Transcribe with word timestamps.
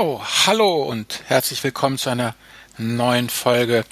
Jo, 0.00 0.24
hallo 0.46 0.84
und 0.84 1.24
herzlich 1.26 1.62
willkommen 1.62 1.98
zu 1.98 2.08
einer 2.08 2.34
neuen 2.78 3.28
Folge 3.28 3.84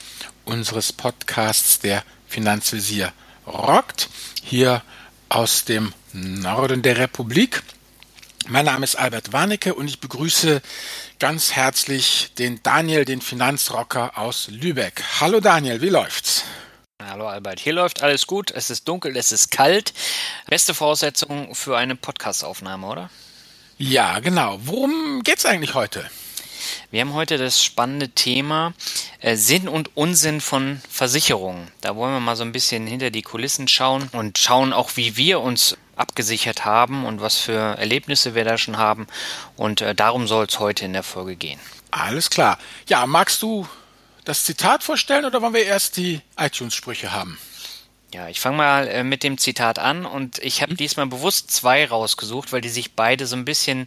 unseres 0.46 0.90
Podcasts 0.90 1.80
der 1.80 2.02
Finanzvisier 2.26 3.12
rockt, 3.46 4.08
hier 4.42 4.80
aus 5.28 5.66
dem 5.66 5.92
Norden 6.14 6.80
der 6.80 6.96
Republik. 6.96 7.62
Mein 8.46 8.64
Name 8.64 8.84
ist 8.84 8.94
Albert 8.94 9.34
Warnecke 9.34 9.74
und 9.74 9.86
ich 9.86 10.00
begrüße 10.00 10.62
ganz 11.18 11.52
herzlich 11.52 12.32
den 12.38 12.62
Daniel, 12.62 13.04
den 13.04 13.20
Finanzrocker 13.20 14.16
aus 14.16 14.48
Lübeck. 14.50 15.04
Hallo 15.20 15.40
Daniel, 15.40 15.82
wie 15.82 15.90
läuft's? 15.90 16.44
Hallo 17.02 17.28
Albert, 17.28 17.60
hier 17.60 17.74
läuft 17.74 18.02
alles 18.02 18.26
gut, 18.26 18.50
es 18.50 18.70
ist 18.70 18.88
dunkel, 18.88 19.14
es 19.14 19.30
ist 19.30 19.50
kalt. 19.50 19.92
Beste 20.46 20.72
Voraussetzung 20.72 21.54
für 21.54 21.76
eine 21.76 21.96
Podcastaufnahme, 21.96 22.86
oder? 22.86 23.10
Ja, 23.80 24.18
genau. 24.18 24.58
Worum 24.64 25.22
geht's 25.22 25.46
eigentlich 25.46 25.74
heute? 25.74 26.04
Wir 26.90 27.00
haben 27.00 27.14
heute 27.14 27.38
das 27.38 27.62
spannende 27.62 28.08
Thema 28.08 28.74
äh, 29.20 29.36
Sinn 29.36 29.68
und 29.68 29.96
Unsinn 29.96 30.40
von 30.40 30.82
Versicherungen. 30.90 31.70
Da 31.80 31.94
wollen 31.94 32.12
wir 32.12 32.18
mal 32.18 32.34
so 32.34 32.42
ein 32.42 32.50
bisschen 32.50 32.88
hinter 32.88 33.12
die 33.12 33.22
Kulissen 33.22 33.68
schauen 33.68 34.08
und 34.10 34.36
schauen 34.36 34.72
auch, 34.72 34.96
wie 34.96 35.16
wir 35.16 35.38
uns 35.38 35.76
abgesichert 35.94 36.64
haben 36.64 37.04
und 37.04 37.20
was 37.20 37.36
für 37.36 37.78
Erlebnisse 37.78 38.34
wir 38.34 38.44
da 38.44 38.58
schon 38.58 38.78
haben. 38.78 39.06
Und 39.56 39.80
äh, 39.80 39.94
darum 39.94 40.26
soll 40.26 40.46
es 40.46 40.58
heute 40.58 40.84
in 40.84 40.92
der 40.92 41.04
Folge 41.04 41.36
gehen. 41.36 41.60
Alles 41.92 42.30
klar. 42.30 42.58
Ja, 42.88 43.06
magst 43.06 43.42
du 43.42 43.68
das 44.24 44.44
Zitat 44.44 44.82
vorstellen 44.82 45.24
oder 45.24 45.40
wollen 45.40 45.54
wir 45.54 45.64
erst 45.64 45.96
die 45.96 46.20
iTunes-Sprüche 46.36 47.12
haben? 47.12 47.38
Ja, 48.12 48.28
ich 48.28 48.40
fange 48.40 48.56
mal 48.56 48.88
äh, 48.88 49.04
mit 49.04 49.22
dem 49.22 49.36
Zitat 49.36 49.78
an 49.78 50.06
und 50.06 50.38
ich 50.38 50.62
habe 50.62 50.72
mhm. 50.72 50.76
diesmal 50.78 51.06
bewusst 51.06 51.50
zwei 51.50 51.86
rausgesucht, 51.86 52.52
weil 52.52 52.62
die 52.62 52.70
sich 52.70 52.94
beide 52.94 53.26
so 53.26 53.36
ein 53.36 53.44
bisschen 53.44 53.86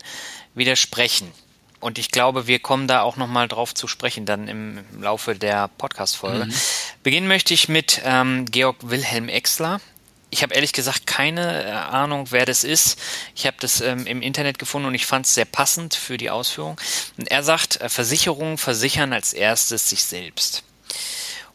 widersprechen. 0.53 1.31
Und 1.80 1.97
ich 1.97 2.11
glaube, 2.11 2.45
wir 2.45 2.59
kommen 2.59 2.88
da 2.88 3.02
auch 3.02 3.17
nochmal 3.17 3.47
drauf 3.47 3.73
zu 3.73 3.88
sprechen, 3.88 4.28
dann 4.28 4.47
im 4.47 4.83
Laufe 5.02 5.36
der 5.36 5.67
Podcast-Folge. 5.67 6.45
Mhm. 6.45 6.53
Beginnen 7.02 7.28
möchte 7.28 7.55
ich 7.55 7.67
mit 7.67 8.02
ähm, 8.05 8.45
Georg 8.45 8.78
Wilhelm 8.81 9.28
Exler. 9.28 9.81
Ich 10.30 10.44
habe 10.44 10.53
ehrlich 10.53 10.73
gesagt 10.73 11.08
keine 11.08 11.66
äh, 11.66 11.72
Ahnung, 11.72 12.28
wer 12.30 12.45
das 12.45 12.63
ist. 12.63 13.00
Ich 13.35 13.47
habe 13.47 13.58
das 13.59 13.81
ähm, 13.81 14.06
im 14.06 14.22
Internet 14.22 14.59
gefunden 14.59 14.88
und 14.88 14.94
ich 14.94 15.08
fand 15.08 15.25
es 15.25 15.33
sehr 15.33 15.45
passend 15.45 15.95
für 15.95 16.17
die 16.17 16.30
Ausführung. 16.30 16.80
Und 17.17 17.31
er 17.31 17.41
sagt, 17.41 17.81
äh, 17.81 17.89
Versicherungen 17.89 18.59
versichern 18.59 19.11
als 19.11 19.33
erstes 19.33 19.89
sich 19.89 20.03
selbst. 20.03 20.63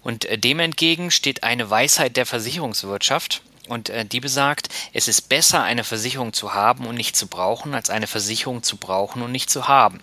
Und 0.06 0.24
äh, 0.26 0.38
dem 0.38 0.60
entgegen 0.60 1.10
steht 1.10 1.42
eine 1.42 1.68
Weisheit 1.68 2.16
der 2.16 2.26
Versicherungswirtschaft. 2.26 3.42
Und 3.66 3.88
äh, 3.88 4.04
die 4.04 4.20
besagt, 4.20 4.68
es 4.92 5.08
ist 5.08 5.22
besser, 5.22 5.64
eine 5.64 5.82
Versicherung 5.82 6.32
zu 6.32 6.54
haben 6.54 6.86
und 6.86 6.94
nicht 6.94 7.16
zu 7.16 7.26
brauchen, 7.26 7.74
als 7.74 7.90
eine 7.90 8.06
Versicherung 8.06 8.62
zu 8.62 8.76
brauchen 8.76 9.20
und 9.22 9.32
nicht 9.32 9.50
zu 9.50 9.66
haben. 9.66 9.98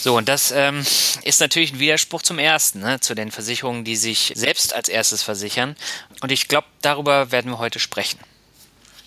So, 0.00 0.16
und 0.16 0.30
das 0.30 0.52
ähm, 0.52 0.86
ist 1.22 1.40
natürlich 1.40 1.74
ein 1.74 1.80
Widerspruch 1.80 2.22
zum 2.22 2.38
ersten, 2.38 2.80
ne, 2.80 3.00
zu 3.00 3.14
den 3.14 3.30
Versicherungen, 3.30 3.84
die 3.84 3.96
sich 3.96 4.32
selbst 4.36 4.72
als 4.72 4.88
erstes 4.88 5.22
versichern. 5.22 5.76
Und 6.22 6.32
ich 6.32 6.48
glaube, 6.48 6.68
darüber 6.80 7.30
werden 7.30 7.50
wir 7.50 7.58
heute 7.58 7.78
sprechen. 7.78 8.20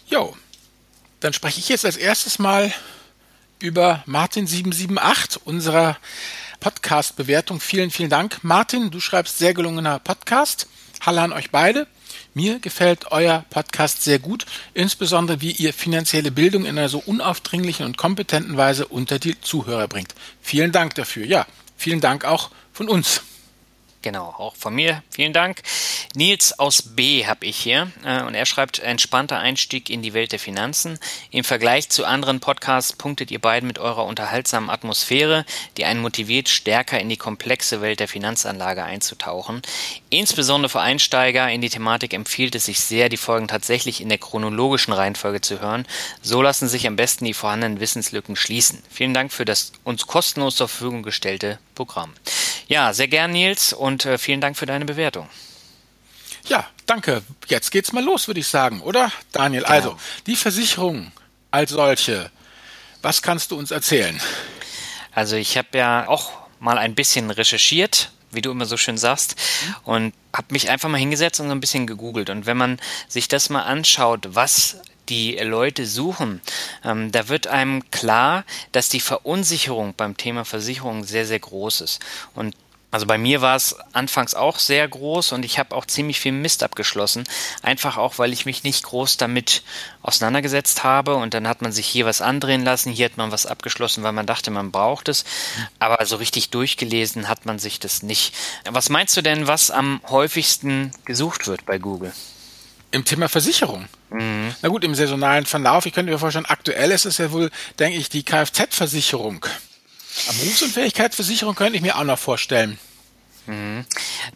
Jo, 0.06 0.38
dann 1.22 1.34
spreche 1.34 1.60
ich 1.60 1.70
jetzt 1.70 1.86
als 1.86 1.98
erstes 1.98 2.38
mal 2.38 2.72
über 3.58 4.04
Martin 4.06 4.46
778, 4.46 5.42
unserer 5.44 5.98
Podcast-Bewertung. 6.64 7.60
Vielen, 7.60 7.92
vielen 7.92 8.10
Dank. 8.10 8.42
Martin, 8.42 8.90
du 8.90 9.02
schreibst 9.02 9.38
sehr 9.38 9.54
gelungener 9.54 10.00
Podcast. 10.00 10.68
Hallo 11.02 11.20
an 11.20 11.34
euch 11.34 11.52
beide. 11.52 11.88
Mir 12.34 12.60
gefällt 12.60 13.12
euer 13.12 13.44
Podcast 13.50 14.02
sehr 14.04 14.18
gut, 14.18 14.46
insbesondere 14.74 15.42
wie 15.42 15.52
ihr 15.52 15.74
finanzielle 15.74 16.32
Bildung 16.32 16.64
in 16.64 16.78
einer 16.78 16.88
so 16.88 17.04
unaufdringlichen 17.06 17.86
und 17.86 17.98
kompetenten 17.98 18.56
Weise 18.56 18.88
unter 18.88 19.20
die 19.20 19.40
Zuhörer 19.42 19.90
bringt. 19.90 20.16
Vielen 20.42 20.72
Dank 20.72 20.96
dafür. 20.96 21.26
Ja, 21.26 21.46
vielen 21.76 22.00
Dank 22.00 22.24
auch 22.24 22.50
von 22.72 22.88
uns. 22.88 23.22
Genau, 24.04 24.36
auch 24.38 24.58
von 24.58 24.76
mir. 24.76 25.02
Vielen 25.10 25.32
Dank. 25.32 25.62
Nils 26.14 26.60
aus 26.60 26.82
B 26.82 27.26
habe 27.26 27.46
ich 27.46 27.56
hier 27.56 27.90
äh, 28.04 28.22
und 28.24 28.36
er 28.36 28.46
schreibt 28.46 28.80
entspannter 28.80 29.40
Einstieg 29.40 29.90
in 29.90 30.02
die 30.02 30.14
Welt 30.14 30.34
der 30.34 30.40
Finanzen. 30.40 31.00
Im 31.32 31.46
Vergleich 31.46 31.88
zu 31.88 32.04
anderen 32.04 32.42
Podcasts 32.42 32.92
punktet 32.92 33.32
ihr 33.32 33.40
beiden 33.40 33.66
mit 33.66 33.80
eurer 33.80 34.06
unterhaltsamen 34.06 34.70
Atmosphäre, 34.70 35.46
die 35.78 35.86
einen 35.86 36.02
motiviert, 36.02 36.50
stärker 36.50 37.00
in 37.00 37.08
die 37.08 37.16
komplexe 37.16 37.80
Welt 37.80 38.02
der 38.02 38.10
Finanzanlage 38.10 38.84
einzutauchen. 38.84 39.62
Insbesondere 40.10 40.70
für 40.70 40.82
Einsteiger 40.82 41.50
in 41.50 41.62
die 41.62 41.70
Thematik 41.70 42.14
empfiehlt 42.14 42.56
es 42.56 42.66
sich 42.66 42.82
sehr, 42.82 43.08
die 43.08 43.16
Folgen 43.16 43.48
tatsächlich 43.48 44.02
in 44.02 44.10
der 44.10 44.18
chronologischen 44.18 44.92
Reihenfolge 44.92 45.40
zu 45.40 45.62
hören. 45.62 45.88
So 46.22 46.42
lassen 46.42 46.68
sich 46.68 46.86
am 46.88 46.98
besten 46.98 47.24
die 47.24 47.34
vorhandenen 47.34 47.80
Wissenslücken 47.80 48.36
schließen. 48.36 48.84
Vielen 48.90 49.14
Dank 49.14 49.32
für 49.32 49.46
das 49.46 49.72
uns 49.86 50.08
kostenlos 50.08 50.58
zur 50.58 50.68
Verfügung 50.68 51.04
gestellte 51.04 51.58
Programm. 51.74 52.14
Ja, 52.68 52.94
sehr 52.94 53.08
gern, 53.08 53.32
Nils, 53.32 53.74
und 53.74 54.06
äh, 54.06 54.18
vielen 54.18 54.42
Dank 54.42 54.58
für 54.58 54.66
deine 54.66 54.86
Bewertung. 54.86 55.30
Ja, 56.48 56.68
danke. 56.86 57.24
Jetzt 57.48 57.72
geht's 57.72 57.94
mal 57.94 58.04
los, 58.04 58.28
würde 58.28 58.40
ich 58.40 58.48
sagen, 58.48 58.82
oder? 58.82 59.12
Daniel, 59.32 59.64
genau. 59.64 59.74
also, 59.74 59.98
die 60.26 60.36
Versicherung 60.36 61.12
als 61.52 61.72
solche, 61.72 62.32
was 63.02 63.22
kannst 63.22 63.52
du 63.52 63.58
uns 63.58 63.72
erzählen? 63.72 64.20
Also, 65.12 65.36
ich 65.36 65.58
habe 65.58 65.78
ja 65.78 66.08
auch 66.08 66.32
mal 66.60 66.78
ein 66.78 66.96
bisschen 66.96 67.30
recherchiert, 67.30 68.12
wie 68.32 68.42
du 68.42 68.52
immer 68.52 68.66
so 68.66 68.78
schön 68.78 68.98
sagst, 68.98 69.36
und 69.84 70.14
habe 70.36 70.48
mich 70.50 70.70
einfach 70.70 70.90
mal 70.90 70.98
hingesetzt 70.98 71.40
und 71.40 71.48
so 71.48 71.52
ein 71.52 71.60
bisschen 71.60 71.86
gegoogelt. 71.88 72.30
Und 72.30 72.46
wenn 72.46 72.58
man 72.58 72.80
sich 73.08 73.28
das 73.28 73.50
mal 73.50 73.64
anschaut, 73.64 74.30
was 74.30 74.78
die 75.10 75.38
Leute 75.38 75.86
suchen, 75.86 76.42
ähm, 76.84 77.12
da 77.12 77.30
wird 77.30 77.48
einem 77.48 77.90
klar, 77.92 78.46
dass 78.72 78.90
die 78.90 79.00
Verunsicherung 79.00 79.94
beim 79.96 80.18
Thema 80.18 80.46
Versicherung 80.46 81.04
sehr, 81.04 81.26
sehr 81.26 81.40
groß 81.40 81.82
ist. 81.82 82.00
Und 82.34 82.56
also 82.94 83.08
bei 83.08 83.18
mir 83.18 83.42
war 83.42 83.56
es 83.56 83.76
anfangs 83.94 84.36
auch 84.36 84.60
sehr 84.60 84.88
groß 84.88 85.32
und 85.32 85.44
ich 85.44 85.58
habe 85.58 85.76
auch 85.76 85.88
ziemlich 85.88 86.20
viel 86.20 86.32
Mist 86.32 86.62
abgeschlossen. 86.62 87.24
Einfach 87.64 87.98
auch, 87.98 88.20
weil 88.20 88.32
ich 88.32 88.46
mich 88.46 88.64
nicht 88.64 88.84
groß 88.84 89.18
damit 89.18 89.64
auseinandergesetzt 90.04 90.84
habe 90.84 91.16
und 91.16 91.34
dann 91.34 91.48
hat 91.48 91.64
man 91.64 91.72
sich 91.72 91.88
hier 91.88 92.06
was 92.06 92.22
andrehen 92.22 92.64
lassen, 92.64 92.92
hier 92.92 93.06
hat 93.06 93.18
man 93.18 93.32
was 93.32 93.48
abgeschlossen, 93.48 94.04
weil 94.04 94.12
man 94.12 94.28
dachte, 94.28 94.52
man 94.52 94.72
braucht 94.72 95.10
es. 95.10 95.26
Aber 95.80 96.06
so 96.06 96.18
richtig 96.18 96.52
durchgelesen 96.52 97.28
hat 97.28 97.48
man 97.48 97.58
sich 97.58 97.80
das 97.80 98.04
nicht. 98.04 98.36
Was 98.70 98.90
meinst 98.90 99.18
du 99.18 99.24
denn, 99.24 99.48
was 99.48 99.72
am 99.72 100.00
häufigsten 100.08 100.92
gesucht 101.04 101.48
wird 101.48 101.66
bei 101.66 101.80
Google? 101.80 102.14
Im 102.94 103.06
Thema 103.06 103.28
Versicherung. 103.28 103.88
Mhm. 104.12 104.54
Na 104.62 104.70
gut, 104.70 104.84
im 104.84 104.94
saisonalen 104.94 105.48
Verlauf, 105.48 105.88
ich 105.88 105.94
könnte 105.94 106.12
mir 106.12 106.20
vorstellen, 106.20 106.46
aktuell 106.46 106.92
ist 106.92 107.06
es 107.06 107.18
ja 107.18 107.32
wohl, 107.32 107.50
denke 107.80 107.98
ich, 107.98 108.08
die 108.08 108.22
Kfz-Versicherung. 108.24 109.44
Berufsunfähigkeitsversicherung 110.28 111.56
könnte 111.56 111.76
ich 111.76 111.82
mir 111.82 111.98
auch 111.98 112.04
noch 112.04 112.20
vorstellen. 112.20 112.78
Mhm. 113.48 113.84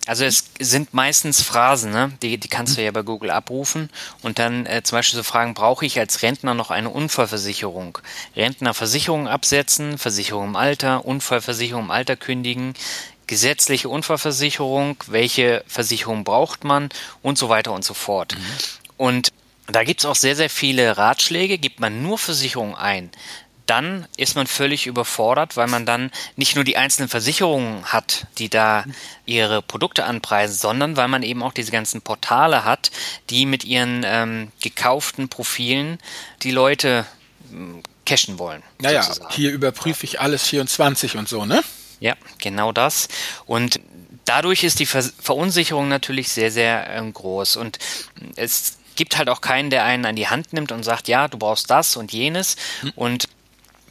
Also 0.07 0.25
es 0.25 0.45
sind 0.59 0.95
meistens 0.95 1.43
Phrasen, 1.43 1.91
ne? 1.91 2.13
die, 2.23 2.39
die 2.39 2.47
kannst 2.47 2.77
du 2.77 2.83
ja 2.83 2.89
bei 2.89 3.03
Google 3.03 3.29
abrufen 3.29 3.91
und 4.23 4.39
dann 4.39 4.65
äh, 4.65 4.81
zum 4.81 4.97
Beispiel 4.97 5.17
so 5.17 5.23
fragen, 5.23 5.53
brauche 5.53 5.85
ich 5.85 5.99
als 5.99 6.23
Rentner 6.23 6.55
noch 6.55 6.71
eine 6.71 6.89
Unfallversicherung? 6.89 7.99
Rentnerversicherung 8.35 9.27
absetzen, 9.27 9.99
Versicherung 9.99 10.47
im 10.47 10.55
Alter, 10.55 11.05
Unfallversicherung 11.05 11.85
im 11.85 11.91
Alter 11.91 12.15
kündigen, 12.15 12.73
gesetzliche 13.27 13.89
Unfallversicherung, 13.89 14.97
welche 15.07 15.63
Versicherung 15.67 16.23
braucht 16.23 16.63
man 16.63 16.89
und 17.21 17.37
so 17.37 17.49
weiter 17.49 17.73
und 17.73 17.83
so 17.83 17.93
fort. 17.93 18.35
Mhm. 18.35 18.43
Und 18.97 19.33
da 19.67 19.83
gibt 19.83 20.01
es 20.01 20.05
auch 20.05 20.15
sehr, 20.15 20.35
sehr 20.35 20.49
viele 20.49 20.97
Ratschläge, 20.97 21.57
gibt 21.57 21.79
man 21.79 22.01
nur 22.01 22.17
Versicherung 22.17 22.75
ein, 22.75 23.11
dann 23.67 24.07
ist 24.15 24.35
man 24.35 24.47
völlig 24.47 24.87
überfordert, 24.87 25.57
weil 25.57 25.67
man 25.67 25.85
dann 25.85 26.09
nicht 26.37 26.55
nur 26.55 26.63
die 26.63 26.77
einzelnen 26.77 27.09
Versicherungen 27.09 27.83
hat, 27.85 28.27
die 28.37 28.49
da 28.49 28.85
ihre 29.25 29.61
Produkte 29.61 30.05
anpreisen, 30.05 30.57
sondern 30.57 30.95
weil 30.95 31.09
man 31.09 31.21
eben 31.21 31.43
auch 31.43 31.51
diese 31.51 31.71
ganzen 31.71 32.01
Portale 32.01 32.63
hat, 32.63 32.91
die 33.29 33.45
mit 33.45 33.65
ihren 33.65 34.03
ähm, 34.05 34.51
gekauften 34.61 35.27
Profilen 35.27 35.99
die 36.43 36.51
Leute 36.51 37.05
ähm, 37.51 37.83
cashen 38.05 38.39
wollen. 38.39 38.63
Naja, 38.79 39.03
sozusagen. 39.03 39.33
hier 39.33 39.51
überprüfe 39.51 40.05
ich 40.05 40.21
alles 40.21 40.47
24 40.47 41.17
und 41.17 41.27
so, 41.27 41.45
ne? 41.45 41.61
Ja, 41.99 42.15
genau 42.39 42.71
das. 42.71 43.07
Und 43.45 43.79
dadurch 44.25 44.63
ist 44.63 44.79
die 44.79 44.85
Ver 44.85 45.03
Verunsicherung 45.03 45.87
natürlich 45.87 46.29
sehr, 46.29 46.51
sehr 46.51 46.89
äh, 46.95 47.11
groß. 47.11 47.57
Und 47.57 47.79
es 48.35 48.77
gibt 48.95 49.17
halt 49.17 49.29
auch 49.29 49.41
keinen, 49.41 49.69
der 49.69 49.83
einen 49.83 50.05
an 50.05 50.15
die 50.15 50.27
Hand 50.27 50.53
nimmt 50.53 50.71
und 50.71 50.83
sagt, 50.83 51.07
ja, 51.07 51.27
du 51.27 51.37
brauchst 51.37 51.69
das 51.69 51.95
und 51.95 52.11
jenes. 52.11 52.55
Hm. 52.81 52.93
Und 52.95 53.29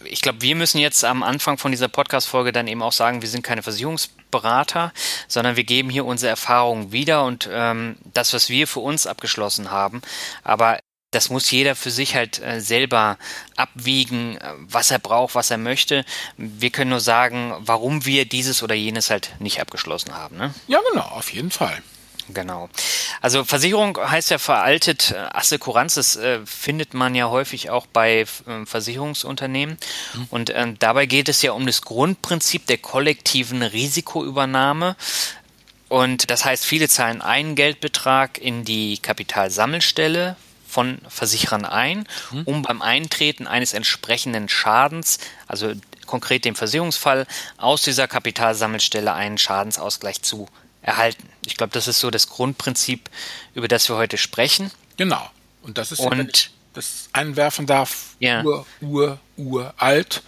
ich 0.05 0.21
glaube, 0.21 0.41
wir 0.43 0.55
müssen 0.55 0.79
jetzt 0.79 1.05
am 1.05 1.23
Anfang 1.23 1.59
von 1.59 1.73
dieser 1.73 1.89
Podcast-Folge 1.89 2.53
dann 2.53 2.69
eben 2.69 2.83
auch 2.83 2.93
sagen, 2.93 3.23
wir 3.23 3.29
sind 3.29 3.43
keine 3.43 3.63
Versicherungsberater, 3.63 4.93
sondern 5.27 5.57
wir 5.57 5.65
geben 5.65 5.91
hier 5.91 6.05
unsere 6.05 6.31
Erfahrungen 6.31 6.93
wieder 6.93 7.25
und 7.25 7.49
ähm, 7.51 7.97
das, 8.15 8.33
was 8.33 8.49
wir 8.49 8.69
für 8.69 8.81
uns 8.81 9.07
abgeschlossen 9.07 9.71
haben. 9.71 10.03
Aber 10.45 10.79
das 11.17 11.31
muss 11.31 11.51
jeder 11.51 11.75
für 11.75 11.91
sich 11.91 12.15
halt 12.15 12.43
äh, 12.43 12.61
selber 12.61 13.17
abwiegen, 13.57 14.37
äh, 14.37 14.53
was 14.69 14.91
er 14.91 14.99
braucht, 14.99 15.35
was 15.35 15.51
er 15.51 15.57
möchte. 15.57 16.05
Wir 16.37 16.69
können 16.69 16.91
nur 16.91 17.01
sagen, 17.01 17.55
warum 17.61 18.05
wir 18.05 18.27
dieses 18.27 18.63
oder 18.63 18.75
jenes 18.75 19.09
halt 19.09 19.31
nicht 19.39 19.59
abgeschlossen 19.59 20.15
haben. 20.15 20.37
Ne? 20.37 20.53
Ja, 20.69 20.79
genau, 20.93 21.07
auf 21.07 21.33
jeden 21.33 21.51
Fall. 21.51 21.83
Genau. 22.29 22.69
Also 23.23 23.45
Versicherung 23.45 23.97
heißt 23.97 24.31
ja 24.31 24.39
veraltet, 24.39 25.15
Assekuranz, 25.33 25.95
das 25.95 26.17
äh, 26.17 26.41
findet 26.45 26.93
man 26.93 27.15
ja 27.15 27.31
häufig 27.31 27.71
auch 27.71 27.87
bei 27.87 28.21
äh, 28.21 28.27
Versicherungsunternehmen. 28.67 29.79
Mhm. 30.13 30.27
Und 30.31 30.51
äh, 30.51 30.75
dabei 30.79 31.07
geht 31.07 31.31
es 31.31 31.41
ja 31.41 31.53
um 31.53 31.67
das 31.67 31.81
Grundprinzip 31.81 32.67
der 32.67 32.79
kollektiven 32.79 33.63
Risikoübernahme. 33.63 34.97
Und 35.89 36.31
das 36.31 36.45
heißt, 36.45 36.67
viele 36.67 36.89
zahlen 36.89 37.23
einen 37.23 37.55
Geldbetrag 37.55 38.37
in 38.37 38.65
die 38.65 38.99
Kapitalsammelstelle 38.99 40.37
von 40.77 40.99
Versicherern 41.09 41.65
ein, 41.65 42.07
mhm. 42.33 42.43
um 42.43 42.61
beim 42.61 42.83
Eintreten 42.83 43.47
eines 43.47 43.73
entsprechenden 43.73 44.51
Schadens, 44.51 45.17
also 45.47 45.73
konkret 46.05 46.45
dem 46.45 46.55
Versicherungsfall, 46.55 47.27
aus 47.57 47.81
dieser 47.81 48.07
Kapitalsammelstelle 48.07 49.15
einen 49.15 49.39
Schadensausgleich 49.39 50.21
zu 50.21 50.49
erhalten. 50.83 51.31
Ich 51.47 51.57
glaube, 51.57 51.73
das 51.73 51.89
ist 51.89 51.99
so 51.99 52.11
das 52.11 52.29
Grundprinzip, 52.29 53.09
über 53.55 53.69
das 53.69 53.89
wir 53.89 53.97
heute 53.97 54.19
sprechen. 54.19 54.71
Genau. 54.99 55.27
Und 55.63 55.79
das 55.79 55.93
ist, 55.93 56.01
Und, 56.01 56.11
wenn 56.11 56.29
ich 56.29 56.51
das 56.75 57.09
einwerfen 57.15 57.65
darf, 57.65 58.15
ja. 58.19 58.45
ur, 58.45 58.67
ur, 58.83 59.19
uralt. 59.39 60.23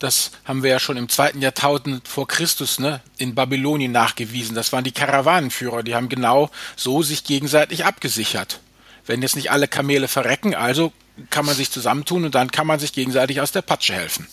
Das 0.00 0.32
haben 0.44 0.62
wir 0.62 0.68
ja 0.68 0.80
schon 0.80 0.98
im 0.98 1.08
zweiten 1.08 1.40
Jahrtausend 1.40 2.06
vor 2.08 2.28
Christus 2.28 2.78
ne, 2.78 3.00
in 3.16 3.34
Babylonien 3.34 3.90
nachgewiesen. 3.90 4.54
Das 4.54 4.70
waren 4.70 4.84
die 4.84 4.92
Karawanenführer, 4.92 5.82
die 5.82 5.94
haben 5.94 6.10
genau 6.10 6.50
so 6.76 7.02
sich 7.02 7.24
gegenseitig 7.24 7.86
abgesichert. 7.86 8.60
Wenn 9.06 9.22
jetzt 9.22 9.36
nicht 9.36 9.50
alle 9.50 9.68
Kamele 9.68 10.08
verrecken, 10.08 10.54
also 10.54 10.92
kann 11.30 11.44
man 11.44 11.54
sich 11.54 11.70
zusammentun 11.70 12.24
und 12.24 12.34
dann 12.34 12.50
kann 12.50 12.66
man 12.66 12.80
sich 12.80 12.92
gegenseitig 12.92 13.40
aus 13.40 13.52
der 13.52 13.62
Patsche 13.62 13.94
helfen. 13.94 14.26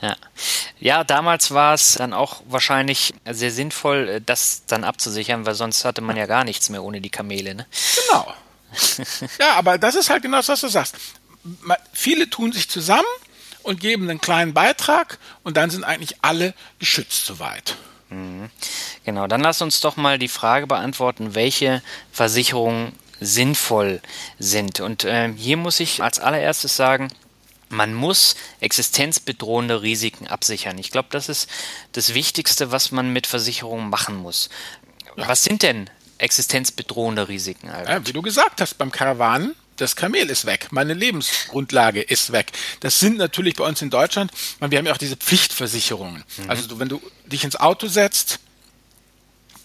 Ja. 0.00 0.16
ja, 0.80 1.04
damals 1.04 1.52
war 1.52 1.72
es 1.72 1.94
dann 1.94 2.12
auch 2.12 2.42
wahrscheinlich 2.46 3.14
sehr 3.30 3.50
sinnvoll, 3.50 4.08
äh, 4.08 4.20
das 4.20 4.66
dann 4.66 4.84
abzusichern, 4.84 5.46
weil 5.46 5.54
sonst 5.54 5.84
hatte 5.84 6.02
man 6.02 6.16
ja 6.16 6.26
gar 6.26 6.44
nichts 6.44 6.68
mehr 6.68 6.82
ohne 6.82 7.00
die 7.00 7.10
Kamele. 7.10 7.54
Ne? 7.54 7.66
Genau. 8.10 8.34
ja, 9.38 9.54
aber 9.54 9.78
das 9.78 9.94
ist 9.94 10.10
halt 10.10 10.22
genau 10.22 10.38
das, 10.38 10.48
was 10.48 10.60
du 10.60 10.68
sagst. 10.68 10.96
Viele 11.92 12.28
tun 12.28 12.52
sich 12.52 12.68
zusammen 12.68 13.02
und 13.62 13.80
geben 13.80 14.10
einen 14.10 14.20
kleinen 14.20 14.52
Beitrag 14.52 15.18
und 15.42 15.56
dann 15.56 15.70
sind 15.70 15.84
eigentlich 15.84 16.16
alle 16.22 16.54
geschützt 16.78 17.24
soweit. 17.24 17.76
Mhm. 18.10 18.50
Genau, 19.04 19.26
dann 19.26 19.40
lass 19.40 19.62
uns 19.62 19.80
doch 19.80 19.96
mal 19.96 20.18
die 20.18 20.28
Frage 20.28 20.66
beantworten, 20.66 21.34
welche 21.34 21.82
Versicherungen 22.12 22.92
sinnvoll 23.20 24.00
sind. 24.38 24.80
Und 24.80 25.04
äh, 25.04 25.32
hier 25.36 25.56
muss 25.56 25.80
ich 25.80 26.02
als 26.02 26.18
allererstes 26.18 26.76
sagen, 26.76 27.08
man 27.68 27.94
muss 27.94 28.36
existenzbedrohende 28.60 29.82
Risiken 29.82 30.28
absichern. 30.28 30.78
Ich 30.78 30.90
glaube, 30.90 31.08
das 31.10 31.28
ist 31.28 31.48
das 31.92 32.14
Wichtigste, 32.14 32.70
was 32.70 32.92
man 32.92 33.12
mit 33.12 33.26
Versicherungen 33.26 33.90
machen 33.90 34.16
muss. 34.16 34.48
Was 35.16 35.44
sind 35.44 35.62
denn 35.62 35.90
existenzbedrohende 36.18 37.28
Risiken? 37.28 37.68
Ja, 37.68 38.06
wie 38.06 38.12
du 38.12 38.22
gesagt 38.22 38.60
hast, 38.60 38.78
beim 38.78 38.90
Karawanen, 38.90 39.54
das 39.76 39.96
Kamel 39.96 40.30
ist 40.30 40.46
weg, 40.46 40.68
meine 40.70 40.94
Lebensgrundlage 40.94 42.00
ist 42.00 42.30
weg. 42.32 42.52
Das 42.80 43.00
sind 43.00 43.16
natürlich 43.16 43.56
bei 43.56 43.66
uns 43.66 43.82
in 43.82 43.90
Deutschland, 43.90 44.30
wir 44.60 44.78
haben 44.78 44.86
ja 44.86 44.92
auch 44.92 44.98
diese 44.98 45.16
Pflichtversicherungen. 45.16 46.22
Mhm. 46.36 46.50
Also 46.50 46.78
wenn 46.78 46.88
du 46.88 47.02
dich 47.26 47.44
ins 47.44 47.56
Auto 47.56 47.88
setzt, 47.88 48.38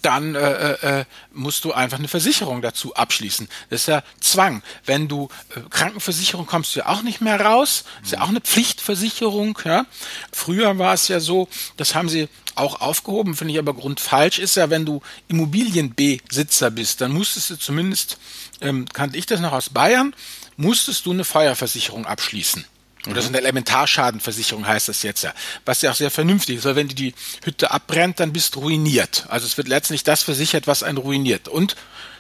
dann 0.01 0.35
äh, 0.35 0.73
äh, 0.73 0.99
äh, 0.99 1.05
musst 1.33 1.65
du 1.65 1.73
einfach 1.73 1.99
eine 1.99 2.07
Versicherung 2.07 2.61
dazu 2.61 2.95
abschließen. 2.95 3.47
Das 3.69 3.81
ist 3.81 3.87
ja 3.87 4.03
Zwang. 4.19 4.61
Wenn 4.85 5.07
du 5.07 5.29
äh, 5.55 5.61
Krankenversicherung 5.69 6.45
kommst 6.45 6.75
du 6.75 6.79
ja 6.79 6.87
auch 6.87 7.01
nicht 7.01 7.21
mehr 7.21 7.39
raus. 7.39 7.83
Ist 8.03 8.13
ja 8.13 8.21
auch 8.21 8.29
eine 8.29 8.41
Pflichtversicherung. 8.41 9.57
Ja? 9.65 9.85
Früher 10.31 10.77
war 10.77 10.93
es 10.93 11.07
ja 11.07 11.19
so, 11.19 11.47
das 11.77 11.95
haben 11.95 12.09
sie 12.09 12.29
auch 12.55 12.81
aufgehoben, 12.81 13.35
finde 13.35 13.53
ich 13.53 13.59
aber 13.59 13.73
grundfalsch, 13.73 14.37
ist 14.37 14.55
ja, 14.55 14.69
wenn 14.69 14.85
du 14.85 15.01
Immobilienbesitzer 15.29 16.71
bist, 16.71 16.99
dann 16.99 17.13
musstest 17.13 17.49
du 17.51 17.55
zumindest, 17.55 18.17
ähm, 18.59 18.85
kannte 18.91 19.17
ich 19.17 19.25
das 19.25 19.39
noch 19.39 19.53
aus 19.53 19.69
Bayern, 19.69 20.13
musstest 20.57 21.05
du 21.05 21.11
eine 21.11 21.23
Feuerversicherung 21.23 22.05
abschließen. 22.05 22.65
Oder 23.07 23.21
so 23.21 23.29
eine 23.29 23.37
Elementarschadenversicherung 23.37 24.67
heißt 24.67 24.89
das 24.89 25.03
jetzt 25.03 25.23
ja. 25.23 25.33
Was 25.65 25.81
ja 25.81 25.91
auch 25.91 25.95
sehr 25.95 26.11
vernünftig 26.11 26.57
ist, 26.57 26.65
weil 26.65 26.75
wenn 26.75 26.89
die 26.89 27.13
Hütte 27.43 27.71
abbrennt, 27.71 28.19
dann 28.19 28.33
bist 28.33 28.55
du 28.55 28.59
ruiniert. 28.59 29.25
Also 29.29 29.45
es 29.45 29.57
wird 29.57 29.69
letztlich 29.69 30.03
das 30.03 30.23
versichert, 30.23 30.67
was 30.67 30.83
einen 30.83 30.97
ruiniert. 30.97 31.47
Und 31.47 31.77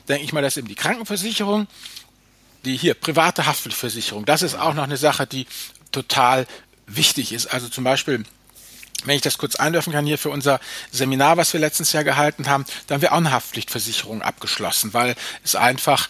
denke 0.07 0.23
ich 0.23 0.31
mal, 0.31 0.41
dass 0.41 0.55
eben 0.55 0.69
die 0.69 0.75
Krankenversicherung, 0.75 1.67
die 2.63 2.77
hier 2.77 2.93
private 2.93 3.45
Haftpflichtversicherung, 3.45 4.25
das 4.25 4.41
ist 4.41 4.55
auch 4.55 4.73
noch 4.73 4.83
eine 4.83 4.97
Sache, 4.97 5.27
die 5.27 5.47
total 5.91 6.47
wichtig 6.87 7.33
ist. 7.33 7.47
Also 7.47 7.67
zum 7.67 7.83
Beispiel, 7.83 8.23
wenn 9.03 9.15
ich 9.15 9.21
das 9.21 9.37
kurz 9.37 9.55
einwerfen 9.55 9.91
kann, 9.91 10.05
hier 10.05 10.17
für 10.17 10.29
unser 10.29 10.61
Seminar, 10.91 11.35
was 11.35 11.51
wir 11.51 11.59
letztes 11.59 11.91
Jahr 11.91 12.05
gehalten 12.05 12.47
haben, 12.47 12.65
da 12.87 12.95
haben 12.95 13.01
wir 13.01 13.11
auch 13.11 13.17
eine 13.17 13.31
Haftpflichtversicherung 13.31 14.21
abgeschlossen, 14.21 14.93
weil 14.93 15.15
es 15.43 15.55
einfach 15.55 16.07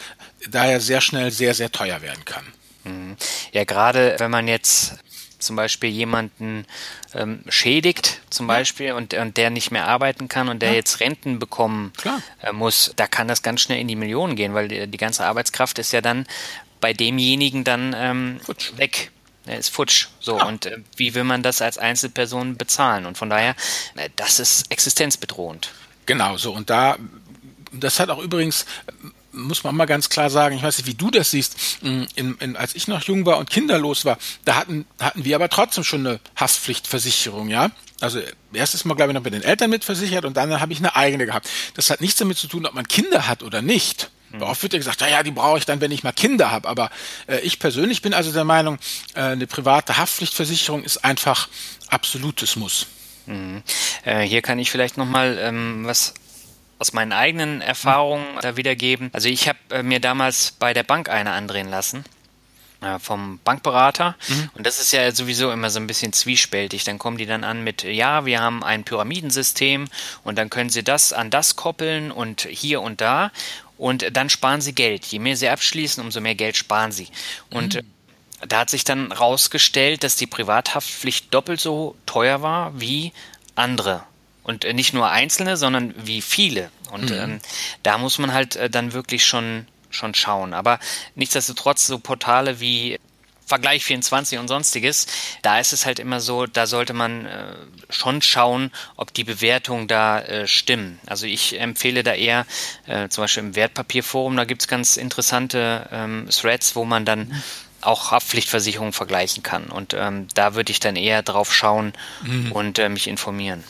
daher 0.47 0.79
sehr 0.79 1.01
schnell 1.01 1.31
sehr, 1.31 1.55
sehr 1.55 1.71
teuer 1.71 2.01
werden 2.01 2.23
kann. 2.25 2.45
Mhm. 2.83 3.17
Ja, 3.51 3.63
gerade 3.63 4.15
wenn 4.19 4.31
man 4.31 4.47
jetzt 4.47 4.95
zum 5.39 5.55
Beispiel 5.55 5.89
jemanden 5.89 6.65
ähm, 7.13 7.43
schädigt, 7.47 8.21
zum 8.29 8.47
Beispiel, 8.47 8.91
und, 8.91 9.13
und 9.13 9.37
der 9.37 9.49
nicht 9.49 9.71
mehr 9.71 9.87
arbeiten 9.87 10.27
kann 10.27 10.49
und 10.49 10.61
der 10.61 10.71
ja. 10.71 10.75
jetzt 10.75 10.99
Renten 10.99 11.39
bekommen 11.39 11.93
äh, 12.41 12.51
muss, 12.51 12.91
da 12.97 13.07
kann 13.07 13.27
das 13.27 13.41
ganz 13.41 13.61
schnell 13.61 13.79
in 13.79 13.87
die 13.87 13.95
Millionen 13.95 14.35
gehen, 14.35 14.53
weil 14.53 14.67
die, 14.67 14.87
die 14.87 14.97
ganze 14.97 15.25
Arbeitskraft 15.25 15.79
ist 15.79 15.93
ja 15.93 16.01
dann 16.01 16.27
bei 16.81 16.93
demjenigen 16.93 17.63
dann 17.63 17.95
ähm, 17.97 18.39
weg. 18.75 19.11
Er 19.45 19.57
ist 19.57 19.69
futsch. 19.69 20.07
So, 20.19 20.37
ja. 20.37 20.45
und 20.45 20.65
äh, 20.65 20.77
wie 20.97 21.15
will 21.15 21.23
man 21.23 21.41
das 21.41 21.61
als 21.61 21.77
Einzelperson 21.77 22.57
bezahlen? 22.57 23.05
Und 23.05 23.17
von 23.17 23.29
daher, 23.29 23.55
äh, 23.95 24.09
das 24.15 24.39
ist 24.39 24.71
existenzbedrohend. 24.71 25.71
Genau, 26.05 26.37
so. 26.37 26.53
Und 26.53 26.69
da, 26.69 26.97
das 27.71 27.99
hat 27.99 28.09
auch 28.09 28.19
übrigens 28.19 28.65
muss 29.31 29.63
man 29.63 29.75
mal 29.75 29.85
ganz 29.85 30.09
klar 30.09 30.29
sagen, 30.29 30.55
ich 30.55 30.63
weiß 30.63 30.77
nicht, 30.77 30.87
wie 30.87 30.93
du 30.93 31.11
das 31.11 31.31
siehst, 31.31 31.55
mm, 31.81 32.03
in, 32.15 32.35
in, 32.39 32.55
als 32.55 32.75
ich 32.75 32.87
noch 32.87 33.03
jung 33.03 33.25
war 33.25 33.37
und 33.37 33.49
kinderlos 33.49 34.05
war, 34.05 34.17
da 34.45 34.55
hatten, 34.55 34.85
hatten 34.99 35.25
wir 35.25 35.35
aber 35.35 35.49
trotzdem 35.49 35.83
schon 35.83 36.05
eine 36.05 36.19
Haftpflichtversicherung, 36.35 37.49
ja. 37.49 37.71
Also 38.01 38.21
erstes 38.53 38.85
Mal, 38.85 38.95
glaube 38.95 39.11
ich, 39.11 39.15
noch 39.15 39.23
mit 39.23 39.33
den 39.33 39.43
Eltern 39.43 39.69
mitversichert 39.69 40.25
und 40.25 40.37
dann 40.37 40.59
habe 40.59 40.71
ich 40.71 40.79
eine 40.79 40.95
eigene 40.95 41.25
gehabt. 41.25 41.49
Das 41.75 41.89
hat 41.89 42.01
nichts 42.01 42.17
damit 42.17 42.37
zu 42.37 42.47
tun, 42.47 42.65
ob 42.65 42.73
man 42.73 42.87
Kinder 42.87 43.27
hat 43.27 43.43
oder 43.43 43.61
nicht. 43.61 44.09
Mhm. 44.31 44.41
Oft 44.43 44.63
wird 44.63 44.73
ja 44.73 44.79
gesagt, 44.79 45.01
naja, 45.01 45.23
die 45.23 45.31
brauche 45.31 45.57
ich 45.57 45.65
dann, 45.65 45.81
wenn 45.81 45.91
ich 45.91 46.03
mal 46.03 46.11
Kinder 46.11 46.51
habe. 46.51 46.67
Aber 46.67 46.91
äh, 47.27 47.39
ich 47.39 47.59
persönlich 47.59 48.01
bin 48.01 48.13
also 48.13 48.31
der 48.31 48.45
Meinung, 48.45 48.77
äh, 49.15 49.21
eine 49.21 49.47
private 49.47 49.97
Haftpflichtversicherung 49.97 50.83
ist 50.83 51.03
einfach 51.03 51.49
absolutes 51.89 52.55
Muss. 52.55 52.87
Mhm. 53.25 53.63
Äh, 54.03 54.21
hier 54.21 54.41
kann 54.41 54.59
ich 54.59 54.71
vielleicht 54.71 54.97
nochmal 54.97 55.37
ähm, 55.39 55.85
was 55.85 56.13
aus 56.79 56.93
meinen 56.93 57.11
eigenen 57.11 57.61
Erfahrungen 57.61 58.25
da 58.41 58.55
wiedergeben. 58.55 59.09
Also 59.13 59.27
ich 59.27 59.47
habe 59.47 59.59
äh, 59.69 59.83
mir 59.83 59.99
damals 59.99 60.51
bei 60.51 60.73
der 60.73 60.83
Bank 60.83 61.09
eine 61.09 61.31
andrehen 61.31 61.69
lassen 61.69 62.05
äh, 62.81 62.97
vom 62.99 63.39
Bankberater. 63.43 64.15
Mhm. 64.27 64.49
Und 64.55 64.65
das 64.65 64.79
ist 64.79 64.93
ja 64.93 65.11
sowieso 65.11 65.51
immer 65.51 65.69
so 65.69 65.79
ein 65.79 65.87
bisschen 65.87 66.13
zwiespältig. 66.13 66.85
Dann 66.85 66.97
kommen 66.97 67.17
die 67.17 67.25
dann 67.25 67.43
an 67.43 67.63
mit, 67.63 67.83
ja, 67.83 68.25
wir 68.25 68.39
haben 68.39 68.63
ein 68.63 68.85
Pyramidensystem 68.85 69.87
und 70.23 70.37
dann 70.37 70.49
können 70.49 70.69
sie 70.69 70.83
das 70.83 71.11
an 71.11 71.29
das 71.29 71.57
koppeln 71.57 72.11
und 72.11 72.47
hier 72.49 72.81
und 72.81 73.01
da. 73.01 73.31
Und 73.77 74.15
dann 74.15 74.29
sparen 74.29 74.61
sie 74.61 74.73
Geld. 74.73 75.05
Je 75.05 75.19
mehr 75.19 75.35
sie 75.35 75.49
abschließen, 75.49 76.03
umso 76.03 76.21
mehr 76.21 76.35
Geld 76.35 76.55
sparen 76.55 76.91
sie. 76.93 77.07
Und 77.49 77.75
mhm. 77.75 77.81
da 78.47 78.59
hat 78.59 78.69
sich 78.69 78.85
dann 78.85 79.11
rausgestellt, 79.11 80.03
dass 80.03 80.15
die 80.15 80.27
Privathaftpflicht 80.27 81.33
doppelt 81.33 81.59
so 81.59 81.95
teuer 82.05 82.41
war 82.41 82.79
wie 82.79 83.11
andere 83.55 84.03
und 84.49 84.65
äh, 84.65 84.73
nicht 84.73 84.93
nur 84.93 85.09
einzelne, 85.09 85.55
sondern 85.55 85.93
wie 85.95 86.21
viele. 86.21 86.71
Und 86.91 87.11
mhm. 87.11 87.17
ähm, 87.17 87.39
da 87.83 87.97
muss 87.97 88.17
man 88.17 88.33
halt 88.33 88.55
äh, 88.55 88.69
dann 88.69 88.93
wirklich 88.93 89.23
schon, 89.23 89.67
schon 89.91 90.15
schauen. 90.15 90.53
Aber 90.53 90.79
nichtsdestotrotz 91.15 91.85
so 91.85 91.99
Portale 91.99 92.59
wie 92.59 92.99
Vergleich 93.45 93.83
24 93.83 94.37
und 94.37 94.47
sonstiges, 94.47 95.07
da 95.41 95.59
ist 95.59 95.73
es 95.73 95.85
halt 95.85 95.97
immer 95.97 96.19
so, 96.19 96.45
da 96.45 96.67
sollte 96.67 96.93
man 96.93 97.25
äh, 97.25 97.55
schon 97.89 98.21
schauen, 98.21 98.71
ob 98.95 99.11
die 99.13 99.23
Bewertungen 99.23 99.87
da 99.87 100.19
äh, 100.19 100.47
stimmen. 100.47 100.99
Also 101.07 101.25
ich 101.25 101.59
empfehle 101.59 102.03
da 102.03 102.13
eher, 102.13 102.45
äh, 102.85 103.09
zum 103.09 103.23
Beispiel 103.23 103.43
im 103.43 103.55
Wertpapierforum, 103.55 104.37
da 104.37 104.45
gibt's 104.45 104.67
ganz 104.67 104.97
interessante 104.97 105.89
ähm, 105.91 106.27
Threads, 106.29 106.75
wo 106.75 106.85
man 106.85 107.05
dann 107.05 107.29
mhm. 107.29 107.43
auch 107.81 108.11
Haftpflichtversicherungen 108.11 108.93
vergleichen 108.93 109.41
kann. 109.41 109.65
Und 109.65 109.95
ähm, 109.95 110.27
da 110.35 110.53
würde 110.53 110.71
ich 110.71 110.79
dann 110.79 110.95
eher 110.95 111.23
drauf 111.23 111.51
schauen 111.51 111.93
mhm. 112.21 112.51
und 112.51 112.77
äh, 112.77 112.89
mich 112.89 113.07
informieren. 113.07 113.63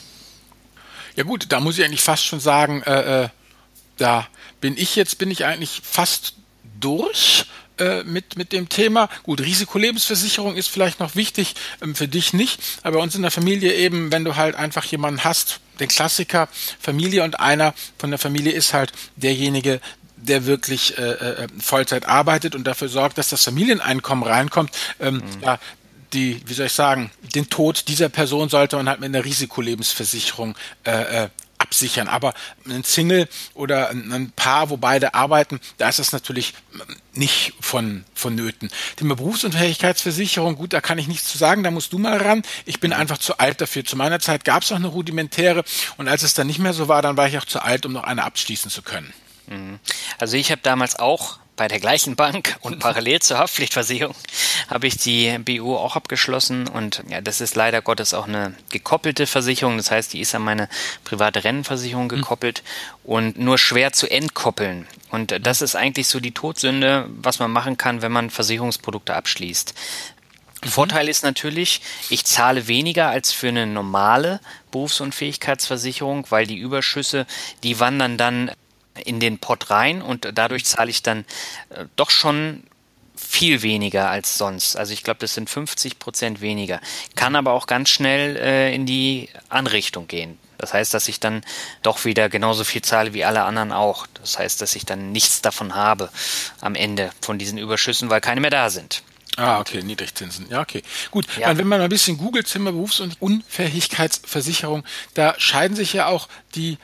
Ja 1.15 1.23
gut, 1.23 1.47
da 1.49 1.59
muss 1.59 1.77
ich 1.77 1.85
eigentlich 1.85 2.01
fast 2.01 2.25
schon 2.25 2.39
sagen, 2.39 2.81
äh, 2.83 3.23
äh, 3.23 3.29
da 3.97 4.27
bin 4.61 4.77
ich 4.77 4.95
jetzt, 4.95 5.17
bin 5.17 5.31
ich 5.31 5.45
eigentlich 5.45 5.81
fast 5.83 6.35
durch 6.79 7.45
äh, 7.79 8.03
mit, 8.03 8.37
mit 8.37 8.51
dem 8.51 8.69
Thema. 8.69 9.09
Gut, 9.23 9.41
Risikolebensversicherung 9.41 10.55
ist 10.55 10.67
vielleicht 10.67 10.99
noch 10.99 11.15
wichtig, 11.15 11.55
ähm, 11.81 11.95
für 11.95 12.07
dich 12.07 12.33
nicht, 12.33 12.61
aber 12.83 12.97
bei 12.97 13.03
uns 13.03 13.15
in 13.15 13.21
der 13.21 13.31
Familie 13.31 13.73
eben, 13.73 14.11
wenn 14.11 14.25
du 14.25 14.35
halt 14.35 14.55
einfach 14.55 14.85
jemanden 14.85 15.23
hast, 15.23 15.59
den 15.79 15.87
Klassiker 15.87 16.49
Familie 16.79 17.23
und 17.23 17.39
einer 17.39 17.73
von 17.97 18.09
der 18.09 18.19
Familie 18.19 18.51
ist 18.51 18.73
halt 18.73 18.91
derjenige, 19.15 19.79
der 20.17 20.45
wirklich 20.45 20.97
äh, 20.97 21.11
äh, 21.11 21.47
Vollzeit 21.59 22.05
arbeitet 22.05 22.53
und 22.55 22.65
dafür 22.65 22.89
sorgt, 22.89 23.17
dass 23.17 23.29
das 23.29 23.45
Familieneinkommen 23.45 24.25
reinkommt, 24.25 24.71
ähm, 24.99 25.15
mhm. 25.15 25.23
ja, 25.41 25.59
die, 26.13 26.41
wie 26.45 26.53
soll 26.53 26.67
ich 26.67 26.73
sagen, 26.73 27.11
den 27.35 27.49
Tod 27.49 27.87
dieser 27.87 28.09
Person 28.09 28.49
sollte 28.49 28.75
man 28.77 28.89
halt 28.89 28.99
mit 28.99 29.07
einer 29.07 29.25
Risikolebensversicherung 29.25 30.55
äh, 30.85 31.23
äh, 31.25 31.29
absichern. 31.59 32.07
Aber 32.07 32.33
ein 32.67 32.83
Single 32.83 33.27
oder 33.53 33.89
ein 33.89 34.31
Paar, 34.35 34.69
wo 34.69 34.77
beide 34.77 35.13
arbeiten, 35.13 35.59
da 35.77 35.89
ist 35.89 35.99
das 35.99 36.11
natürlich 36.11 36.53
nicht 37.13 37.53
von, 37.59 38.05
vonnöten. 38.15 38.69
Thema 38.95 39.15
Berufsunfähigkeitsversicherung, 39.15 40.55
gut, 40.55 40.73
da 40.73 40.81
kann 40.81 40.97
ich 40.97 41.07
nichts 41.07 41.29
zu 41.29 41.37
sagen, 41.37 41.63
da 41.63 41.71
musst 41.71 41.93
du 41.93 41.99
mal 41.99 42.17
ran. 42.17 42.43
Ich 42.65 42.79
bin 42.79 42.93
einfach 42.93 43.17
zu 43.17 43.37
alt 43.37 43.61
dafür. 43.61 43.83
Zu 43.85 43.97
meiner 43.97 44.19
Zeit 44.19 44.45
gab 44.45 44.63
es 44.63 44.69
noch 44.69 44.77
eine 44.77 44.87
rudimentäre 44.87 45.63
und 45.97 46.07
als 46.07 46.23
es 46.23 46.33
dann 46.33 46.47
nicht 46.47 46.59
mehr 46.59 46.73
so 46.73 46.87
war, 46.87 47.01
dann 47.01 47.17
war 47.17 47.27
ich 47.27 47.37
auch 47.37 47.45
zu 47.45 47.61
alt, 47.61 47.85
um 47.85 47.93
noch 47.93 48.03
eine 48.03 48.23
abschließen 48.23 48.71
zu 48.71 48.81
können. 48.81 49.13
Mhm. 49.47 49.79
Also 50.17 50.37
ich 50.37 50.51
habe 50.51 50.61
damals 50.63 50.97
auch 50.97 51.39
bei 51.59 51.67
der 51.67 51.81
gleichen 51.81 52.15
Bank 52.15 52.55
und 52.61 52.79
parallel 52.79 53.19
zur 53.19 53.37
Haftpflichtversicherung 53.37 54.15
habe 54.69 54.87
ich 54.87 54.95
die 54.95 55.37
BU 55.39 55.75
auch 55.75 55.97
abgeschlossen 55.97 56.69
und 56.69 57.03
ja, 57.09 57.19
das 57.19 57.41
ist 57.41 57.53
leider 57.57 57.81
Gottes 57.81 58.13
auch 58.13 58.29
eine 58.29 58.55
gekoppelte 58.69 59.27
Versicherung. 59.27 59.75
Das 59.75 59.91
heißt, 59.91 60.13
die 60.13 60.21
ist 60.21 60.33
an 60.33 60.41
meine 60.43 60.69
private 61.03 61.43
Rennenversicherung 61.43 62.09
hm. 62.09 62.21
gekoppelt 62.21 62.63
mhm. 62.63 63.11
und 63.11 63.39
nur 63.39 63.57
schwer 63.57 63.91
zu 63.91 64.09
entkoppeln. 64.09 64.87
Und 65.11 65.45
das 65.45 65.61
ist 65.61 65.75
eigentlich 65.75 66.07
so 66.07 66.21
die 66.21 66.31
Todsünde, 66.31 67.09
was 67.09 67.39
man 67.39 67.51
machen 67.51 67.75
kann, 67.75 68.01
wenn 68.01 68.13
man 68.13 68.29
Versicherungsprodukte 68.29 69.13
abschließt. 69.13 69.73
Mhm. 70.63 70.69
Vorteil 70.69 71.09
ist 71.09 71.23
natürlich, 71.23 71.81
ich 72.09 72.23
zahle 72.23 72.69
weniger 72.69 73.09
als 73.09 73.33
für 73.33 73.49
eine 73.49 73.67
normale 73.67 74.39
Berufsunfähigkeitsversicherung, 74.71 76.25
weil 76.29 76.47
die 76.47 76.57
Überschüsse, 76.57 77.25
die 77.63 77.81
wandern 77.81 78.17
dann 78.17 78.51
in 78.99 79.19
den 79.19 79.39
Pot 79.39 79.69
rein 79.69 80.01
und 80.01 80.29
dadurch 80.33 80.65
zahle 80.65 80.89
ich 80.89 81.03
dann 81.03 81.25
äh, 81.69 81.85
doch 81.95 82.09
schon 82.09 82.63
viel 83.15 83.61
weniger 83.61 84.09
als 84.09 84.37
sonst. 84.37 84.75
Also 84.75 84.93
ich 84.93 85.03
glaube, 85.03 85.19
das 85.19 85.33
sind 85.33 85.49
50 85.49 85.99
Prozent 85.99 86.41
weniger. 86.41 86.79
Kann 87.15 87.35
aber 87.35 87.53
auch 87.53 87.67
ganz 87.67 87.89
schnell 87.89 88.37
äh, 88.37 88.73
in 88.73 88.85
die 88.85 89.29
Anrichtung 89.49 90.07
gehen. 90.07 90.37
Das 90.57 90.73
heißt, 90.73 90.93
dass 90.93 91.07
ich 91.07 91.19
dann 91.19 91.41
doch 91.81 92.05
wieder 92.05 92.29
genauso 92.29 92.63
viel 92.63 92.81
zahle 92.81 93.13
wie 93.13 93.23
alle 93.25 93.43
anderen 93.43 93.71
auch. 93.71 94.07
Das 94.15 94.37
heißt, 94.39 94.61
dass 94.61 94.75
ich 94.75 94.85
dann 94.85 95.11
nichts 95.11 95.41
davon 95.41 95.75
habe 95.75 96.09
am 96.59 96.75
Ende 96.75 97.11
von 97.21 97.39
diesen 97.39 97.57
Überschüssen, 97.57 98.09
weil 98.09 98.21
keine 98.21 98.41
mehr 98.41 98.51
da 98.51 98.69
sind. 98.69 99.03
Ah, 99.37 99.59
okay, 99.59 99.81
Niedrigzinsen. 99.81 100.47
Ja, 100.49 100.59
okay. 100.61 100.83
Gut, 101.11 101.25
ja. 101.37 101.47
wenn 101.57 101.67
man 101.67 101.79
mal 101.79 101.85
ein 101.85 101.89
bisschen 101.89 102.17
googelt, 102.17 102.47
Zimmer, 102.47 102.73
Berufs- 102.73 102.99
und 102.99 103.21
Unfähigkeitsversicherung, 103.21 104.83
da 105.13 105.33
scheiden 105.37 105.77
sich 105.77 105.93
ja 105.93 106.07
auch 106.07 106.27
die 106.55 106.77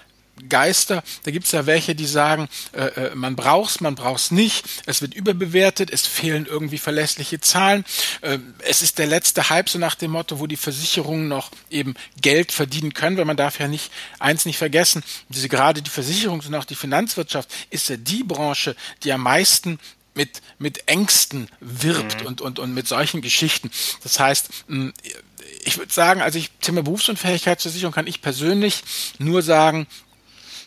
Geister. 0.49 1.03
Da 1.23 1.31
gibt 1.31 1.45
es 1.45 1.51
ja 1.51 1.65
welche, 1.65 1.95
die 1.95 2.05
sagen, 2.05 2.47
äh, 2.73 2.85
äh 2.85 3.15
man 3.15 3.35
braucht's, 3.35 3.81
man 3.81 3.95
braucht's 3.95 4.31
nicht. 4.31 4.65
Es 4.85 5.01
wird 5.01 5.13
überbewertet, 5.13 5.91
es 5.91 6.05
fehlen 6.05 6.45
irgendwie 6.45 6.77
verlässliche 6.77 7.39
Zahlen. 7.39 7.85
Äh, 8.21 8.39
es 8.59 8.81
ist 8.81 8.99
der 8.99 9.07
letzte 9.07 9.49
Hype, 9.49 9.69
so 9.69 9.79
nach 9.79 9.95
dem 9.95 10.11
Motto, 10.11 10.39
wo 10.39 10.47
die 10.47 10.57
Versicherungen 10.57 11.27
noch 11.27 11.51
eben 11.69 11.95
Geld 12.21 12.51
verdienen 12.51 12.93
können, 12.93 13.17
weil 13.17 13.25
man 13.25 13.37
darf 13.37 13.59
ja 13.59 13.67
nicht 13.67 13.91
eins 14.19 14.45
nicht 14.45 14.57
vergessen. 14.57 15.03
Diese 15.29 15.49
gerade 15.49 15.81
die 15.81 15.91
Versicherungs- 15.91 16.47
und 16.47 16.55
auch 16.55 16.65
die 16.65 16.75
Finanzwirtschaft 16.75 17.49
ist 17.69 17.89
ja 17.89 17.97
die 17.97 18.23
Branche, 18.23 18.75
die 19.03 19.11
am 19.11 19.21
meisten 19.21 19.79
mit, 20.15 20.41
mit 20.57 20.87
Ängsten 20.87 21.49
wirbt 21.59 22.21
mhm. 22.21 22.27
und, 22.27 22.41
und, 22.41 22.59
und 22.59 22.73
mit 22.73 22.87
solchen 22.87 23.21
Geschichten. 23.21 23.69
Das 24.01 24.19
heißt, 24.19 24.49
ich 25.63 25.77
würde 25.77 25.93
sagen, 25.93 26.21
also 26.21 26.39
ich 26.39 26.51
Thema 26.61 26.81
Berufsunfähigkeitsversicherung 26.83 27.93
kann 27.93 28.07
ich 28.07 28.21
persönlich 28.21 28.83
nur 29.19 29.41
sagen, 29.41 29.87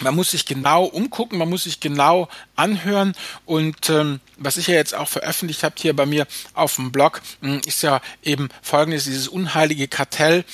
man 0.02 0.14
muss 0.14 0.30
sich 0.30 0.46
genau 0.46 0.84
umgucken, 0.84 1.38
man 1.38 1.48
muss 1.48 1.64
sich 1.64 1.80
genau 1.80 2.28
anhören. 2.56 3.14
Und 3.46 3.90
ähm, 3.90 4.20
was 4.36 4.56
ich 4.56 4.68
ja 4.68 4.74
jetzt 4.74 4.94
auch 4.94 5.08
veröffentlicht 5.08 5.62
habe 5.62 5.74
hier 5.78 5.94
bei 5.94 6.06
mir 6.06 6.26
auf 6.54 6.76
dem 6.76 6.92
Blog, 6.92 7.20
hm, 7.40 7.60
ist 7.66 7.82
ja 7.82 8.00
eben 8.22 8.48
folgendes, 8.62 9.04
dieses 9.04 9.28
unheilige 9.28 9.88
Kartell 9.88 10.44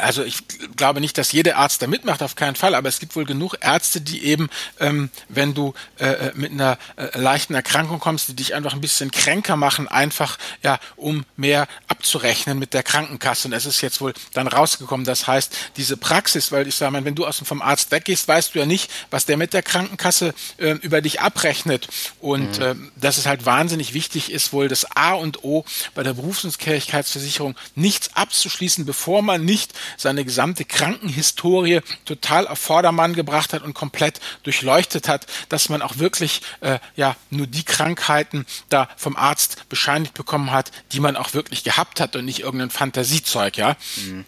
also 0.00 0.24
ich 0.24 0.42
glaube 0.76 1.00
nicht, 1.00 1.16
dass 1.18 1.32
jeder 1.32 1.56
Arzt 1.56 1.82
da 1.82 1.86
mitmacht, 1.86 2.22
auf 2.22 2.36
keinen 2.36 2.56
Fall, 2.56 2.74
aber 2.74 2.88
es 2.88 2.98
gibt 2.98 3.16
wohl 3.16 3.24
genug 3.24 3.56
Ärzte, 3.60 4.00
die 4.00 4.24
eben, 4.24 4.48
ähm, 4.78 5.10
wenn 5.28 5.54
du 5.54 5.74
äh, 5.98 6.06
äh, 6.10 6.32
mit 6.34 6.52
einer 6.52 6.78
äh, 6.96 7.18
leichten 7.18 7.54
Erkrankung 7.54 8.00
kommst, 8.00 8.28
die 8.28 8.34
dich 8.34 8.54
einfach 8.54 8.72
ein 8.72 8.80
bisschen 8.80 9.10
kränker 9.10 9.56
machen, 9.56 9.88
einfach 9.88 10.38
ja, 10.62 10.78
um 10.96 11.24
mehr 11.36 11.66
abzurechnen 11.88 12.58
mit 12.58 12.74
der 12.74 12.82
Krankenkasse. 12.82 13.48
Und 13.48 13.54
es 13.54 13.66
ist 13.66 13.80
jetzt 13.80 14.00
wohl 14.00 14.14
dann 14.34 14.48
rausgekommen. 14.48 15.06
Das 15.06 15.26
heißt, 15.26 15.56
diese 15.76 15.96
Praxis, 15.96 16.52
weil 16.52 16.66
ich 16.66 16.74
sage 16.74 16.92
mal, 16.92 17.04
wenn 17.04 17.14
du 17.14 17.26
aus 17.26 17.38
dem 17.38 17.46
vom 17.46 17.62
Arzt 17.62 17.90
weggehst, 17.90 18.28
weißt 18.28 18.54
du 18.54 18.60
ja 18.60 18.66
nicht, 18.66 18.90
was 19.10 19.26
der 19.26 19.36
mit 19.36 19.52
der 19.52 19.62
Krankenkasse 19.62 20.34
äh, 20.58 20.72
über 20.82 21.00
dich 21.00 21.20
abrechnet. 21.20 21.88
Und 22.20 22.58
mhm. 22.58 22.64
äh, 22.64 22.74
dass 22.96 23.18
es 23.18 23.26
halt 23.26 23.46
wahnsinnig 23.46 23.94
wichtig 23.94 24.30
ist, 24.30 24.52
wohl 24.52 24.68
das 24.68 24.84
A 24.96 25.14
und 25.14 25.44
O 25.44 25.64
bei 25.94 26.02
der 26.02 26.14
Berufsunfähigkeitsversicherung 26.14 27.56
nichts 27.74 28.14
abzuschließen, 28.14 28.84
bevor 28.84 29.22
man 29.22 29.44
nicht 29.44 29.72
seine 29.96 30.24
gesamte 30.24 30.64
Krankenhistorie 30.64 31.80
total 32.04 32.48
auf 32.48 32.58
Vordermann 32.58 33.14
gebracht 33.14 33.52
hat 33.52 33.62
und 33.62 33.74
komplett 33.74 34.20
durchleuchtet 34.42 35.08
hat, 35.08 35.26
dass 35.48 35.68
man 35.68 35.82
auch 35.82 35.98
wirklich 35.98 36.42
äh, 36.60 36.78
ja 36.96 37.16
nur 37.30 37.46
die 37.46 37.64
Krankheiten 37.64 38.46
da 38.68 38.88
vom 38.96 39.16
Arzt 39.16 39.68
bescheinigt 39.68 40.14
bekommen 40.14 40.52
hat, 40.52 40.70
die 40.92 41.00
man 41.00 41.16
auch 41.16 41.34
wirklich 41.34 41.64
gehabt 41.64 42.00
hat 42.00 42.16
und 42.16 42.24
nicht 42.24 42.40
irgendein 42.40 42.70
Fantasiezeug, 42.70 43.56
ja. 43.56 43.76
Mhm. 43.96 44.24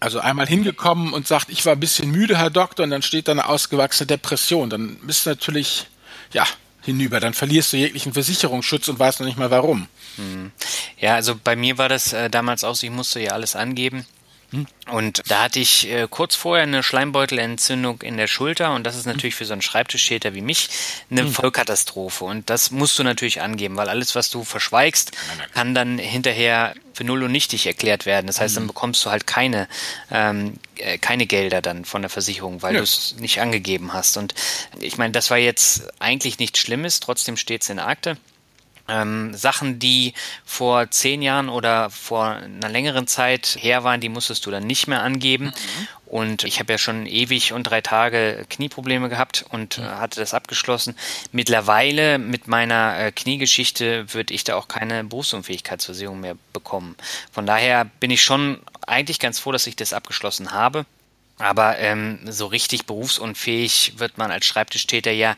Also 0.00 0.18
einmal 0.18 0.48
hingekommen 0.48 1.12
und 1.12 1.28
sagt, 1.28 1.48
ich 1.48 1.64
war 1.64 1.74
ein 1.74 1.80
bisschen 1.80 2.10
müde, 2.10 2.36
Herr 2.36 2.50
Doktor, 2.50 2.82
und 2.82 2.90
dann 2.90 3.02
steht 3.02 3.28
da 3.28 3.32
eine 3.32 3.46
ausgewachsene 3.46 4.08
Depression. 4.08 4.68
Dann 4.68 4.96
bist 4.96 5.26
du 5.26 5.30
natürlich, 5.30 5.86
ja, 6.32 6.44
hinüber. 6.82 7.20
Dann 7.20 7.34
verlierst 7.34 7.72
du 7.72 7.76
jeglichen 7.76 8.12
Versicherungsschutz 8.12 8.88
und 8.88 8.98
weißt 8.98 9.20
noch 9.20 9.26
nicht 9.26 9.38
mal 9.38 9.50
warum. 9.50 9.86
Mhm. 10.16 10.50
Ja, 10.98 11.14
also 11.14 11.34
bei 11.42 11.56
mir 11.56 11.78
war 11.78 11.88
das 11.88 12.12
äh, 12.12 12.28
damals 12.28 12.64
auch 12.64 12.74
so, 12.74 12.86
ich 12.86 12.92
musste 12.92 13.20
ja 13.20 13.30
alles 13.30 13.56
angeben. 13.56 14.04
Und 14.90 15.22
da 15.28 15.44
hatte 15.44 15.60
ich 15.60 15.88
äh, 15.88 16.06
kurz 16.10 16.34
vorher 16.34 16.64
eine 16.64 16.82
Schleimbeutelentzündung 16.82 18.02
in 18.02 18.16
der 18.16 18.26
Schulter 18.26 18.74
und 18.74 18.84
das 18.84 18.96
ist 18.96 19.06
natürlich 19.06 19.34
für 19.34 19.46
so 19.46 19.52
einen 19.52 19.62
Schreibtischtäter 19.62 20.34
wie 20.34 20.42
mich 20.42 20.68
eine 21.10 21.24
mhm. 21.24 21.32
Vollkatastrophe. 21.32 22.24
Und 22.24 22.50
das 22.50 22.70
musst 22.70 22.98
du 22.98 23.02
natürlich 23.02 23.40
angeben, 23.40 23.76
weil 23.76 23.88
alles, 23.88 24.14
was 24.14 24.30
du 24.30 24.44
verschweigst, 24.44 25.12
kann 25.54 25.74
dann 25.74 25.98
hinterher 25.98 26.74
für 26.92 27.04
null 27.04 27.22
und 27.22 27.32
nichtig 27.32 27.66
erklärt 27.66 28.04
werden. 28.06 28.26
Das 28.26 28.40
heißt, 28.40 28.56
dann 28.56 28.64
hm. 28.64 28.68
bekommst 28.68 29.04
du 29.04 29.10
halt 29.10 29.26
keine, 29.26 29.66
ähm, 30.10 30.54
äh, 30.76 30.98
keine 30.98 31.26
Gelder 31.26 31.62
dann 31.62 31.86
von 31.86 32.02
der 32.02 32.10
Versicherung, 32.10 32.60
weil 32.60 32.74
ja. 32.74 32.80
du 32.80 32.84
es 32.84 33.16
nicht 33.18 33.40
angegeben 33.40 33.94
hast. 33.94 34.18
Und 34.18 34.34
ich 34.78 34.98
meine, 34.98 35.12
das 35.12 35.30
war 35.30 35.38
jetzt 35.38 35.90
eigentlich 36.00 36.38
nichts 36.38 36.58
Schlimmes, 36.58 37.00
trotzdem 37.00 37.38
steht 37.38 37.62
es 37.62 37.70
in 37.70 37.78
Akte. 37.78 38.18
Ähm, 38.92 39.34
Sachen, 39.34 39.78
die 39.78 40.12
vor 40.44 40.90
zehn 40.90 41.22
Jahren 41.22 41.48
oder 41.48 41.88
vor 41.88 42.26
einer 42.26 42.68
längeren 42.68 43.06
Zeit 43.06 43.56
her 43.58 43.84
waren, 43.84 44.00
die 44.00 44.10
musstest 44.10 44.44
du 44.44 44.50
dann 44.50 44.66
nicht 44.66 44.86
mehr 44.86 45.02
angeben. 45.02 45.46
Mhm. 45.46 45.88
Und 46.04 46.44
ich 46.44 46.58
habe 46.58 46.74
ja 46.74 46.78
schon 46.78 47.06
ewig 47.06 47.54
und 47.54 47.62
drei 47.62 47.80
Tage 47.80 48.44
Knieprobleme 48.50 49.08
gehabt 49.08 49.46
und 49.48 49.78
mhm. 49.78 49.84
hatte 49.84 50.20
das 50.20 50.34
abgeschlossen. 50.34 50.94
Mittlerweile 51.32 52.18
mit 52.18 52.48
meiner 52.48 52.98
äh, 52.98 53.12
Kniegeschichte 53.12 54.12
würde 54.12 54.34
ich 54.34 54.44
da 54.44 54.56
auch 54.56 54.68
keine 54.68 55.04
Berufsunfähigkeitsversicherung 55.04 56.20
mehr 56.20 56.36
bekommen. 56.52 56.96
Von 57.32 57.46
daher 57.46 57.86
bin 57.98 58.10
ich 58.10 58.20
schon 58.20 58.58
eigentlich 58.86 59.20
ganz 59.20 59.38
froh, 59.38 59.52
dass 59.52 59.66
ich 59.66 59.76
das 59.76 59.94
abgeschlossen 59.94 60.52
habe. 60.52 60.84
Aber 61.38 61.78
ähm, 61.78 62.20
so 62.26 62.46
richtig 62.46 62.86
berufsunfähig 62.86 63.94
wird 63.96 64.18
man 64.18 64.30
als 64.30 64.44
Schreibtischtäter 64.44 65.10
ja 65.10 65.34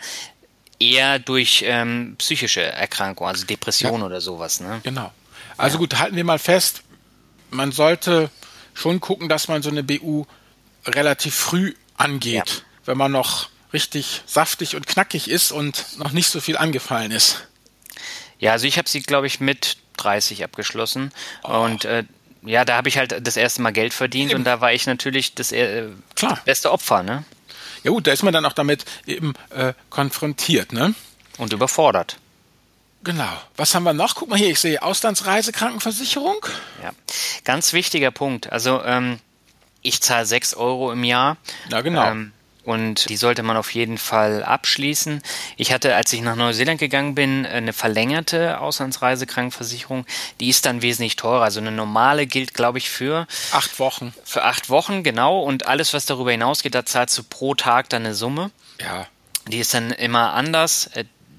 eher 0.92 1.18
durch 1.18 1.64
ähm, 1.66 2.16
psychische 2.18 2.62
Erkrankungen, 2.62 3.30
also 3.30 3.46
Depressionen 3.46 4.00
ja. 4.00 4.06
oder 4.06 4.20
sowas. 4.20 4.60
Ne? 4.60 4.80
Genau. 4.82 5.12
Also 5.56 5.76
ja. 5.76 5.78
gut, 5.78 5.98
halten 5.98 6.16
wir 6.16 6.24
mal 6.24 6.38
fest, 6.38 6.82
man 7.50 7.72
sollte 7.72 8.30
schon 8.74 9.00
gucken, 9.00 9.28
dass 9.28 9.48
man 9.48 9.62
so 9.62 9.70
eine 9.70 9.82
BU 9.82 10.26
relativ 10.86 11.34
früh 11.34 11.74
angeht, 11.96 12.48
ja. 12.48 12.62
wenn 12.86 12.98
man 12.98 13.12
noch 13.12 13.48
richtig 13.72 14.22
saftig 14.26 14.76
und 14.76 14.86
knackig 14.86 15.28
ist 15.28 15.52
und 15.52 15.98
noch 15.98 16.12
nicht 16.12 16.28
so 16.28 16.40
viel 16.40 16.56
angefallen 16.56 17.10
ist. 17.10 17.46
Ja, 18.38 18.52
also 18.52 18.66
ich 18.66 18.78
habe 18.78 18.88
sie, 18.88 19.00
glaube 19.00 19.26
ich, 19.26 19.40
mit 19.40 19.76
30 19.96 20.44
abgeschlossen 20.44 21.12
oh. 21.44 21.60
und 21.60 21.84
äh, 21.84 22.04
ja, 22.42 22.64
da 22.64 22.76
habe 22.76 22.88
ich 22.88 22.98
halt 22.98 23.26
das 23.26 23.36
erste 23.36 23.62
Mal 23.62 23.72
Geld 23.72 23.94
verdient 23.94 24.30
Eben. 24.30 24.40
und 24.40 24.44
da 24.44 24.60
war 24.60 24.72
ich 24.72 24.86
natürlich 24.86 25.34
das, 25.34 25.50
äh, 25.52 25.86
das 26.14 26.44
beste 26.44 26.70
Opfer, 26.72 27.02
ne? 27.02 27.24
Ja 27.84 27.90
gut, 27.90 28.06
da 28.06 28.12
ist 28.12 28.22
man 28.22 28.32
dann 28.32 28.44
auch 28.44 28.52
damit 28.52 28.84
eben 29.06 29.34
äh, 29.50 29.74
konfrontiert, 29.90 30.72
ne? 30.72 30.94
Und 31.38 31.52
überfordert. 31.52 32.18
Genau. 33.04 33.32
Was 33.56 33.74
haben 33.74 33.84
wir 33.84 33.92
noch? 33.92 34.14
Guck 34.14 34.30
mal 34.30 34.38
hier, 34.38 34.50
ich 34.50 34.58
sehe 34.58 34.82
Auslandsreisekrankenversicherung. 34.82 36.46
Ja, 36.82 36.90
ganz 37.44 37.74
wichtiger 37.74 38.10
Punkt. 38.10 38.50
Also 38.50 38.82
ähm, 38.82 39.20
ich 39.82 40.00
zahle 40.00 40.24
6 40.24 40.54
Euro 40.54 40.90
im 40.90 41.04
Jahr. 41.04 41.36
Ja, 41.68 41.82
genau. 41.82 42.10
Ähm, 42.10 42.32
und 42.64 43.08
die 43.08 43.16
sollte 43.16 43.42
man 43.42 43.56
auf 43.56 43.74
jeden 43.74 43.98
Fall 43.98 44.42
abschließen. 44.42 45.22
Ich 45.56 45.72
hatte, 45.72 45.94
als 45.94 46.12
ich 46.12 46.22
nach 46.22 46.36
Neuseeland 46.36 46.80
gegangen 46.80 47.14
bin, 47.14 47.46
eine 47.46 47.72
verlängerte 47.72 48.60
Auslandsreisekrankenversicherung. 48.60 50.06
Die 50.40 50.48
ist 50.48 50.66
dann 50.66 50.82
wesentlich 50.82 51.16
teurer. 51.16 51.44
Also 51.44 51.60
eine 51.60 51.72
normale 51.72 52.26
gilt, 52.26 52.54
glaube 52.54 52.78
ich, 52.78 52.90
für 52.90 53.26
acht 53.52 53.78
Wochen. 53.78 54.14
Für 54.24 54.44
acht 54.44 54.70
Wochen, 54.70 55.02
genau. 55.02 55.40
Und 55.40 55.66
alles, 55.66 55.92
was 55.92 56.06
darüber 56.06 56.30
hinausgeht, 56.30 56.74
da 56.74 56.84
zahlst 56.84 57.16
du 57.18 57.22
pro 57.22 57.54
Tag 57.54 57.88
dann 57.90 58.04
eine 58.04 58.14
Summe. 58.14 58.50
Ja. 58.80 59.06
Die 59.48 59.58
ist 59.58 59.74
dann 59.74 59.90
immer 59.90 60.32
anders. 60.32 60.90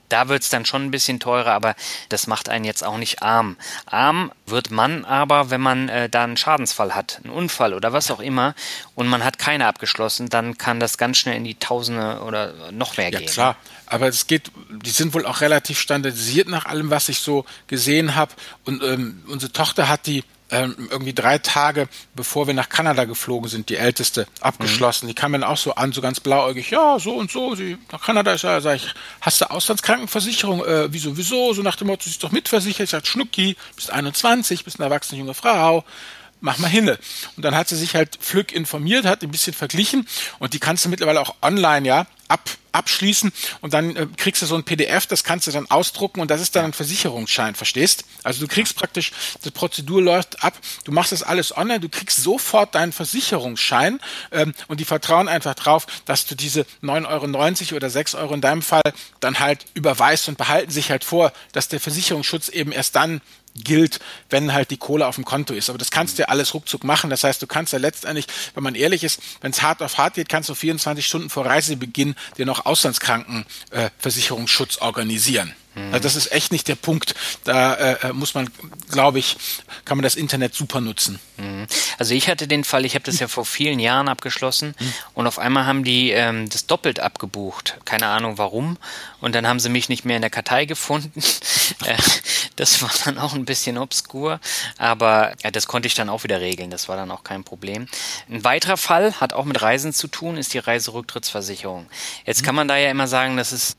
Da 0.09 0.29
wird's 0.29 0.49
dann 0.49 0.65
schon 0.65 0.85
ein 0.85 0.91
bisschen 0.91 1.19
teurer, 1.19 1.51
aber 1.51 1.75
das 2.09 2.27
macht 2.27 2.49
einen 2.49 2.65
jetzt 2.65 2.83
auch 2.83 2.97
nicht 2.97 3.21
arm. 3.21 3.57
Arm 3.85 4.31
wird 4.45 4.71
man 4.71 5.05
aber, 5.05 5.49
wenn 5.49 5.61
man 5.61 5.89
äh, 5.89 6.09
da 6.09 6.23
einen 6.23 6.37
Schadensfall 6.37 6.95
hat, 6.95 7.21
einen 7.23 7.33
Unfall 7.33 7.73
oder 7.73 7.93
was 7.93 8.11
auch 8.11 8.19
immer, 8.19 8.55
und 8.93 9.07
man 9.07 9.23
hat 9.23 9.39
keine 9.39 9.67
abgeschlossen, 9.67 10.29
dann 10.29 10.57
kann 10.57 10.79
das 10.79 10.97
ganz 10.97 11.17
schnell 11.17 11.35
in 11.35 11.43
die 11.43 11.55
Tausende 11.55 12.21
oder 12.21 12.71
noch 12.71 12.97
mehr 12.97 13.09
ja, 13.09 13.19
gehen. 13.19 13.27
Ja 13.27 13.33
klar, 13.33 13.55
aber 13.87 14.07
es 14.07 14.27
geht, 14.27 14.51
die 14.69 14.89
sind 14.89 15.13
wohl 15.13 15.25
auch 15.25 15.41
relativ 15.41 15.79
standardisiert 15.79 16.47
nach 16.47 16.65
allem, 16.65 16.89
was 16.89 17.09
ich 17.09 17.19
so 17.19 17.45
gesehen 17.67 18.15
habe. 18.15 18.33
Und 18.63 18.83
ähm, 18.83 19.23
unsere 19.27 19.51
Tochter 19.51 19.87
hat 19.87 20.07
die 20.07 20.23
irgendwie 20.49 21.13
drei 21.13 21.37
Tage 21.39 21.87
bevor 22.15 22.47
wir 22.47 22.53
nach 22.53 22.69
Kanada 22.69 23.05
geflogen 23.05 23.49
sind, 23.49 23.69
die 23.69 23.77
älteste, 23.77 24.27
abgeschlossen. 24.41 25.05
Mhm. 25.05 25.09
Die 25.09 25.15
kam 25.15 25.31
dann 25.33 25.43
auch 25.43 25.57
so 25.57 25.75
an, 25.75 25.91
so 25.91 26.01
ganz 26.01 26.19
blauäugig, 26.19 26.69
ja, 26.69 26.99
so 26.99 27.15
und 27.15 27.31
so, 27.31 27.55
sie 27.55 27.77
nach 27.91 28.01
Kanada 28.01 28.33
ist 28.33 28.43
ja, 28.43 28.61
sag 28.61 28.75
ich, 28.77 28.93
hast 29.21 29.41
du 29.41 29.49
Auslandskrankenversicherung? 29.49 30.63
Äh, 30.63 30.93
wieso, 30.93 31.17
wieso? 31.17 31.53
So 31.53 31.61
nach 31.61 31.75
dem 31.75 31.87
Motto, 31.87 32.03
sie 32.03 32.11
ist 32.11 32.23
doch 32.23 32.31
mitversichert. 32.31 32.85
Ich 32.85 32.89
sag, 32.91 33.07
Schnucki, 33.07 33.55
bist 33.75 33.91
21, 33.91 34.63
bist 34.63 34.79
eine 34.79 34.85
erwachsene 34.85 35.19
junge 35.19 35.33
Frau 35.33 35.83
mach 36.41 36.57
mal 36.57 36.67
hinne. 36.67 36.97
Und 37.35 37.43
dann 37.43 37.55
hat 37.55 37.67
sie 37.69 37.75
sich 37.75 37.95
halt 37.95 38.17
flück 38.19 38.51
informiert, 38.51 39.05
hat 39.05 39.23
ein 39.23 39.31
bisschen 39.31 39.53
verglichen 39.53 40.07
und 40.39 40.53
die 40.53 40.59
kannst 40.59 40.85
du 40.85 40.89
mittlerweile 40.89 41.21
auch 41.21 41.35
online, 41.41 41.87
ja, 41.87 42.07
ab, 42.27 42.49
abschließen 42.71 43.31
und 43.61 43.73
dann 43.73 43.95
äh, 43.95 44.07
kriegst 44.17 44.41
du 44.41 44.45
so 44.45 44.55
ein 44.55 44.63
PDF, 44.63 45.05
das 45.07 45.23
kannst 45.23 45.47
du 45.47 45.51
dann 45.51 45.69
ausdrucken 45.69 46.19
und 46.19 46.31
das 46.31 46.41
ist 46.41 46.55
dann 46.55 46.65
ein 46.65 46.73
Versicherungsschein, 46.73 47.55
verstehst? 47.55 48.05
Also 48.23 48.41
du 48.41 48.47
kriegst 48.47 48.75
praktisch, 48.75 49.11
die 49.43 49.51
Prozedur 49.51 50.01
läuft 50.01 50.43
ab, 50.43 50.53
du 50.83 50.91
machst 50.91 51.11
das 51.11 51.23
alles 51.23 51.55
online, 51.55 51.79
du 51.79 51.89
kriegst 51.89 52.21
sofort 52.21 52.75
deinen 52.75 52.91
Versicherungsschein 52.91 53.99
ähm, 54.31 54.53
und 54.67 54.79
die 54.79 54.85
vertrauen 54.85 55.27
einfach 55.27 55.55
drauf, 55.55 55.87
dass 56.05 56.25
du 56.25 56.35
diese 56.35 56.65
9,90 56.83 57.67
Euro 57.69 57.75
oder 57.77 57.89
6 57.89 58.15
Euro 58.15 58.33
in 58.33 58.41
deinem 58.41 58.61
Fall 58.61 58.93
dann 59.19 59.39
halt 59.39 59.65
überweist 59.73 60.27
und 60.27 60.37
behalten 60.37 60.71
sich 60.71 60.91
halt 60.91 61.03
vor, 61.03 61.31
dass 61.53 61.67
der 61.67 61.79
Versicherungsschutz 61.79 62.49
eben 62.49 62.71
erst 62.71 62.95
dann 62.95 63.21
gilt, 63.55 63.99
wenn 64.29 64.53
halt 64.53 64.69
die 64.71 64.77
Kohle 64.77 65.05
auf 65.07 65.15
dem 65.15 65.25
Konto 65.25 65.53
ist. 65.53 65.69
Aber 65.69 65.77
das 65.77 65.91
kannst 65.91 66.17
du 66.17 66.23
ja 66.23 66.29
alles 66.29 66.53
ruckzuck 66.53 66.83
machen. 66.83 67.09
Das 67.09 67.23
heißt, 67.23 67.41
du 67.41 67.47
kannst 67.47 67.71
ja 67.73 67.79
letztendlich, 67.79 68.27
wenn 68.53 68.63
man 68.63 68.75
ehrlich 68.75 69.03
ist, 69.03 69.21
wenn 69.41 69.51
es 69.51 69.61
hart 69.61 69.81
auf 69.81 69.97
hart 69.97 70.13
geht, 70.15 70.29
kannst 70.29 70.47
du 70.49 70.55
24 70.55 71.05
Stunden 71.05 71.29
vor 71.29 71.45
Reisebeginn 71.45 72.15
dir 72.37 72.45
noch 72.45 72.65
Auslandskrankenversicherungsschutz 72.65 74.77
äh, 74.77 74.81
organisieren. 74.81 75.53
Also 75.75 75.99
das 75.99 76.15
ist 76.15 76.31
echt 76.31 76.51
nicht 76.51 76.67
der 76.67 76.75
Punkt. 76.75 77.15
Da 77.43 77.73
äh, 77.73 78.13
muss 78.13 78.33
man, 78.33 78.49
glaube 78.91 79.19
ich, 79.19 79.37
kann 79.83 79.97
man 79.97 80.03
das 80.03 80.15
Internet 80.15 80.55
super 80.55 80.79
nutzen. 80.79 81.19
Mhm. 81.37 81.67
Also 81.97 82.13
ich 82.13 82.29
hatte 82.29 82.47
den 82.47 82.63
Fall, 82.63 82.85
ich 82.85 82.95
habe 82.95 83.03
das 83.03 83.19
ja 83.19 83.27
vor 83.27 83.45
vielen 83.45 83.79
Jahren 83.79 84.07
abgeschlossen 84.07 84.73
mhm. 84.79 84.93
und 85.13 85.27
auf 85.27 85.37
einmal 85.37 85.65
haben 85.65 85.83
die 85.83 86.11
ähm, 86.11 86.49
das 86.49 86.65
doppelt 86.65 86.99
abgebucht. 86.99 87.77
Keine 87.83 88.07
Ahnung 88.07 88.37
warum. 88.37 88.77
Und 89.19 89.35
dann 89.35 89.47
haben 89.47 89.59
sie 89.59 89.69
mich 89.69 89.89
nicht 89.89 90.05
mehr 90.05 90.15
in 90.15 90.21
der 90.21 90.31
Kartei 90.31 90.65
gefunden. 90.65 91.21
Äh, 91.83 91.97
das 92.57 92.83
war 92.83 92.91
dann 93.03 93.17
auch 93.17 93.33
ein 93.33 93.45
bisschen 93.45 93.79
obskur, 93.79 94.39
aber 94.77 95.33
ja, 95.43 95.49
das 95.49 95.65
konnte 95.67 95.87
ich 95.87 95.95
dann 95.95 96.09
auch 96.09 96.23
wieder 96.23 96.39
regeln. 96.39 96.69
Das 96.69 96.87
war 96.87 96.95
dann 96.95 97.09
auch 97.09 97.23
kein 97.23 97.43
Problem. 97.43 97.87
Ein 98.29 98.43
weiterer 98.43 98.77
Fall 98.77 99.19
hat 99.19 99.33
auch 99.33 99.45
mit 99.45 99.61
Reisen 99.61 99.91
zu 99.93 100.07
tun, 100.07 100.37
ist 100.37 100.53
die 100.53 100.59
Reiserücktrittsversicherung. 100.59 101.87
Jetzt 102.23 102.41
mhm. 102.41 102.45
kann 102.45 102.55
man 102.55 102.67
da 102.67 102.77
ja 102.77 102.91
immer 102.91 103.07
sagen, 103.07 103.35
das 103.35 103.51
ist 103.51 103.77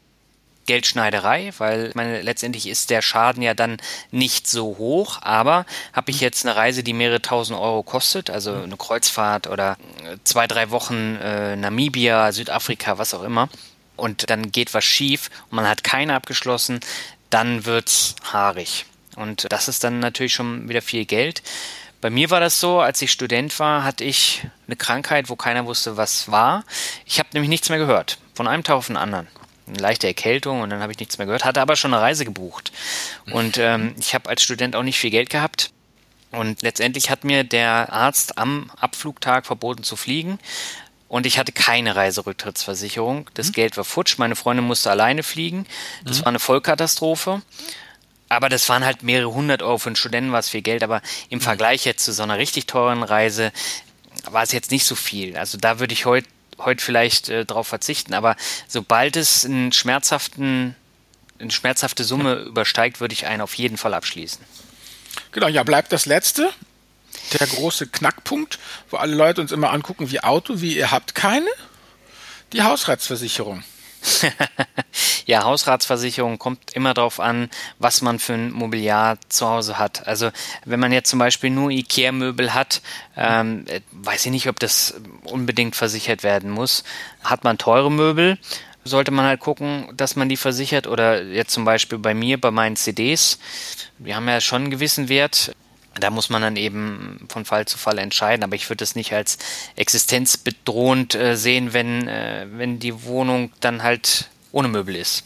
Geldschneiderei, 0.66 1.52
weil 1.58 1.86
ich 1.86 1.94
meine, 1.94 2.22
letztendlich 2.22 2.68
ist 2.68 2.90
der 2.90 3.02
Schaden 3.02 3.42
ja 3.42 3.54
dann 3.54 3.78
nicht 4.10 4.48
so 4.48 4.76
hoch, 4.78 5.18
aber 5.22 5.64
habe 5.92 6.10
ich 6.10 6.20
jetzt 6.20 6.44
eine 6.44 6.56
Reise, 6.56 6.82
die 6.82 6.92
mehrere 6.92 7.22
tausend 7.22 7.58
Euro 7.58 7.82
kostet, 7.82 8.30
also 8.30 8.54
eine 8.54 8.76
Kreuzfahrt 8.76 9.46
oder 9.46 9.76
zwei, 10.24 10.46
drei 10.46 10.70
Wochen 10.70 11.16
äh, 11.16 11.56
Namibia, 11.56 12.32
Südafrika, 12.32 12.98
was 12.98 13.14
auch 13.14 13.22
immer, 13.22 13.48
und 13.96 14.28
dann 14.28 14.52
geht 14.52 14.74
was 14.74 14.84
schief 14.84 15.30
und 15.50 15.56
man 15.56 15.68
hat 15.68 15.84
keine 15.84 16.14
abgeschlossen, 16.14 16.80
dann 17.30 17.64
wird's 17.64 18.16
haarig. 18.32 18.86
Und 19.16 19.46
das 19.50 19.68
ist 19.68 19.82
dann 19.82 19.98
natürlich 19.98 20.34
schon 20.34 20.68
wieder 20.68 20.82
viel 20.82 21.06
Geld. 21.06 21.42
Bei 22.02 22.10
mir 22.10 22.28
war 22.30 22.40
das 22.40 22.60
so, 22.60 22.80
als 22.80 23.00
ich 23.00 23.10
Student 23.10 23.58
war, 23.58 23.82
hatte 23.82 24.04
ich 24.04 24.46
eine 24.66 24.76
Krankheit, 24.76 25.30
wo 25.30 25.36
keiner 25.36 25.64
wusste, 25.64 25.96
was 25.96 26.30
war. 26.30 26.64
Ich 27.06 27.18
habe 27.18 27.30
nämlich 27.32 27.48
nichts 27.48 27.70
mehr 27.70 27.78
gehört. 27.78 28.18
Von 28.34 28.46
einem 28.46 28.62
Tag 28.62 28.76
auf 28.76 28.88
den 28.88 28.98
anderen 28.98 29.26
eine 29.66 29.78
leichte 29.78 30.06
Erkältung 30.06 30.60
und 30.60 30.70
dann 30.70 30.80
habe 30.80 30.92
ich 30.92 30.98
nichts 30.98 31.18
mehr 31.18 31.26
gehört, 31.26 31.44
hatte 31.44 31.60
aber 31.60 31.76
schon 31.76 31.92
eine 31.92 32.02
Reise 32.02 32.24
gebucht. 32.24 32.72
Und 33.30 33.58
ähm, 33.60 33.94
ich 33.98 34.14
habe 34.14 34.28
als 34.28 34.42
Student 34.42 34.76
auch 34.76 34.82
nicht 34.82 34.98
viel 34.98 35.10
Geld 35.10 35.30
gehabt. 35.30 35.70
Und 36.32 36.62
letztendlich 36.62 37.10
hat 37.10 37.24
mir 37.24 37.44
der 37.44 37.92
Arzt 37.92 38.36
am 38.38 38.70
Abflugtag 38.78 39.46
verboten 39.46 39.84
zu 39.84 39.96
fliegen. 39.96 40.38
Und 41.08 41.24
ich 41.24 41.38
hatte 41.38 41.52
keine 41.52 41.94
Reiserücktrittsversicherung. 41.94 43.30
Das 43.34 43.48
mhm. 43.48 43.52
Geld 43.52 43.76
war 43.76 43.84
futsch. 43.84 44.18
Meine 44.18 44.36
Freundin 44.36 44.66
musste 44.66 44.90
alleine 44.90 45.22
fliegen. 45.22 45.66
Das 46.04 46.18
mhm. 46.18 46.20
war 46.22 46.28
eine 46.28 46.38
Vollkatastrophe. 46.40 47.42
Aber 48.28 48.48
das 48.48 48.68
waren 48.68 48.84
halt 48.84 49.04
mehrere 49.04 49.32
hundert 49.32 49.62
Euro 49.62 49.78
für 49.78 49.88
einen 49.88 49.96
Studenten, 49.96 50.32
war 50.32 50.40
es 50.40 50.48
viel 50.48 50.62
Geld. 50.62 50.82
Aber 50.82 51.00
im 51.28 51.38
mhm. 51.38 51.42
Vergleich 51.42 51.84
jetzt 51.84 52.04
zu 52.04 52.12
so 52.12 52.24
einer 52.24 52.38
richtig 52.38 52.66
teuren 52.66 53.04
Reise 53.04 53.52
war 54.30 54.42
es 54.42 54.52
jetzt 54.52 54.72
nicht 54.72 54.84
so 54.84 54.96
viel. 54.96 55.36
Also 55.36 55.58
da 55.58 55.78
würde 55.78 55.92
ich 55.92 56.06
heute 56.06 56.28
heute 56.58 56.82
vielleicht 56.82 57.28
äh, 57.28 57.44
darauf 57.44 57.68
verzichten, 57.68 58.14
aber 58.14 58.36
sobald 58.68 59.16
es 59.16 59.44
einen 59.44 59.72
schmerzhaften, 59.72 60.74
eine 61.38 61.50
schmerzhafte 61.50 62.04
Summe 62.04 62.34
übersteigt, 62.34 63.00
würde 63.00 63.14
ich 63.14 63.26
einen 63.26 63.42
auf 63.42 63.54
jeden 63.54 63.76
Fall 63.76 63.94
abschließen. 63.94 64.44
Genau, 65.32 65.48
ja, 65.48 65.62
bleibt 65.62 65.92
das 65.92 66.06
letzte. 66.06 66.50
Der 67.38 67.46
große 67.46 67.88
Knackpunkt, 67.88 68.58
wo 68.90 68.98
alle 68.98 69.14
Leute 69.14 69.40
uns 69.40 69.52
immer 69.52 69.72
angucken 69.72 70.10
wie 70.10 70.20
Auto, 70.20 70.60
wie 70.60 70.76
ihr 70.76 70.90
habt 70.90 71.14
keine. 71.14 71.48
Die 72.52 72.62
Hausratsversicherung. 72.62 73.64
ja, 75.26 75.44
Hausratsversicherung 75.44 76.38
kommt 76.38 76.72
immer 76.72 76.94
darauf 76.94 77.20
an, 77.20 77.50
was 77.78 78.02
man 78.02 78.18
für 78.18 78.34
ein 78.34 78.52
Mobiliar 78.52 79.18
zu 79.28 79.48
Hause 79.48 79.78
hat. 79.78 80.06
Also 80.06 80.30
wenn 80.64 80.80
man 80.80 80.92
jetzt 80.92 81.10
zum 81.10 81.18
Beispiel 81.18 81.50
nur 81.50 81.70
Ikea-Möbel 81.70 82.54
hat, 82.54 82.82
ähm, 83.16 83.64
weiß 83.92 84.26
ich 84.26 84.32
nicht, 84.32 84.48
ob 84.48 84.58
das 84.58 84.94
unbedingt 85.24 85.76
versichert 85.76 86.22
werden 86.22 86.50
muss. 86.50 86.84
Hat 87.24 87.44
man 87.44 87.58
teure 87.58 87.90
Möbel, 87.90 88.38
sollte 88.84 89.10
man 89.10 89.26
halt 89.26 89.40
gucken, 89.40 89.88
dass 89.96 90.16
man 90.16 90.28
die 90.28 90.36
versichert. 90.36 90.86
Oder 90.86 91.22
jetzt 91.22 91.52
zum 91.52 91.64
Beispiel 91.64 91.98
bei 91.98 92.14
mir, 92.14 92.40
bei 92.40 92.50
meinen 92.50 92.76
CDs, 92.76 93.38
die 93.98 94.14
haben 94.14 94.28
ja 94.28 94.40
schon 94.40 94.62
einen 94.62 94.70
gewissen 94.70 95.08
Wert. 95.08 95.54
Da 95.98 96.10
muss 96.10 96.28
man 96.28 96.42
dann 96.42 96.56
eben 96.56 97.26
von 97.28 97.44
Fall 97.44 97.66
zu 97.66 97.78
Fall 97.78 97.98
entscheiden, 97.98 98.44
aber 98.44 98.54
ich 98.54 98.68
würde 98.68 98.84
es 98.84 98.94
nicht 98.94 99.12
als 99.12 99.38
existenzbedrohend 99.76 101.14
äh, 101.14 101.36
sehen, 101.36 101.72
wenn, 101.72 102.06
äh, 102.08 102.46
wenn 102.50 102.78
die 102.78 103.04
Wohnung 103.04 103.52
dann 103.60 103.82
halt 103.82 104.28
ohne 104.52 104.68
Möbel 104.68 104.96
ist. 104.96 105.24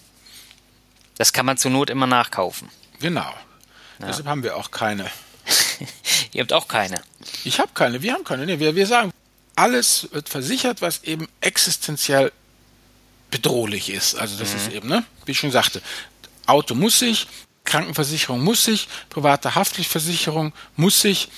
Das 1.19 1.33
kann 1.33 1.45
man 1.45 1.57
zur 1.57 1.71
Not 1.71 1.91
immer 1.91 2.07
nachkaufen. 2.07 2.69
Genau. 3.01 3.33
Ja. 3.99 4.07
Deshalb 4.07 4.27
haben 4.27 4.43
wir 4.43 4.57
auch 4.57 4.71
keine. 4.71 5.11
Ihr 6.33 6.43
habt 6.43 6.53
auch 6.53 6.69
keine. 6.69 7.03
Ich 7.45 7.59
habe 7.59 7.71
keine, 7.75 8.03
wir 8.03 8.15
haben 8.15 8.25
keine. 8.25 8.47
Nee, 8.47 8.59
wir, 8.59 8.75
wir 8.75 8.87
sagen, 8.87 9.13
alles 9.57 10.09
wird 10.13 10.29
versichert, 10.29 10.81
was 10.81 11.05
eben 11.05 11.29
existenziell 11.41 12.33
bedrohlich 13.31 13.91
ist. 13.91 14.15
Also 14.15 14.39
das 14.39 14.51
mhm. 14.51 14.57
ist 14.57 14.73
eben, 14.73 14.89
ne, 14.89 15.05
wie 15.25 15.33
ich 15.33 15.39
schon 15.39 15.51
sagte, 15.51 15.83
Auto 16.47 16.75
muss 16.75 16.99
sich, 16.99 17.27
Krankenversicherung 17.65 18.43
muss 18.43 18.65
sich, 18.65 18.89
private 19.09 19.55
Haftpflichtversicherung 19.55 20.53
muss 20.77 21.01
sich. 21.01 21.29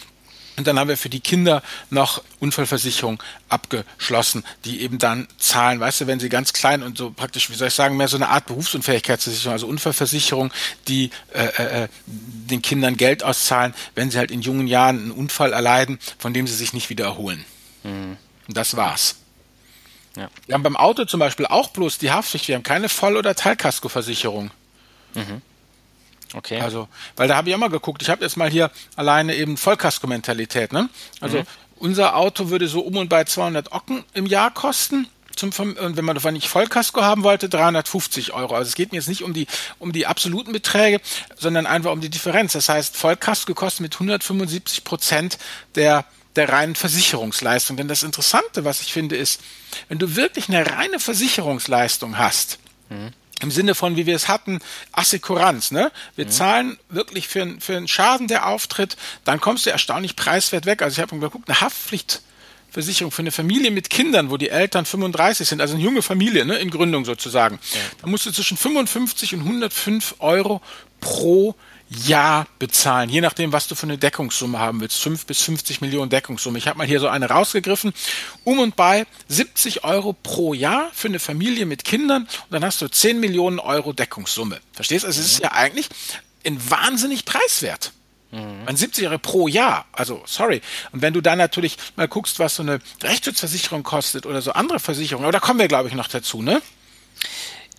Und 0.56 0.66
dann 0.66 0.78
haben 0.78 0.88
wir 0.88 0.98
für 0.98 1.08
die 1.08 1.20
Kinder 1.20 1.62
noch 1.88 2.22
Unfallversicherung 2.38 3.22
abgeschlossen, 3.48 4.44
die 4.66 4.82
eben 4.82 4.98
dann 4.98 5.26
zahlen, 5.38 5.80
weißt 5.80 6.02
du, 6.02 6.06
wenn 6.06 6.20
sie 6.20 6.28
ganz 6.28 6.52
klein 6.52 6.82
und 6.82 6.98
so 6.98 7.10
praktisch, 7.10 7.48
wie 7.48 7.54
soll 7.54 7.68
ich 7.68 7.74
sagen, 7.74 7.96
mehr 7.96 8.08
so 8.08 8.16
eine 8.16 8.28
Art 8.28 8.46
Berufsunfähigkeitsversicherung, 8.46 9.52
also 9.52 9.66
Unfallversicherung, 9.66 10.52
die 10.88 11.10
äh, 11.32 11.84
äh, 11.84 11.88
den 12.06 12.60
Kindern 12.60 12.98
Geld 12.98 13.22
auszahlen, 13.22 13.72
wenn 13.94 14.10
sie 14.10 14.18
halt 14.18 14.30
in 14.30 14.42
jungen 14.42 14.66
Jahren 14.66 14.98
einen 14.98 15.10
Unfall 15.10 15.54
erleiden, 15.54 15.98
von 16.18 16.34
dem 16.34 16.46
sie 16.46 16.54
sich 16.54 16.74
nicht 16.74 16.90
wieder 16.90 17.06
erholen. 17.06 17.44
Mhm. 17.82 18.18
Und 18.46 18.56
das 18.56 18.76
war's. 18.76 19.16
Ja. 20.16 20.28
Wir 20.46 20.54
haben 20.54 20.62
beim 20.62 20.76
Auto 20.76 21.06
zum 21.06 21.20
Beispiel 21.20 21.46
auch 21.46 21.68
bloß 21.68 21.96
die 21.96 22.10
Haftpflicht, 22.10 22.48
wir 22.48 22.56
haben 22.56 22.62
keine 22.62 22.90
Voll- 22.90 23.16
oder 23.16 23.34
Teilkaskoversicherung. 23.34 24.50
Mhm. 25.14 25.40
Okay. 26.34 26.60
Also, 26.60 26.88
weil 27.16 27.28
da 27.28 27.36
habe 27.36 27.48
ich 27.48 27.54
auch 27.54 27.58
mal 27.58 27.68
geguckt. 27.68 28.02
Ich 28.02 28.10
habe 28.10 28.24
jetzt 28.24 28.36
mal 28.36 28.50
hier 28.50 28.70
alleine 28.96 29.34
eben 29.34 29.56
Vollkasko-Mentalität. 29.56 30.72
Ne? 30.72 30.88
Also 31.20 31.38
mhm. 31.38 31.46
unser 31.76 32.16
Auto 32.16 32.48
würde 32.48 32.68
so 32.68 32.80
um 32.80 32.96
und 32.96 33.08
bei 33.08 33.24
200 33.24 33.72
Ocken 33.72 34.04
im 34.14 34.26
Jahr 34.26 34.52
kosten. 34.52 35.08
Zum, 35.34 35.50
und 35.50 35.96
wenn 35.96 36.04
man 36.04 36.14
davon 36.14 36.34
nicht 36.34 36.48
Vollkasko 36.48 37.00
haben 37.00 37.22
wollte, 37.22 37.48
350 37.48 38.34
Euro. 38.34 38.54
Also 38.54 38.68
es 38.68 38.74
geht 38.74 38.92
mir 38.92 38.98
jetzt 38.98 39.08
nicht 39.08 39.22
um 39.22 39.32
die, 39.32 39.46
um 39.78 39.92
die 39.92 40.06
absoluten 40.06 40.52
Beträge, 40.52 41.00
sondern 41.38 41.66
einfach 41.66 41.90
um 41.90 42.02
die 42.02 42.10
Differenz. 42.10 42.52
Das 42.52 42.68
heißt, 42.68 42.96
Vollkasko 42.96 43.54
kostet 43.54 43.80
mit 43.80 43.94
175 43.94 44.84
Prozent 44.84 45.38
der, 45.74 46.04
der 46.36 46.50
reinen 46.50 46.74
Versicherungsleistung. 46.74 47.78
Denn 47.78 47.88
das 47.88 48.02
Interessante, 48.02 48.64
was 48.64 48.82
ich 48.82 48.92
finde, 48.92 49.16
ist, 49.16 49.40
wenn 49.88 49.98
du 49.98 50.16
wirklich 50.16 50.48
eine 50.48 50.66
reine 50.66 50.98
Versicherungsleistung 50.98 52.18
hast, 52.18 52.58
mhm 52.90 53.12
im 53.42 53.50
Sinne 53.50 53.74
von, 53.74 53.96
wie 53.96 54.06
wir 54.06 54.16
es 54.16 54.28
hatten, 54.28 54.60
Assekuranz. 54.92 55.70
Ne? 55.70 55.90
Wir 56.16 56.26
mhm. 56.26 56.30
zahlen 56.30 56.78
wirklich 56.88 57.28
für, 57.28 57.56
für 57.60 57.76
einen 57.76 57.88
Schaden, 57.88 58.28
der 58.28 58.46
auftritt, 58.46 58.96
dann 59.24 59.40
kommst 59.40 59.66
du 59.66 59.70
erstaunlich 59.70 60.16
preiswert 60.16 60.66
weg. 60.66 60.82
Also 60.82 60.94
ich 60.94 61.00
habe 61.00 61.18
geguckt, 61.18 61.48
eine 61.48 61.60
Haftpflicht 61.60 62.22
Versicherung 62.70 63.12
für 63.12 63.20
eine 63.20 63.32
Familie 63.32 63.70
mit 63.70 63.90
Kindern, 63.90 64.30
wo 64.30 64.38
die 64.38 64.48
Eltern 64.48 64.86
35 64.86 65.46
sind, 65.46 65.60
also 65.60 65.74
eine 65.74 65.82
junge 65.82 66.00
Familie 66.00 66.46
ne, 66.46 66.56
in 66.56 66.70
Gründung 66.70 67.04
sozusagen, 67.04 67.58
ja. 67.74 67.80
da 68.00 68.06
musst 68.06 68.24
du 68.24 68.32
zwischen 68.32 68.56
55 68.56 69.34
und 69.34 69.40
105 69.40 70.14
Euro 70.20 70.62
pro 70.98 71.48
Jahr 71.48 71.54
bezahlen, 72.58 73.10
je 73.10 73.20
nachdem, 73.20 73.52
was 73.52 73.68
du 73.68 73.74
für 73.74 73.84
eine 73.84 73.98
Deckungssumme 73.98 74.58
haben 74.58 74.80
willst. 74.80 74.98
5 75.00 75.26
bis 75.26 75.42
50 75.42 75.80
Millionen 75.80 76.10
Deckungssumme. 76.10 76.58
Ich 76.58 76.66
habe 76.66 76.78
mal 76.78 76.86
hier 76.86 77.00
so 77.00 77.08
eine 77.08 77.28
rausgegriffen. 77.28 77.92
Um 78.44 78.58
und 78.58 78.76
bei 78.76 79.06
70 79.28 79.84
Euro 79.84 80.12
pro 80.12 80.54
Jahr 80.54 80.90
für 80.92 81.08
eine 81.08 81.18
Familie 81.18 81.66
mit 81.66 81.84
Kindern 81.84 82.22
und 82.22 82.50
dann 82.50 82.64
hast 82.64 82.80
du 82.82 82.88
10 82.88 83.20
Millionen 83.20 83.58
Euro 83.58 83.92
Deckungssumme. 83.92 84.60
Verstehst 84.72 85.04
du? 85.04 85.08
Also 85.08 85.20
es 85.20 85.32
ist 85.32 85.42
ja 85.42 85.52
eigentlich 85.52 85.88
ein 86.46 86.70
wahnsinnig 86.70 87.24
preiswert. 87.24 87.92
Mhm. 88.32 88.62
An 88.66 88.76
70 88.76 89.06
Euro 89.08 89.18
pro 89.18 89.46
Jahr. 89.46 89.86
Also, 89.92 90.22
sorry. 90.26 90.62
Und 90.92 91.02
wenn 91.02 91.12
du 91.12 91.20
dann 91.20 91.38
natürlich 91.38 91.76
mal 91.96 92.08
guckst, 92.08 92.38
was 92.38 92.56
so 92.56 92.62
eine 92.62 92.80
Rechtsschutzversicherung 93.02 93.82
kostet 93.82 94.26
oder 94.26 94.40
so 94.40 94.52
andere 94.52 94.80
Versicherungen, 94.80 95.24
aber 95.24 95.32
da 95.32 95.40
kommen 95.40 95.60
wir, 95.60 95.68
glaube 95.68 95.88
ich, 95.88 95.94
noch 95.94 96.08
dazu, 96.08 96.42
ne? 96.42 96.62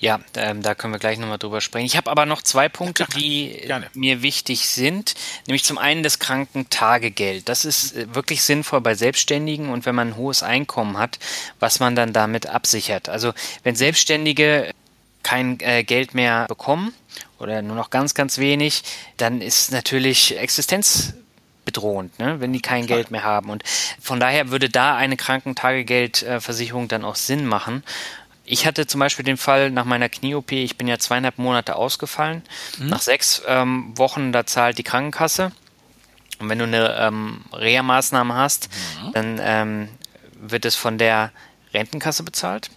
Ja, 0.03 0.19
ähm, 0.35 0.61
da 0.61 0.75
können 0.75 0.91
wir 0.91 0.99
gleich 0.99 1.17
nochmal 1.17 1.37
drüber 1.37 1.61
sprechen. 1.61 1.85
Ich 1.85 1.95
habe 1.95 2.11
aber 2.11 2.25
noch 2.25 2.41
zwei 2.41 2.67
Punkte, 2.67 3.05
die 3.15 3.61
Gerne. 3.65 3.89
mir 3.93 4.21
wichtig 4.21 4.67
sind. 4.67 5.15
Nämlich 5.47 5.63
zum 5.63 5.77
einen 5.77 6.03
das 6.03 6.19
Krankentagegeld. 6.19 7.47
Das 7.47 7.63
ist 7.63 7.95
äh, 7.95 8.13
wirklich 8.13 8.43
sinnvoll 8.43 8.81
bei 8.81 8.95
Selbstständigen 8.95 9.69
und 9.69 9.85
wenn 9.85 9.95
man 9.95 10.09
ein 10.09 10.17
hohes 10.17 10.43
Einkommen 10.43 10.97
hat, 10.97 11.19
was 11.61 11.79
man 11.79 11.95
dann 11.95 12.11
damit 12.11 12.47
absichert. 12.47 13.07
Also 13.07 13.31
wenn 13.63 13.77
Selbstständige 13.77 14.71
kein 15.23 15.57
äh, 15.61 15.85
Geld 15.85 16.13
mehr 16.13 16.47
bekommen 16.49 16.93
oder 17.39 17.61
nur 17.61 17.77
noch 17.77 17.89
ganz, 17.89 18.13
ganz 18.13 18.39
wenig, 18.39 18.83
dann 19.15 19.39
ist 19.39 19.71
natürlich 19.71 20.37
Existenz 20.37 21.13
bedrohend, 21.65 22.19
ne, 22.19 22.41
wenn 22.41 22.51
die 22.51 22.61
kein 22.61 22.87
Geld 22.87 23.09
mehr 23.09 23.23
haben. 23.23 23.49
Und 23.49 23.63
von 24.01 24.19
daher 24.19 24.49
würde 24.49 24.69
da 24.69 24.97
eine 24.97 25.15
Krankentagegeldversicherung 25.15 26.89
dann 26.89 27.05
auch 27.05 27.15
Sinn 27.15 27.45
machen. 27.45 27.83
Ich 28.45 28.65
hatte 28.65 28.87
zum 28.87 28.99
Beispiel 28.99 29.23
den 29.23 29.37
Fall 29.37 29.71
nach 29.71 29.85
meiner 29.85 30.09
Knie-OP, 30.09 30.51
ich 30.51 30.77
bin 30.77 30.87
ja 30.87 30.99
zweieinhalb 30.99 31.37
Monate 31.37 31.75
ausgefallen. 31.75 32.43
Mhm. 32.77 32.87
Nach 32.87 33.01
sechs 33.01 33.41
ähm, 33.47 33.97
Wochen, 33.97 34.33
da 34.33 34.45
zahlt 34.45 34.77
die 34.77 34.83
Krankenkasse. 34.83 35.51
Und 36.39 36.49
wenn 36.49 36.59
du 36.59 36.65
eine 36.65 36.95
ähm, 36.99 37.45
Reha-Maßnahme 37.53 38.33
hast, 38.33 38.69
mhm. 39.01 39.11
dann 39.13 39.39
ähm, 39.41 39.89
wird 40.35 40.65
es 40.65 40.75
von 40.75 40.97
der 40.97 41.31
Rentenkasse 41.73 42.23
bezahlt. 42.23 42.69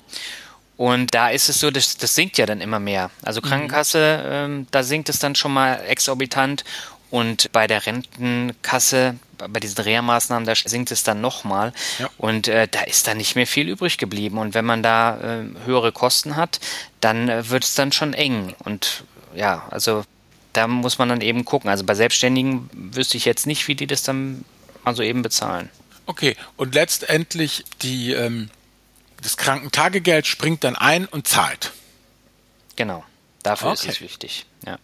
Und 0.76 1.14
da 1.14 1.31
ist 1.31 1.48
es 1.48 1.59
so, 1.59 1.70
das, 1.70 1.96
das 1.96 2.14
sinkt 2.14 2.37
ja 2.38 2.46
dann 2.46 2.61
immer 2.61 2.79
mehr. 2.79 3.11
Also 3.22 3.40
mhm. 3.40 3.46
Krankenkasse, 3.46 4.22
ähm, 4.24 4.66
da 4.70 4.83
sinkt 4.83 5.09
es 5.09 5.18
dann 5.18 5.35
schon 5.35 5.52
mal 5.52 5.83
exorbitant. 5.87 6.64
Und 7.11 7.53
bei 7.53 7.66
der 7.66 7.87
Rentenkasse, 7.87 9.16
bei 9.38 9.61
diesen 9.61 9.83
Reha-Maßnahmen, 9.83 10.47
da 10.47 10.55
sinkt 10.55 10.90
es 10.90 11.03
dann 11.03 11.21
nochmal. 11.21 11.73
Ja. 11.99 12.11
Und 12.19 12.49
äh, 12.49 12.69
da 12.69 12.83
ist 12.83 13.07
dann 13.07 13.19
nicht 13.19 13.37
mehr 13.37 13.47
viel 13.47 13.69
übrig 13.69 13.99
geblieben. 13.99 14.38
Und 14.38 14.55
wenn 14.55 14.64
man 14.64 14.83
da 14.83 15.19
äh, 15.19 15.45
höhere 15.64 15.92
Kosten 15.92 16.37
hat, 16.37 16.61
dann 17.01 17.29
äh, 17.29 17.49
wird 17.49 17.64
es 17.64 17.75
dann 17.75 17.92
schon 17.92 18.12
eng. 18.12 18.55
Und 18.64 19.05
ja, 19.35 19.66
also 19.71 20.05
da 20.53 20.66
muss 20.66 20.99
man 20.99 21.09
dann 21.09 21.21
eben 21.21 21.45
gucken. 21.45 21.71
Also 21.71 21.85
bei 21.85 21.95
Selbstständigen 21.95 22.71
wüsste 22.73 23.16
ich 23.16 23.25
jetzt 23.25 23.47
nicht, 23.47 23.69
wie 23.69 23.75
die 23.75 23.87
das 23.87 24.03
dann 24.03 24.45
mal 24.85 24.97
so 24.97 25.03
eben 25.03 25.23
bezahlen. 25.23 25.71
Okay, 26.07 26.37
und 26.57 26.75
letztendlich 26.75 27.64
die 27.83 28.12
ähm, 28.12 28.49
das 29.23 29.37
Krankentagegeld 29.37 30.27
springt 30.27 30.64
dann 30.64 30.77
ein 30.77 31.07
und 31.07 31.27
zahlt. 31.27 31.73
Genau. 32.77 33.05
Dafür 33.42 33.71
okay. 33.71 33.88
ist 33.88 33.95
es 33.95 34.01
wichtig. 34.01 34.47
Ja. 34.66 34.79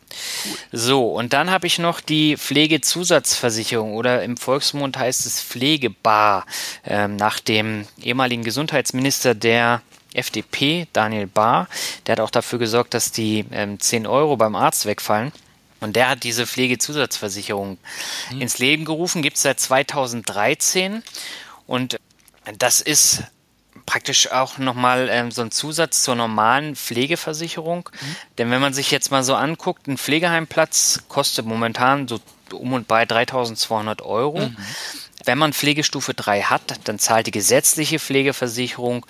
So, 0.70 1.08
und 1.08 1.32
dann 1.32 1.50
habe 1.50 1.66
ich 1.66 1.80
noch 1.80 2.00
die 2.00 2.36
Pflegezusatzversicherung 2.36 3.94
oder 3.94 4.22
im 4.22 4.36
Volksmund 4.36 4.96
heißt 4.96 5.26
es 5.26 5.42
Pflegebar, 5.42 6.46
ähm, 6.86 7.16
nach 7.16 7.40
dem 7.40 7.86
ehemaligen 8.00 8.44
Gesundheitsminister 8.44 9.34
der 9.34 9.82
FDP, 10.14 10.86
Daniel 10.92 11.26
Bahr. 11.26 11.68
Der 12.06 12.12
hat 12.12 12.20
auch 12.20 12.30
dafür 12.30 12.60
gesorgt, 12.60 12.94
dass 12.94 13.10
die 13.10 13.44
ähm, 13.50 13.80
10 13.80 14.06
Euro 14.06 14.36
beim 14.36 14.54
Arzt 14.54 14.86
wegfallen. 14.86 15.32
Und 15.80 15.96
der 15.96 16.10
hat 16.10 16.22
diese 16.22 16.46
Pflegezusatzversicherung 16.46 17.76
hm. 18.28 18.40
ins 18.40 18.58
Leben 18.58 18.84
gerufen, 18.84 19.20
gibt 19.20 19.36
es 19.36 19.42
seit 19.42 19.58
2013. 19.58 21.02
Und 21.66 21.98
das 22.58 22.80
ist 22.80 23.24
praktisch 23.86 24.30
auch 24.30 24.58
nochmal 24.58 25.08
ähm, 25.10 25.30
so 25.30 25.42
ein 25.42 25.50
Zusatz 25.50 26.02
zur 26.02 26.14
normalen 26.14 26.76
Pflegeversicherung. 26.76 27.88
Mhm. 27.92 28.16
Denn 28.38 28.50
wenn 28.50 28.60
man 28.60 28.74
sich 28.74 28.90
jetzt 28.90 29.10
mal 29.10 29.22
so 29.22 29.34
anguckt, 29.34 29.86
ein 29.86 29.98
Pflegeheimplatz 29.98 31.04
kostet 31.08 31.46
momentan 31.46 32.08
so 32.08 32.20
um 32.52 32.72
und 32.72 32.88
bei 32.88 33.06
3200 33.06 34.02
Euro. 34.02 34.48
Mhm. 34.48 34.56
Wenn 35.24 35.38
man 35.38 35.52
Pflegestufe 35.52 36.14
3 36.14 36.42
hat, 36.42 36.80
dann 36.84 36.98
zahlt 36.98 37.26
die 37.26 37.30
gesetzliche 37.30 37.98
Pflegeversicherung 37.98 39.06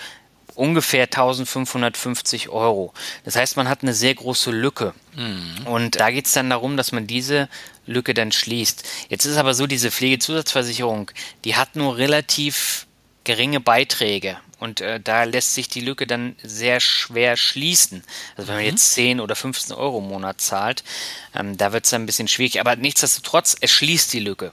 ungefähr 0.54 1.04
1550 1.04 2.50
Euro. 2.50 2.92
Das 3.24 3.36
heißt, 3.36 3.56
man 3.56 3.68
hat 3.68 3.82
eine 3.82 3.94
sehr 3.94 4.14
große 4.14 4.50
Lücke. 4.50 4.94
Mhm. 5.14 5.66
Und 5.66 6.00
da 6.00 6.10
geht 6.10 6.26
es 6.26 6.32
dann 6.32 6.50
darum, 6.50 6.76
dass 6.76 6.92
man 6.92 7.06
diese 7.06 7.48
Lücke 7.86 8.14
dann 8.14 8.32
schließt. 8.32 8.84
Jetzt 9.08 9.24
ist 9.24 9.36
aber 9.36 9.54
so, 9.54 9.66
diese 9.66 9.90
Pflegezusatzversicherung, 9.90 11.10
die 11.44 11.56
hat 11.56 11.76
nur 11.76 11.96
relativ 11.96 12.86
geringe 13.24 13.60
Beiträge. 13.60 14.36
Und 14.62 14.80
äh, 14.80 15.00
da 15.00 15.24
lässt 15.24 15.54
sich 15.54 15.68
die 15.68 15.80
Lücke 15.80 16.06
dann 16.06 16.36
sehr 16.40 16.78
schwer 16.78 17.36
schließen. 17.36 18.04
Also 18.36 18.46
wenn 18.46 18.54
man 18.54 18.64
mhm. 18.64 18.70
jetzt 18.70 18.92
10 18.92 19.18
oder 19.18 19.34
15 19.34 19.74
Euro 19.74 19.98
im 19.98 20.06
Monat 20.06 20.40
zahlt, 20.40 20.84
ähm, 21.34 21.56
da 21.56 21.72
wird 21.72 21.82
es 21.82 21.90
dann 21.90 22.04
ein 22.04 22.06
bisschen 22.06 22.28
schwierig. 22.28 22.60
Aber 22.60 22.76
nichtsdestotrotz, 22.76 23.56
es 23.60 23.72
schließt 23.72 24.12
die 24.12 24.20
Lücke. 24.20 24.52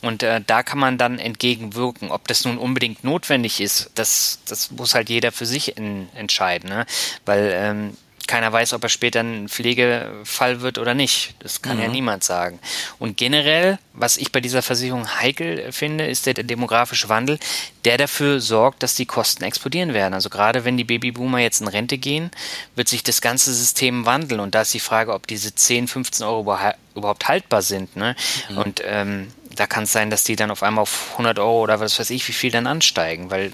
Und 0.00 0.22
äh, 0.22 0.40
da 0.46 0.62
kann 0.62 0.78
man 0.78 0.96
dann 0.96 1.18
entgegenwirken. 1.18 2.10
Ob 2.10 2.26
das 2.26 2.46
nun 2.46 2.56
unbedingt 2.56 3.04
notwendig 3.04 3.60
ist, 3.60 3.90
das, 3.96 4.38
das 4.46 4.70
muss 4.70 4.94
halt 4.94 5.10
jeder 5.10 5.30
für 5.30 5.44
sich 5.44 5.76
in, 5.76 6.08
entscheiden. 6.14 6.70
Ne? 6.70 6.86
Weil 7.26 7.52
ähm, 7.54 7.96
keiner 8.30 8.52
weiß, 8.52 8.74
ob 8.74 8.84
er 8.84 8.88
später 8.88 9.20
ein 9.20 9.48
Pflegefall 9.48 10.60
wird 10.60 10.78
oder 10.78 10.94
nicht. 10.94 11.34
Das 11.40 11.62
kann 11.62 11.78
mhm. 11.78 11.82
ja 11.82 11.88
niemand 11.88 12.22
sagen. 12.22 12.60
Und 13.00 13.16
generell, 13.16 13.80
was 13.92 14.16
ich 14.18 14.30
bei 14.30 14.40
dieser 14.40 14.62
Versicherung 14.62 15.08
heikel 15.20 15.72
finde, 15.72 16.06
ist 16.06 16.26
der 16.26 16.34
demografische 16.34 17.08
Wandel, 17.08 17.40
der 17.84 17.98
dafür 17.98 18.40
sorgt, 18.40 18.84
dass 18.84 18.94
die 18.94 19.04
Kosten 19.04 19.42
explodieren 19.42 19.94
werden. 19.94 20.14
Also 20.14 20.30
gerade 20.30 20.64
wenn 20.64 20.76
die 20.76 20.84
Babyboomer 20.84 21.40
jetzt 21.40 21.60
in 21.60 21.66
Rente 21.66 21.98
gehen, 21.98 22.30
wird 22.76 22.86
sich 22.86 23.02
das 23.02 23.20
ganze 23.20 23.52
System 23.52 24.06
wandeln. 24.06 24.40
Und 24.40 24.54
da 24.54 24.62
ist 24.62 24.72
die 24.74 24.80
Frage, 24.80 25.12
ob 25.12 25.26
diese 25.26 25.52
10, 25.52 25.88
15 25.88 26.24
Euro 26.24 26.56
überhaupt 26.94 27.26
haltbar 27.26 27.62
sind. 27.62 27.96
Ne? 27.96 28.14
Mhm. 28.48 28.58
Und 28.58 28.82
ähm, 28.84 29.32
da 29.56 29.66
kann 29.66 29.84
es 29.84 29.92
sein, 29.92 30.08
dass 30.08 30.22
die 30.22 30.36
dann 30.36 30.52
auf 30.52 30.62
einmal 30.62 30.82
auf 30.82 31.08
100 31.12 31.40
Euro 31.40 31.62
oder 31.62 31.80
was 31.80 31.98
weiß 31.98 32.10
ich, 32.10 32.28
wie 32.28 32.32
viel 32.32 32.52
dann 32.52 32.68
ansteigen, 32.68 33.32
weil 33.32 33.50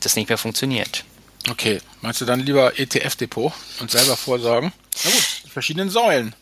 das 0.00 0.16
nicht 0.16 0.30
mehr 0.30 0.38
funktioniert. 0.38 1.04
Okay, 1.48 1.80
meinst 2.00 2.20
du 2.20 2.24
dann 2.24 2.40
lieber 2.40 2.78
ETF-Depot 2.78 3.52
und 3.80 3.90
selber 3.90 4.16
vorsorgen? 4.16 4.72
Na 5.04 5.10
gut, 5.10 5.42
die 5.44 5.50
verschiedenen 5.50 5.90
Säulen. 5.90 6.34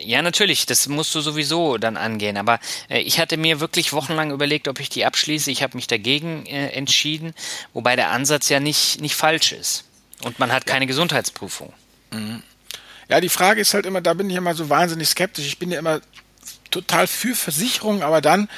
Ja, 0.00 0.22
natürlich, 0.22 0.64
das 0.66 0.88
musst 0.88 1.14
du 1.14 1.20
sowieso 1.20 1.76
dann 1.76 1.96
angehen. 1.96 2.36
Aber 2.36 2.60
äh, 2.88 3.00
ich 3.00 3.18
hatte 3.18 3.36
mir 3.36 3.60
wirklich 3.60 3.92
wochenlang 3.92 4.30
überlegt, 4.30 4.68
ob 4.68 4.80
ich 4.80 4.88
die 4.88 5.04
abschließe. 5.04 5.50
Ich 5.50 5.62
habe 5.62 5.76
mich 5.76 5.86
dagegen 5.86 6.46
äh, 6.46 6.68
entschieden, 6.68 7.34
wobei 7.72 7.96
der 7.96 8.10
Ansatz 8.10 8.48
ja 8.48 8.60
nicht, 8.60 9.00
nicht 9.00 9.14
falsch 9.14 9.52
ist. 9.52 9.84
Und 10.22 10.38
man 10.38 10.52
hat 10.52 10.66
keine 10.66 10.86
Gesundheitsprüfung. 10.86 11.72
Mhm. 12.12 12.42
Ja, 13.08 13.20
die 13.20 13.28
Frage 13.28 13.60
ist 13.60 13.74
halt 13.74 13.84
immer, 13.84 14.00
da 14.00 14.14
bin 14.14 14.30
ich 14.30 14.36
immer 14.36 14.54
so 14.54 14.70
wahnsinnig 14.70 15.08
skeptisch. 15.08 15.46
Ich 15.46 15.58
bin 15.58 15.70
ja 15.70 15.78
immer 15.78 16.00
total 16.70 17.06
für 17.06 17.34
Versicherung, 17.34 18.02
aber 18.02 18.20
dann 18.20 18.48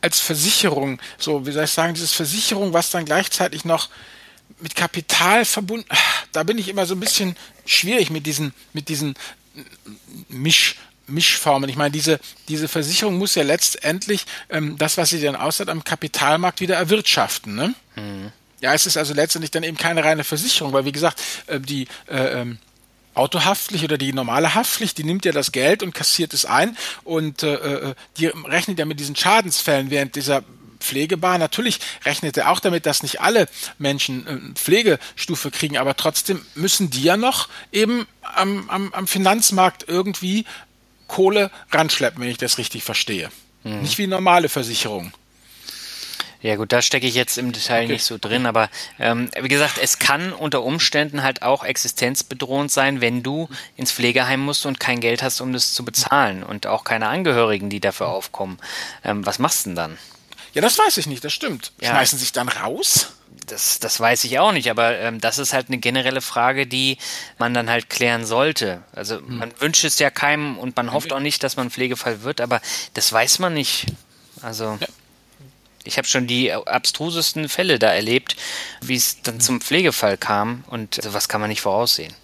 als 0.00 0.18
Versicherung, 0.18 0.98
so 1.18 1.46
wie 1.46 1.52
soll 1.52 1.64
ich 1.64 1.70
sagen, 1.70 1.94
dieses 1.94 2.12
Versicherung, 2.12 2.72
was 2.72 2.90
dann 2.90 3.04
gleichzeitig 3.04 3.64
noch 3.64 3.90
mit 4.60 4.74
Kapital 4.74 5.44
verbunden, 5.44 5.88
da 6.32 6.42
bin 6.42 6.58
ich 6.58 6.68
immer 6.68 6.86
so 6.86 6.94
ein 6.94 7.00
bisschen 7.00 7.36
schwierig 7.66 8.10
mit 8.10 8.26
diesen, 8.26 8.52
mit 8.72 8.88
diesen 8.88 9.14
Misch, 10.28 10.76
Mischformen. 11.06 11.68
Ich 11.68 11.76
meine, 11.76 11.90
diese, 11.90 12.20
diese 12.48 12.68
Versicherung 12.68 13.18
muss 13.18 13.34
ja 13.34 13.42
letztendlich 13.42 14.26
ähm, 14.48 14.76
das, 14.78 14.96
was 14.96 15.10
sie 15.10 15.20
dann 15.20 15.36
aussieht, 15.36 15.68
am 15.68 15.84
Kapitalmarkt 15.84 16.60
wieder 16.60 16.76
erwirtschaften. 16.76 17.54
Ne? 17.54 17.74
Mhm. 17.96 18.32
Ja, 18.60 18.74
es 18.74 18.86
ist 18.86 18.96
also 18.96 19.14
letztendlich 19.14 19.50
dann 19.50 19.62
eben 19.62 19.76
keine 19.76 20.04
reine 20.04 20.24
Versicherung, 20.24 20.72
weil 20.72 20.84
wie 20.84 20.92
gesagt, 20.92 21.20
äh, 21.46 21.60
die 21.60 21.88
äh, 22.08 22.40
ähm, 22.40 22.58
Autohaftpflicht 23.14 23.84
oder 23.84 23.98
die 23.98 24.12
normale 24.12 24.54
Haftpflicht, 24.54 24.96
die 24.96 25.04
nimmt 25.04 25.24
ja 25.24 25.32
das 25.32 25.52
Geld 25.52 25.82
und 25.82 25.94
kassiert 25.94 26.32
es 26.32 26.44
ein 26.44 26.76
und 27.02 27.42
äh, 27.42 27.54
äh 27.54 27.94
die 28.18 28.26
rechnet 28.26 28.78
ja 28.78 28.84
mit 28.84 29.00
diesen 29.00 29.16
Schadensfällen 29.16 29.90
während 29.90 30.14
dieser 30.14 30.44
pflegebar. 30.80 31.38
Natürlich 31.38 31.80
rechnet 32.04 32.36
er 32.36 32.50
auch 32.50 32.60
damit, 32.60 32.86
dass 32.86 33.02
nicht 33.02 33.20
alle 33.20 33.48
Menschen 33.78 34.26
äh, 34.26 34.54
Pflegestufe 34.54 35.50
kriegen, 35.50 35.78
aber 35.78 35.96
trotzdem 35.96 36.44
müssen 36.54 36.90
die 36.90 37.02
ja 37.02 37.16
noch 37.16 37.48
eben 37.72 38.06
am, 38.22 38.68
am, 38.68 38.92
am 38.92 39.06
Finanzmarkt 39.06 39.84
irgendwie 39.86 40.44
Kohle 41.06 41.50
ranschleppen, 41.70 42.22
wenn 42.22 42.30
ich 42.30 42.38
das 42.38 42.58
richtig 42.58 42.84
verstehe. 42.84 43.30
Mhm. 43.64 43.82
Nicht 43.82 43.98
wie 43.98 44.06
normale 44.06 44.48
Versicherungen. 44.48 45.12
Ja 46.42 46.56
gut, 46.56 46.72
da 46.72 46.80
stecke 46.80 47.06
ich 47.06 47.14
jetzt 47.14 47.36
im 47.36 47.52
Detail 47.52 47.84
okay. 47.84 47.92
nicht 47.92 48.04
so 48.04 48.16
drin, 48.18 48.46
aber 48.46 48.70
ähm, 48.98 49.30
wie 49.38 49.48
gesagt, 49.48 49.78
es 49.82 49.98
kann 49.98 50.32
unter 50.32 50.62
Umständen 50.62 51.22
halt 51.22 51.42
auch 51.42 51.64
existenzbedrohend 51.64 52.70
sein, 52.70 53.02
wenn 53.02 53.22
du 53.22 53.50
ins 53.76 53.92
Pflegeheim 53.92 54.40
musst 54.40 54.64
und 54.64 54.80
kein 54.80 55.00
Geld 55.00 55.22
hast, 55.22 55.42
um 55.42 55.52
das 55.52 55.74
zu 55.74 55.84
bezahlen 55.84 56.42
und 56.42 56.66
auch 56.66 56.84
keine 56.84 57.08
Angehörigen, 57.08 57.68
die 57.68 57.80
dafür 57.80 58.08
aufkommen. 58.08 58.58
Ähm, 59.04 59.26
was 59.26 59.38
machst 59.38 59.66
du 59.66 59.70
denn 59.70 59.76
dann? 59.76 59.98
Ja, 60.54 60.62
das 60.62 60.78
weiß 60.78 60.96
ich 60.98 61.06
nicht, 61.06 61.24
das 61.24 61.32
stimmt. 61.32 61.72
Ja. 61.80 61.90
Schmeißen 61.90 62.18
sich 62.18 62.32
dann 62.32 62.48
raus? 62.48 63.12
Das, 63.46 63.78
das 63.78 63.98
weiß 63.98 64.24
ich 64.24 64.38
auch 64.38 64.52
nicht, 64.52 64.70
aber 64.70 64.98
ähm, 64.98 65.20
das 65.20 65.38
ist 65.38 65.52
halt 65.52 65.68
eine 65.68 65.78
generelle 65.78 66.20
Frage, 66.20 66.66
die 66.66 66.98
man 67.38 67.54
dann 67.54 67.70
halt 67.70 67.90
klären 67.90 68.24
sollte. 68.24 68.82
Also 68.92 69.16
hm. 69.16 69.38
man 69.38 69.52
wünscht 69.60 69.84
es 69.84 69.98
ja 69.98 70.10
keinem 70.10 70.58
und 70.58 70.76
man 70.76 70.92
hofft 70.92 71.12
auch 71.12 71.20
nicht, 71.20 71.42
dass 71.42 71.56
man 71.56 71.70
Pflegefall 71.70 72.22
wird, 72.22 72.40
aber 72.40 72.60
das 72.94 73.12
weiß 73.12 73.38
man 73.38 73.54
nicht. 73.54 73.86
Also 74.42 74.78
ja. 74.80 74.86
ich 75.84 75.98
habe 75.98 76.06
schon 76.06 76.26
die 76.26 76.52
abstrusesten 76.52 77.48
Fälle 77.48 77.78
da 77.78 77.92
erlebt, 77.92 78.36
wie 78.80 78.96
es 78.96 79.22
dann 79.22 79.40
zum 79.40 79.60
Pflegefall 79.60 80.16
kam 80.16 80.64
und 80.68 80.98
also 80.98 81.12
was 81.12 81.28
kann 81.28 81.40
man 81.40 81.50
nicht 81.50 81.60
voraussehen. 81.60 82.14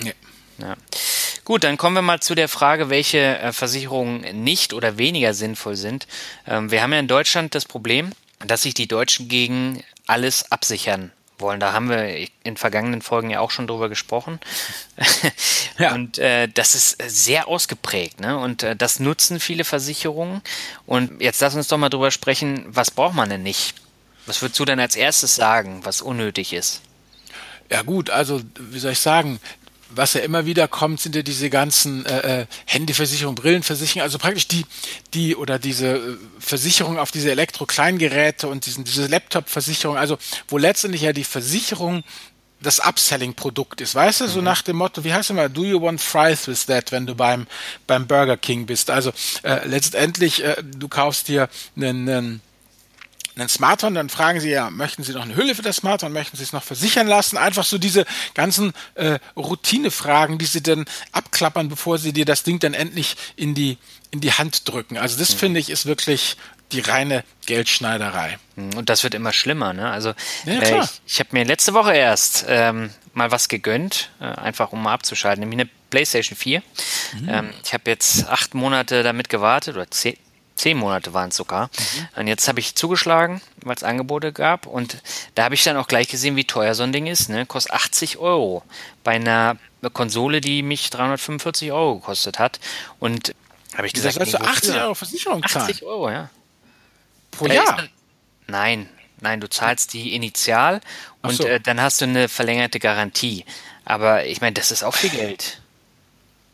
Ja. 0.00 0.12
ja. 0.58 0.76
Gut, 1.44 1.64
dann 1.64 1.76
kommen 1.76 1.96
wir 1.96 2.02
mal 2.02 2.20
zu 2.20 2.36
der 2.36 2.48
Frage, 2.48 2.88
welche 2.88 3.38
äh, 3.38 3.52
Versicherungen 3.52 4.44
nicht 4.44 4.72
oder 4.72 4.96
weniger 4.96 5.34
sinnvoll 5.34 5.74
sind. 5.74 6.06
Ähm, 6.46 6.70
wir 6.70 6.82
haben 6.82 6.92
ja 6.92 7.00
in 7.00 7.08
Deutschland 7.08 7.54
das 7.54 7.64
Problem, 7.64 8.12
dass 8.46 8.62
sich 8.62 8.74
die 8.74 8.86
Deutschen 8.86 9.28
gegen 9.28 9.82
alles 10.06 10.52
absichern 10.52 11.10
wollen. 11.38 11.58
Da 11.58 11.72
haben 11.72 11.88
wir 11.88 12.28
in 12.44 12.56
vergangenen 12.56 13.02
Folgen 13.02 13.30
ja 13.30 13.40
auch 13.40 13.50
schon 13.50 13.66
drüber 13.66 13.88
gesprochen. 13.88 14.38
ja. 15.78 15.92
Und 15.94 16.18
äh, 16.18 16.48
das 16.48 16.76
ist 16.76 17.02
sehr 17.04 17.48
ausgeprägt. 17.48 18.20
Ne? 18.20 18.38
Und 18.38 18.62
äh, 18.62 18.76
das 18.76 19.00
nutzen 19.00 19.40
viele 19.40 19.64
Versicherungen. 19.64 20.42
Und 20.86 21.20
jetzt 21.20 21.40
lass 21.40 21.56
uns 21.56 21.66
doch 21.66 21.78
mal 21.78 21.88
drüber 21.88 22.12
sprechen, 22.12 22.64
was 22.68 22.92
braucht 22.92 23.14
man 23.14 23.28
denn 23.28 23.42
nicht? 23.42 23.74
Was 24.26 24.40
würdest 24.40 24.60
du 24.60 24.64
denn 24.64 24.78
als 24.78 24.94
erstes 24.94 25.34
sagen, 25.34 25.80
was 25.82 26.00
unnötig 26.02 26.52
ist? 26.52 26.82
Ja 27.68 27.82
gut, 27.82 28.10
also 28.10 28.40
wie 28.58 28.78
soll 28.78 28.92
ich 28.92 29.00
sagen, 29.00 29.40
was 29.94 30.14
ja 30.14 30.20
immer 30.20 30.46
wieder 30.46 30.68
kommt, 30.68 31.00
sind 31.00 31.14
ja 31.14 31.22
diese 31.22 31.50
ganzen 31.50 32.06
äh, 32.06 32.42
äh 32.42 32.46
Handyversicherungen, 32.66 33.34
Brillenversicherungen, 33.34 34.02
also 34.04 34.18
praktisch 34.18 34.48
die, 34.48 34.64
die 35.14 35.36
oder 35.36 35.58
diese 35.58 35.96
äh, 35.96 36.16
Versicherung 36.38 36.98
auf 36.98 37.10
diese 37.10 37.30
Elektro-Kleingeräte 37.30 38.48
und 38.48 38.66
diesen, 38.66 38.84
diese 38.84 39.06
Laptop-Versicherung, 39.06 39.96
also 39.96 40.18
wo 40.48 40.58
letztendlich 40.58 41.02
ja 41.02 41.12
die 41.12 41.24
Versicherung 41.24 42.04
das 42.60 42.78
Upselling-Produkt 42.80 43.80
ist, 43.80 43.94
weißt 43.94 44.22
du, 44.22 44.28
so 44.28 44.38
mhm. 44.38 44.44
nach 44.44 44.62
dem 44.62 44.76
Motto, 44.76 45.04
wie 45.04 45.12
heißt 45.12 45.30
es 45.30 45.36
mal, 45.36 45.50
do 45.50 45.64
you 45.64 45.80
want 45.80 46.00
fries 46.00 46.46
with 46.46 46.66
that, 46.66 46.92
wenn 46.92 47.06
du 47.06 47.14
beim, 47.14 47.46
beim 47.86 48.06
Burger 48.06 48.36
King 48.36 48.66
bist? 48.66 48.90
Also 48.90 49.12
äh, 49.42 49.66
letztendlich, 49.66 50.44
äh, 50.44 50.62
du 50.62 50.88
kaufst 50.88 51.28
dir 51.28 51.48
einen, 51.76 52.08
einen 52.08 52.40
ein 53.36 53.48
Smartphone, 53.48 53.94
dann 53.94 54.08
fragen 54.08 54.40
Sie 54.40 54.50
ja, 54.50 54.70
möchten 54.70 55.02
Sie 55.02 55.12
noch 55.12 55.22
eine 55.22 55.36
Hülle 55.36 55.54
für 55.54 55.62
das 55.62 55.76
Smartphone, 55.76 56.12
möchten 56.12 56.36
Sie 56.36 56.42
es 56.42 56.52
noch 56.52 56.62
versichern 56.62 57.06
lassen? 57.06 57.36
Einfach 57.36 57.64
so 57.64 57.78
diese 57.78 58.04
ganzen 58.34 58.72
äh, 58.94 59.18
Routinefragen, 59.36 60.38
die 60.38 60.44
Sie 60.44 60.62
dann 60.62 60.84
abklappern, 61.12 61.68
bevor 61.68 61.98
Sie 61.98 62.12
dir 62.12 62.24
das 62.24 62.42
Ding 62.42 62.58
dann 62.58 62.74
endlich 62.74 63.16
in 63.36 63.54
die, 63.54 63.78
in 64.10 64.20
die 64.20 64.32
Hand 64.32 64.68
drücken. 64.68 64.98
Also 64.98 65.18
das 65.18 65.34
mhm. 65.34 65.38
finde 65.38 65.60
ich 65.60 65.70
ist 65.70 65.86
wirklich 65.86 66.36
die 66.72 66.80
reine 66.80 67.24
Geldschneiderei. 67.46 68.38
Mhm, 68.56 68.76
und 68.76 68.88
das 68.88 69.02
wird 69.02 69.14
immer 69.14 69.32
schlimmer, 69.32 69.72
ne? 69.72 69.90
Also 69.90 70.14
ja, 70.44 70.54
äh, 70.54 70.80
ich, 70.80 70.90
ich 71.06 71.20
habe 71.20 71.30
mir 71.32 71.44
letzte 71.44 71.74
Woche 71.74 71.94
erst 71.94 72.44
ähm, 72.48 72.90
mal 73.14 73.30
was 73.30 73.48
gegönnt, 73.48 74.10
äh, 74.20 74.24
einfach 74.24 74.72
um 74.72 74.82
mal 74.82 74.92
abzuschalten, 74.92 75.40
nämlich 75.40 75.60
eine 75.60 75.70
PlayStation 75.90 76.36
4. 76.36 76.62
Mhm. 77.20 77.28
Ähm, 77.28 77.50
ich 77.62 77.74
habe 77.74 77.90
jetzt 77.90 78.26
acht 78.28 78.54
Monate 78.54 79.02
damit 79.02 79.28
gewartet 79.28 79.76
oder 79.76 79.90
zehn, 79.90 80.16
Zehn 80.54 80.76
Monate 80.76 81.14
waren 81.14 81.30
es 81.30 81.36
sogar. 81.36 81.66
Mhm. 81.66 82.20
Und 82.20 82.26
jetzt 82.28 82.46
habe 82.48 82.60
ich 82.60 82.74
zugeschlagen, 82.74 83.40
weil 83.62 83.76
es 83.76 83.82
Angebote 83.82 84.32
gab. 84.32 84.66
Und 84.66 84.98
da 85.34 85.44
habe 85.44 85.54
ich 85.54 85.64
dann 85.64 85.76
auch 85.76 85.88
gleich 85.88 86.08
gesehen, 86.08 86.36
wie 86.36 86.44
teuer 86.44 86.74
so 86.74 86.82
ein 86.82 86.92
Ding 86.92 87.06
ist. 87.06 87.28
Ne? 87.28 87.46
Kostet 87.46 87.72
80 87.72 88.18
Euro. 88.18 88.62
Bei 89.02 89.12
einer 89.12 89.56
Konsole, 89.92 90.40
die 90.40 90.62
mich 90.62 90.90
345 90.90 91.72
Euro 91.72 91.96
gekostet 91.96 92.38
hat. 92.38 92.60
Und 92.98 93.34
habe 93.74 93.86
ich 93.86 93.92
gesagt, 93.92 94.16
das 94.16 94.34
heißt 94.34 94.40
nee, 94.40 94.48
80 94.48 94.74
Euro 94.76 94.94
Versicherung 94.94 95.42
zahlen? 95.48 95.70
80 95.70 95.82
Euro, 95.84 96.10
ja. 96.10 96.30
Pro 97.30 97.46
da 97.46 97.54
Jahr? 97.54 97.76
Dann, 97.76 97.88
nein, 98.46 98.88
nein, 99.20 99.40
du 99.40 99.48
zahlst 99.48 99.94
die 99.94 100.14
initial 100.14 100.80
und 101.22 101.34
so. 101.34 101.44
äh, 101.44 101.60
dann 101.60 101.80
hast 101.80 102.00
du 102.00 102.04
eine 102.04 102.28
verlängerte 102.28 102.78
Garantie. 102.78 103.44
Aber 103.84 104.26
ich 104.26 104.40
meine, 104.40 104.54
das 104.54 104.70
ist 104.70 104.82
auch 104.82 104.94
viel 104.94 105.10
Geld. 105.10 105.60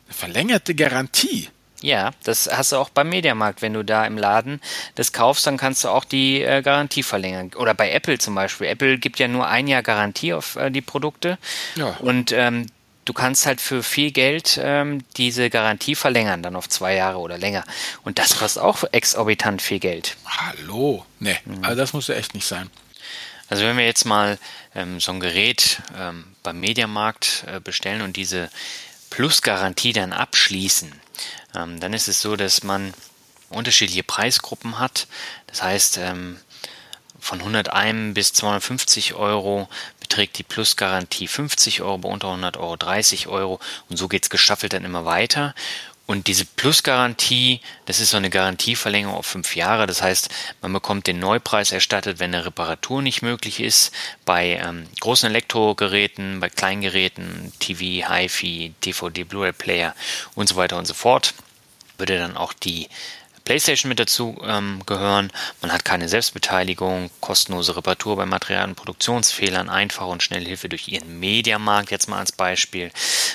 Eine 0.07 0.15
verlängerte 0.15 0.75
Garantie? 0.75 1.51
Ja, 1.81 2.11
das 2.25 2.49
hast 2.51 2.73
du 2.73 2.77
auch 2.77 2.89
beim 2.89 3.09
Mediamarkt. 3.09 3.63
Wenn 3.63 3.75
du 3.75 3.85
da 3.85 4.05
im 4.05 4.19
Laden 4.19 4.61
das 4.97 5.13
kaufst, 5.13 5.47
dann 5.47 5.57
kannst 5.57 5.85
du 5.85 5.89
auch 5.89 6.05
die 6.05 6.43
äh, 6.43 6.63
Garantie 6.63 7.03
verlängern. 7.03 7.53
Oder 7.57 7.75
bei 7.75 7.91
Apple 7.93 8.19
zum 8.19 8.35
Beispiel. 8.35 8.67
Apple 8.67 8.99
gibt 8.99 9.19
ja 9.19 9.29
nur 9.29 9.47
ein 9.47 9.69
Jahr 9.69 9.83
Garantie 9.83 10.33
auf 10.33 10.57
äh, 10.57 10.71
die 10.71 10.81
Produkte. 10.81 11.39
Ja. 11.77 11.97
Und 12.01 12.33
ähm, 12.33 12.67
du 13.05 13.13
kannst 13.13 13.47
halt 13.47 13.61
für 13.61 13.83
viel 13.83 14.11
Geld 14.11 14.61
ähm, 14.63 15.05
diese 15.17 15.51
Garantie 15.51 15.95
verlängern, 15.95 16.43
dann 16.43 16.57
auf 16.57 16.69
zwei 16.69 16.95
Jahre 16.95 17.19
oder 17.19 17.39
länger. 17.39 17.65
Und 18.03 18.19
das 18.19 18.39
kostet 18.39 18.63
auch 18.63 18.85
exorbitant 18.93 19.63
viel 19.63 19.79
Geld. 19.79 20.17
Hallo? 20.27 21.07
Nee, 21.21 21.39
mhm. 21.45 21.65
also 21.65 21.77
das 21.77 21.93
muss 21.93 22.09
ja 22.09 22.17
echt 22.17 22.35
nicht 22.35 22.47
sein. 22.47 22.71
Also 23.49 23.65
wenn 23.65 23.79
wir 23.79 23.87
jetzt 23.87 24.05
mal 24.05 24.39
ähm, 24.75 25.01
so 25.01 25.13
ein 25.13 25.21
Gerät 25.21 25.81
ähm, 25.99 26.25
beim 26.43 26.61
Mediamarkt 26.61 27.45
äh, 27.47 27.61
bestellen 27.61 28.03
und 28.03 28.17
diese 28.17 28.51
Plusgarantie 29.11 29.95
dann 29.95 30.13
abschließen, 30.13 30.93
dann 31.53 31.93
ist 31.93 32.09
es 32.09 32.21
so, 32.21 32.37
dass 32.37 32.63
man 32.63 32.95
unterschiedliche 33.51 34.03
Preisgruppen 34.03 34.79
hat. 34.79 35.07
Das 35.47 35.63
heißt, 35.63 35.99
ähm, 35.99 36.39
von 37.21 37.41
101 37.41 38.15
bis 38.15 38.33
250 38.33 39.15
Euro 39.15 39.69
beträgt 40.01 40.39
die 40.39 40.43
Plusgarantie 40.43 41.27
50 41.27 41.83
Euro, 41.83 41.99
bei 41.99 42.09
unter 42.09 42.29
100 42.29 42.57
Euro 42.57 42.77
30 42.77 43.27
Euro 43.27 43.61
und 43.89 43.97
so 43.97 44.09
geht 44.09 44.25
es 44.25 44.31
gestaffelt 44.31 44.73
dann 44.73 44.85
immer 44.85 45.05
weiter. 45.05 45.55
Und 46.09 46.27
diese 46.27 46.47
Plusgarantie, 46.47 47.61
das 47.85 48.01
ist 48.01 48.09
so 48.11 48.17
eine 48.17 48.31
Garantieverlängerung 48.31 49.15
auf 49.15 49.27
fünf 49.27 49.55
Jahre. 49.55 49.87
Das 49.87 50.01
heißt, 50.01 50.31
man 50.63 50.73
bekommt 50.73 51.07
den 51.07 51.19
Neupreis 51.19 51.71
erstattet, 51.71 52.19
wenn 52.19 52.35
eine 52.35 52.47
Reparatur 52.47 53.03
nicht 53.03 53.21
möglich 53.21 53.61
ist. 53.61 53.93
Bei 54.25 54.59
ähm, 54.65 54.87
großen 55.01 55.29
Elektrogeräten, 55.29 56.41
bei 56.41 56.49
Kleingeräten, 56.49 57.53
TV, 57.59 58.11
HiFi, 58.11 58.73
DVD, 58.87 59.25
Blu-ray-Player 59.25 59.95
und 60.35 60.49
so 60.49 60.57
weiter 60.57 60.79
und 60.79 60.87
so 60.87 60.95
fort 60.95 61.35
würde 61.99 62.17
dann 62.17 62.39
auch 62.39 62.53
die 62.55 62.89
PlayStation 63.49 63.89
mit 63.89 63.99
dazu 63.99 64.37
ähm, 64.45 64.83
gehören. 64.85 65.33
Man 65.63 65.73
hat 65.73 65.83
keine 65.83 66.11
Selbstbeteiligung, 66.11 67.09
kostenlose 67.21 67.77
Reparatur 67.77 68.15
bei 68.15 68.27
Material- 68.27 68.69
und 68.69 68.75
Produktionsfehlern, 68.75 69.71
einfache 69.71 70.05
und 70.05 70.23
schnelle 70.23 70.45
Hilfe 70.45 70.69
durch 70.69 70.87
ihren 70.89 71.19
Mediamarkt, 71.19 71.91
jetzt 71.91 72.11
mal 72.11 72.19
als 72.19 72.31
Beispiel. 72.31 72.91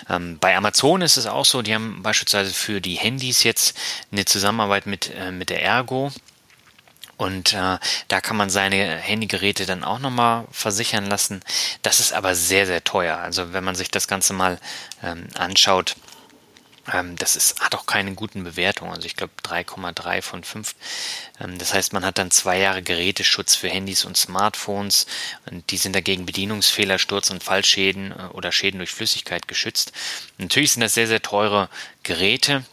Ähm, 0.08 0.38
bei 0.39 0.56
Amazon 0.56 1.02
ist 1.02 1.17
es 1.17 1.26
auch 1.26 1.45
so, 1.45 1.63
die 1.63 1.73
haben 1.73 2.04
beispielsweise 2.04 2.54
für 2.54 2.80
die 2.80 2.93
Handys 2.93 3.41
jetzt 3.41 3.76
eine 4.12 4.26
Zusammenarbeit 4.26 4.86
mit, 4.86 5.12
äh, 5.15 5.32
mit 5.32 5.49
der 5.49 5.63
Ergo. 5.63 6.12
Und 7.17 7.54
äh, 7.54 7.80
da 8.08 8.21
kann 8.21 8.38
man 8.38 8.52
seine 8.52 8.97
Handygeräte 8.97 9.65
dann 9.65 9.84
auch 9.84 9.97
nochmal 9.97 10.45
versichern 10.52 11.08
lassen. 11.08 11.41
Das 11.82 11.99
ist 11.99 12.13
aber 12.13 12.36
sehr, 12.36 12.67
sehr 12.67 12.84
teuer. 12.84 13.17
Also 13.17 13.52
wenn 13.52 13.63
man 13.63 13.73
sich 13.73 13.89
das 13.89 14.08
Ganze 14.08 14.34
mal 14.34 14.60
ähm, 15.02 15.26
anschaut, 15.34 15.95
ähm, 16.91 17.15
das 17.15 17.36
ist, 17.36 17.62
hat 17.62 17.76
auch 17.76 17.86
keine 17.86 18.13
guten 18.13 18.43
Bewertungen. 18.43 18.91
Also 18.91 19.06
ich 19.06 19.15
glaube 19.15 19.34
3,3 19.43 20.22
von 20.22 20.43
5. 20.43 20.76
Ähm, 21.39 21.58
das 21.58 21.74
heißt, 21.74 21.93
man 21.93 22.06
hat 22.06 22.17
dann 22.17 22.32
zwei 22.32 22.60
Jahre 22.60 22.82
Geräteschutz 22.82 23.56
für 23.56 23.69
Handys 23.69 24.06
und 24.06 24.17
Smartphones. 24.17 25.08
Und 25.50 25.72
die 25.72 25.78
sind 25.78 25.96
dagegen 25.96 26.26
Bedienungsfehler, 26.26 27.00
Sturz- 27.00 27.30
und 27.30 27.43
Fallschäden 27.43 28.12
äh, 28.12 28.24
oder 28.34 28.52
Schäden 28.52 28.80
durch 28.80 28.91
Flüssigkeit 28.91 29.48
geschützt. 29.48 29.93
Natürlich 30.38 30.74
sind 30.74 30.82
das 30.82 30.93
sehr, 30.93 31.08
sehr 31.08 31.22
teure 31.22 31.69
Geräte. 32.04 32.63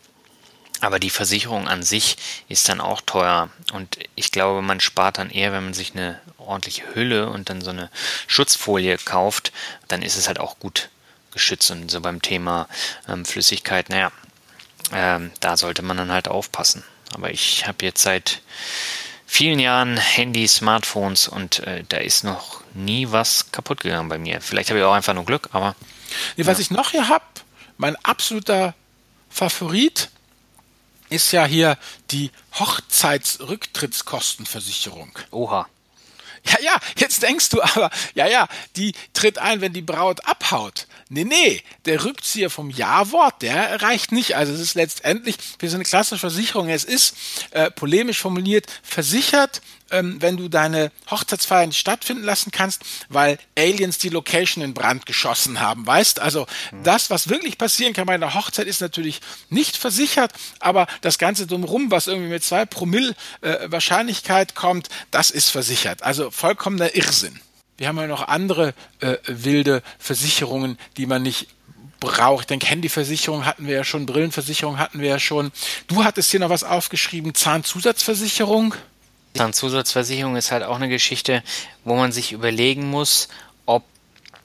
Aber 0.83 0.99
die 0.99 1.11
Versicherung 1.11 1.69
an 1.69 1.83
sich 1.83 2.17
ist 2.49 2.69
dann 2.71 2.81
auch 2.81 3.03
teuer. 3.03 3.51
Und 3.75 3.99
ich 4.15 4.33
glaube, 4.33 4.63
man 4.63 4.81
spart 4.81 5.19
dann 5.19 5.31
eher, 5.31 5.53
wenn 5.53 5.65
man 5.65 5.75
sich 5.75 5.93
eine 5.93 6.19
ordentliche 6.39 6.95
Hülle 6.95 7.29
und 7.29 7.51
dann 7.51 7.61
so 7.61 7.71
eine 7.71 7.91
Schutzfolie 8.27 8.97
kauft. 8.97 9.53
Dann 9.89 10.01
ist 10.01 10.17
es 10.17 10.27
halt 10.27 10.41
auch 10.41 10.59
gut 10.59 10.89
geschützt. 11.31 11.71
Und 11.71 11.91
so 11.91 12.01
beim 12.01 12.23
Thema 12.23 12.69
ähm, 13.09 13.25
Flüssigkeit, 13.25 13.89
naja, 13.89 14.13
ähm, 14.93 15.31
da 15.41 15.57
sollte 15.57 15.83
man 15.83 15.97
dann 15.97 16.13
halt 16.13 16.29
aufpassen. 16.29 16.85
Aber 17.15 17.31
ich 17.31 17.67
habe 17.67 17.85
jetzt 17.85 18.03
seit 18.03 18.43
vielen 19.27 19.59
Jahren 19.59 19.97
Handys, 19.97 20.57
Smartphones 20.57 21.29
und 21.29 21.61
äh, 21.61 21.85
da 21.89 21.97
ist 21.99 22.25
noch 22.25 22.63
nie 22.75 23.11
was 23.11 23.53
kaputt 23.53 23.81
gegangen 23.81 24.09
bei 24.09 24.19
mir. 24.19 24.41
Vielleicht 24.41 24.71
habe 24.71 24.81
ich 24.81 24.85
auch 24.85 24.93
einfach 24.93 25.15
nur 25.15 25.25
Glück, 25.25 25.49
aber. 25.53 25.77
Nee, 26.37 26.47
was 26.47 26.59
ja. 26.59 26.63
ich 26.63 26.71
noch 26.71 26.91
hier 26.91 27.09
habe, 27.09 27.25
mein 27.77 27.97
absoluter 28.05 28.75
Favorit 29.29 30.11
ist 31.09 31.33
ja 31.33 31.45
hier 31.45 31.77
die 32.11 32.31
Hochzeitsrücktrittskostenversicherung. 32.59 35.13
Oha. 35.31 35.69
Ja, 36.45 36.57
ja, 36.63 36.77
jetzt 36.97 37.23
denkst 37.23 37.51
du 37.51 37.63
aber, 37.63 37.91
ja, 38.15 38.27
ja, 38.27 38.49
die 38.77 38.95
tritt 39.13 39.39
ein, 39.39 39.61
wenn 39.61 39.73
die 39.73 39.83
Braut 39.83 40.25
abhaut. 40.27 40.87
Nee, 41.09 41.25
nee, 41.25 41.63
der 41.85 42.05
Rückzieher 42.05 42.51
vom 42.51 42.71
Ja-Wort, 42.71 43.43
der 43.43 43.83
reicht 43.83 44.13
nicht. 44.13 44.37
Also 44.37 44.53
es 44.53 44.61
ist 44.61 44.75
letztendlich 44.75 45.37
für 45.59 45.69
so 45.69 45.77
eine 45.77 45.85
klassische 45.85 46.21
Versicherung, 46.21 46.69
es 46.69 46.85
ist 46.85 47.15
äh, 47.51 47.71
polemisch 47.71 48.21
formuliert 48.21 48.67
versichert, 48.83 49.61
ähm, 49.91 50.21
wenn 50.21 50.37
du 50.37 50.49
deine 50.49 50.91
Hochzeitsfeier 51.11 51.67
nicht 51.67 51.79
stattfinden 51.79 52.25
lassen 52.25 52.51
kannst, 52.51 52.83
weil 53.09 53.39
Aliens 53.57 53.99
die 53.99 54.09
Location 54.09 54.63
in 54.63 54.75
Brand 54.75 55.07
geschossen 55.07 55.61
haben, 55.61 55.87
weißt? 55.87 56.21
Also 56.21 56.47
mhm. 56.73 56.85
das, 56.85 57.11
was 57.11 57.29
wirklich 57.29 57.59
passieren 57.59 57.93
kann 57.93 58.07
bei 58.07 58.15
einer 58.15 58.35
Hochzeit, 58.35 58.67
ist 58.67 58.81
natürlich 58.81 59.21
nicht 59.49 59.77
versichert, 59.77 60.33
aber 60.59 60.87
das 61.01 61.19
Ganze 61.19 61.47
drumherum, 61.47 61.91
was 61.91 62.07
irgendwie 62.07 62.31
mit 62.31 62.45
zwei 62.45 62.67
Promille 62.67 63.15
äh, 63.41 63.71
Wahrscheinlichkeit 63.71 64.55
kommt, 64.55 64.89
das 65.11 65.31
ist 65.31 65.51
versichert. 65.51 66.03
Also 66.03 66.31
vollkommener 66.31 66.95
Irrsinn. 66.95 67.41
Wir 67.77 67.89
haben 67.89 67.97
ja 67.97 68.07
noch 68.07 68.29
andere 68.29 68.75
äh, 69.01 69.17
wilde 69.27 69.83
Versicherungen, 69.99 70.79
die 70.99 71.07
man 71.07 71.23
nicht 71.23 71.49
braucht. 72.01 72.43
Ich 72.43 72.47
denke, 72.49 72.67
Handyversicherung 72.67 73.45
hatten 73.47 73.67
wir 73.67 73.75
ja 73.75 73.85
schon, 73.85 74.07
Brillenversicherung 74.07 74.79
hatten 74.79 75.01
wir 75.01 75.09
ja 75.09 75.19
schon. 75.19 75.53
Du 75.87 76.05
hattest 76.05 76.31
hier 76.31 76.41
noch 76.41 76.51
was 76.51 76.65
aufgeschrieben, 76.65 77.35
Zahnzusatzversicherung. 77.35 78.75
Zahnzusatzversicherung 79.35 80.37
ist 80.37 80.51
halt 80.51 80.65
auch 80.65 80.77
eine 80.77 80.89
Geschichte, 80.89 81.43
wo 81.85 81.95
man 81.95 82.13
sich 82.13 82.33
überlegen 82.33 82.91
muss, 82.91 83.29
ob 83.67 83.85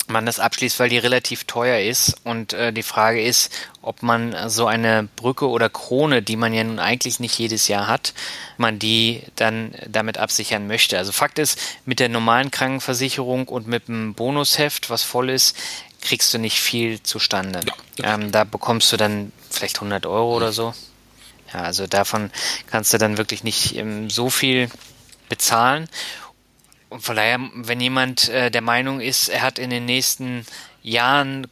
man 0.08 0.26
das 0.26 0.40
abschließt, 0.40 0.80
weil 0.80 0.90
die 0.90 0.98
relativ 0.98 1.46
teuer 1.46 1.80
ist. 1.80 2.16
Und 2.24 2.54
äh, 2.54 2.72
die 2.72 2.84
Frage 2.84 3.22
ist, 3.22 3.52
ob 3.82 4.04
man 4.04 4.50
so 4.50 4.68
eine 4.68 5.08
Brücke 5.16 5.50
oder 5.50 5.70
Krone, 5.70 6.22
die 6.22 6.36
man 6.36 6.54
ja 6.54 6.64
nun 6.64 6.80
eigentlich 6.80 7.20
nicht 7.20 7.38
jedes 7.38 7.68
Jahr 7.68 7.88
hat, 7.88 8.14
man 8.58 8.78
die 8.78 9.24
dann 9.36 9.74
damit 9.88 10.18
absichern 10.18 10.68
möchte. 10.68 10.98
Also 10.98 11.12
Fakt 11.12 11.40
ist, 11.40 11.60
mit 11.86 12.00
der 12.00 12.10
normalen 12.10 12.52
Krankenversicherung 12.52 13.48
und 13.48 13.68
mit 13.68 13.88
dem 13.88 14.14
Bonusheft, 14.14 14.90
was 14.90 15.04
voll 15.04 15.30
ist, 15.30 15.58
kriegst 16.02 16.34
du 16.34 16.38
nicht 16.38 16.60
viel 16.60 17.02
zustande. 17.02 17.62
Ja. 17.98 18.14
Ähm, 18.14 18.32
da 18.32 18.44
bekommst 18.44 18.92
du 18.92 18.98
dann 18.98 19.32
vielleicht 19.50 19.78
100 19.78 20.06
Euro 20.06 20.36
oder 20.36 20.52
so. 20.52 20.74
Ja, 21.56 21.62
also 21.62 21.88
davon 21.88 22.32
kannst 22.68 22.94
du 22.94 22.98
dann 22.98 23.18
wirklich 23.18 23.46
nicht 23.46 23.78
ähm, 23.78 24.10
so 24.10 24.30
viel 24.30 24.70
bezahlen. 25.30 25.88
Und 26.90 27.02
von 27.02 27.16
daher, 27.16 27.40
wenn 27.54 27.80
jemand 27.80 28.28
äh, 28.28 28.52
der 28.52 28.62
Meinung 28.62 29.00
ist, 29.00 29.30
er 29.30 29.42
hat 29.42 29.58
in 29.58 29.70
den 29.70 29.86
nächsten 29.86 30.46
Jahren 30.84 31.48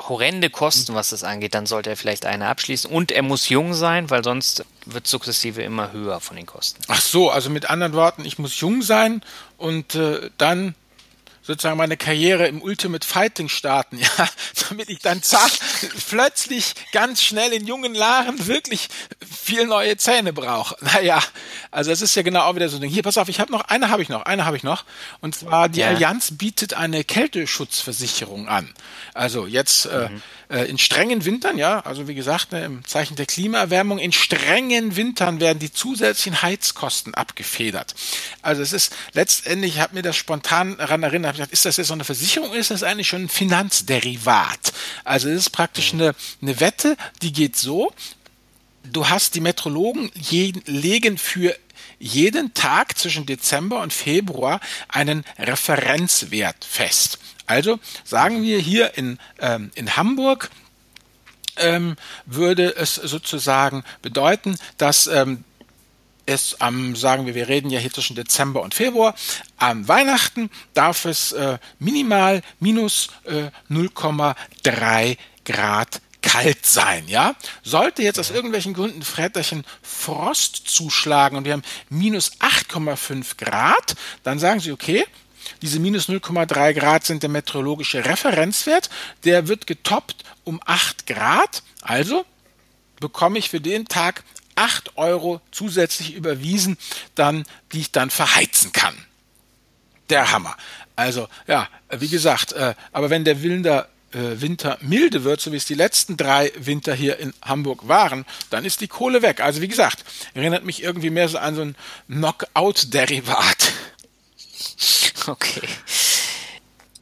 horrende 0.00 0.48
Kosten, 0.48 0.94
was 0.94 1.10
das 1.10 1.24
angeht, 1.24 1.54
dann 1.54 1.66
sollte 1.66 1.90
er 1.90 1.96
vielleicht 1.98 2.24
eine 2.24 2.46
abschließen. 2.46 2.90
Und 2.90 3.12
er 3.12 3.22
muss 3.22 3.50
jung 3.50 3.74
sein, 3.74 4.08
weil 4.08 4.24
sonst 4.24 4.64
wird 4.86 5.06
sukzessive 5.06 5.62
immer 5.62 5.92
höher 5.92 6.20
von 6.20 6.36
den 6.36 6.46
Kosten. 6.46 6.80
Ach 6.88 7.00
so, 7.00 7.30
also 7.30 7.50
mit 7.50 7.68
anderen 7.68 7.92
Worten, 7.92 8.24
ich 8.24 8.38
muss 8.38 8.58
jung 8.60 8.80
sein 8.80 9.22
und 9.58 9.94
äh, 9.94 10.30
dann 10.38 10.74
sozusagen 11.48 11.78
meine 11.78 11.96
Karriere 11.96 12.46
im 12.46 12.60
Ultimate 12.60 13.06
Fighting 13.06 13.48
starten, 13.48 13.98
ja, 14.18 14.28
damit 14.68 14.90
ich 14.90 14.98
dann 14.98 15.22
zack, 15.22 15.50
plötzlich 16.08 16.74
ganz 16.92 17.22
schnell 17.22 17.54
in 17.54 17.66
jungen 17.66 17.94
Jahren 17.94 18.46
wirklich 18.46 18.88
viel 19.26 19.66
neue 19.66 19.96
Zähne 19.96 20.32
brauche. 20.32 20.76
Naja, 20.98 21.22
also 21.70 21.90
es 21.90 22.00
ist 22.02 22.14
ja 22.14 22.22
genau 22.22 22.42
auch 22.42 22.54
wieder 22.54 22.68
so 22.68 22.76
ein 22.76 22.80
Ding. 22.80 22.90
Hier, 22.90 23.02
pass 23.02 23.18
auf, 23.18 23.28
ich 23.28 23.40
habe 23.40 23.52
noch, 23.52 23.62
eine 23.62 23.90
habe 23.90 24.02
ich 24.02 24.08
noch, 24.08 24.22
eine 24.22 24.46
habe 24.46 24.56
ich 24.56 24.62
noch. 24.62 24.84
Und 25.20 25.34
zwar 25.34 25.68
die 25.68 25.80
ja. 25.80 25.88
Allianz 25.88 26.32
bietet 26.32 26.74
eine 26.74 27.04
Kälteschutzversicherung 27.04 28.48
an. 28.48 28.72
Also 29.14 29.46
jetzt 29.46 29.86
äh, 29.86 30.08
mhm. 30.08 30.22
äh, 30.48 30.64
in 30.64 30.78
strengen 30.78 31.24
Wintern, 31.24 31.58
ja, 31.58 31.80
also 31.80 32.08
wie 32.08 32.14
gesagt, 32.14 32.52
ne, 32.52 32.64
im 32.64 32.84
Zeichen 32.84 33.16
der 33.16 33.26
Klimaerwärmung, 33.26 33.98
in 33.98 34.12
strengen 34.12 34.96
Wintern 34.96 35.40
werden 35.40 35.58
die 35.58 35.72
zusätzlichen 35.72 36.42
Heizkosten 36.42 37.14
abgefedert. 37.14 37.94
Also 38.42 38.62
es 38.62 38.72
ist 38.72 38.94
letztendlich, 39.12 39.76
ich 39.76 39.80
habe 39.80 39.94
mir 39.94 40.02
das 40.02 40.16
spontan 40.16 40.76
daran 40.78 41.02
erinnert, 41.02 41.37
gedacht, 41.38 41.52
ist 41.52 41.64
das 41.64 41.76
jetzt 41.76 41.88
so 41.88 41.94
eine 41.94 42.04
Versicherung 42.04 42.52
ist 42.52 42.70
das 42.70 42.82
eigentlich 42.82 43.08
schon 43.08 43.22
ein 43.22 43.28
Finanzderivat? 43.28 44.72
Also 45.04 45.28
es 45.28 45.42
ist 45.42 45.50
praktisch 45.50 45.92
eine, 45.92 46.14
eine 46.42 46.60
Wette, 46.60 46.96
die 47.22 47.32
geht 47.32 47.56
so, 47.56 47.92
du 48.84 49.08
hast 49.08 49.34
die 49.34 49.40
Metrologen 49.40 50.10
je, 50.14 50.52
legen 50.66 51.18
für 51.18 51.56
jeden 51.98 52.54
Tag 52.54 52.98
zwischen 52.98 53.26
Dezember 53.26 53.80
und 53.80 53.92
Februar 53.92 54.60
einen 54.88 55.24
Referenzwert 55.38 56.64
fest. 56.64 57.18
Also 57.46 57.80
sagen 58.04 58.42
wir 58.42 58.58
hier 58.58 58.96
in, 58.96 59.18
ähm, 59.40 59.70
in 59.74 59.96
Hamburg, 59.96 60.50
ähm, 61.56 61.96
würde 62.26 62.76
es 62.76 62.94
sozusagen 62.94 63.84
bedeuten, 64.02 64.56
dass 64.76 65.06
ähm, 65.06 65.44
es 66.28 66.60
am, 66.60 66.94
sagen 66.94 67.26
wir, 67.26 67.34
wir 67.34 67.48
reden 67.48 67.70
ja 67.70 67.80
hier 67.80 67.92
zwischen 67.92 68.14
Dezember 68.14 68.62
und 68.62 68.74
Februar, 68.74 69.14
am 69.56 69.88
Weihnachten 69.88 70.50
darf 70.74 71.06
es 71.06 71.32
äh, 71.32 71.58
minimal 71.78 72.42
minus 72.60 73.08
äh, 73.24 73.50
0,3 73.70 75.16
Grad 75.44 76.02
kalt 76.20 76.66
sein, 76.66 77.08
ja? 77.08 77.34
Sollte 77.62 78.02
jetzt 78.02 78.18
aus 78.18 78.30
irgendwelchen 78.30 78.74
Gründen 78.74 79.02
Fredderchen 79.02 79.64
Frost 79.82 80.68
zuschlagen 80.68 81.38
und 81.38 81.44
wir 81.44 81.54
haben 81.54 81.62
minus 81.88 82.32
8,5 82.40 83.38
Grad, 83.38 83.96
dann 84.22 84.38
sagen 84.38 84.60
Sie, 84.60 84.72
okay, 84.72 85.06
diese 85.62 85.78
minus 85.78 86.10
0,3 86.10 86.74
Grad 86.74 87.06
sind 87.06 87.22
der 87.22 87.30
meteorologische 87.30 88.04
Referenzwert, 88.04 88.90
der 89.24 89.48
wird 89.48 89.66
getoppt 89.66 90.24
um 90.44 90.60
8 90.66 91.06
Grad, 91.06 91.62
also 91.80 92.26
bekomme 93.00 93.38
ich 93.38 93.48
für 93.48 93.60
den 93.60 93.86
Tag 93.86 94.24
8 94.58 94.96
Euro 94.96 95.40
zusätzlich 95.52 96.14
überwiesen, 96.14 96.76
dann, 97.14 97.44
die 97.72 97.80
ich 97.80 97.92
dann 97.92 98.10
verheizen 98.10 98.72
kann. 98.72 98.94
Der 100.10 100.32
Hammer. 100.32 100.56
Also, 100.96 101.28
ja, 101.46 101.68
wie 101.90 102.08
gesagt, 102.08 102.52
äh, 102.52 102.74
aber 102.92 103.08
wenn 103.08 103.24
der 103.24 103.42
Wilder 103.42 103.88
äh, 104.12 104.40
Winter 104.40 104.78
milde 104.80 105.22
wird, 105.22 105.40
so 105.40 105.52
wie 105.52 105.56
es 105.56 105.64
die 105.64 105.74
letzten 105.74 106.16
drei 106.16 106.50
Winter 106.58 106.94
hier 106.94 107.18
in 107.18 107.34
Hamburg 107.42 107.86
waren, 107.86 108.24
dann 108.50 108.64
ist 108.64 108.80
die 108.80 108.88
Kohle 108.88 109.22
weg. 109.22 109.40
Also 109.40 109.60
wie 109.60 109.68
gesagt, 109.68 110.04
erinnert 110.34 110.64
mich 110.64 110.82
irgendwie 110.82 111.10
mehr 111.10 111.28
so 111.28 111.38
an 111.38 111.54
so 111.54 111.62
ein 111.62 111.76
Knockout-Derivat. 112.08 113.72
Okay. 115.26 115.68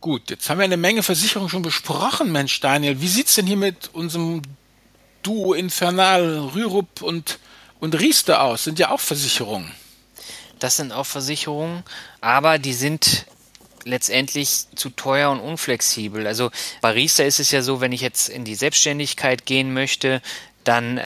Gut, 0.01 0.31
jetzt 0.31 0.51
haben 0.51 0.59
wir 0.59 0.65
eine 0.65 0.77
Menge 0.77 1.05
Versicherungen 1.05 1.49
schon 1.49 1.63
besprochen, 1.63 2.33
Mensch 2.33 2.59
Daniel. 2.59 3.01
Wie 3.01 3.07
sieht's 3.07 3.37
denn 3.37 3.47
hier 3.47 3.57
mit 3.57 3.91
unserem 3.93 4.43
Duo 5.23 5.55
Infernal, 5.55 6.51
Rürup 6.55 7.03
und 7.03 7.39
und 7.81 7.99
Riester 7.99 8.43
aus 8.43 8.65
sind 8.65 8.79
ja 8.79 8.91
auch 8.91 9.01
Versicherungen. 9.01 9.71
Das 10.59 10.77
sind 10.77 10.93
auch 10.93 11.07
Versicherungen, 11.07 11.83
aber 12.21 12.59
die 12.59 12.73
sind 12.73 13.27
letztendlich 13.85 14.67
zu 14.75 14.91
teuer 14.91 15.31
und 15.31 15.41
unflexibel. 15.41 16.27
Also 16.27 16.51
bei 16.81 16.91
Riester 16.91 17.25
ist 17.25 17.39
es 17.39 17.51
ja 17.51 17.63
so, 17.63 17.81
wenn 17.81 17.93
ich 17.93 18.01
jetzt 18.01 18.29
in 18.29 18.45
die 18.45 18.55
Selbstständigkeit 18.55 19.47
gehen 19.47 19.73
möchte, 19.73 20.23
dann 20.65 21.03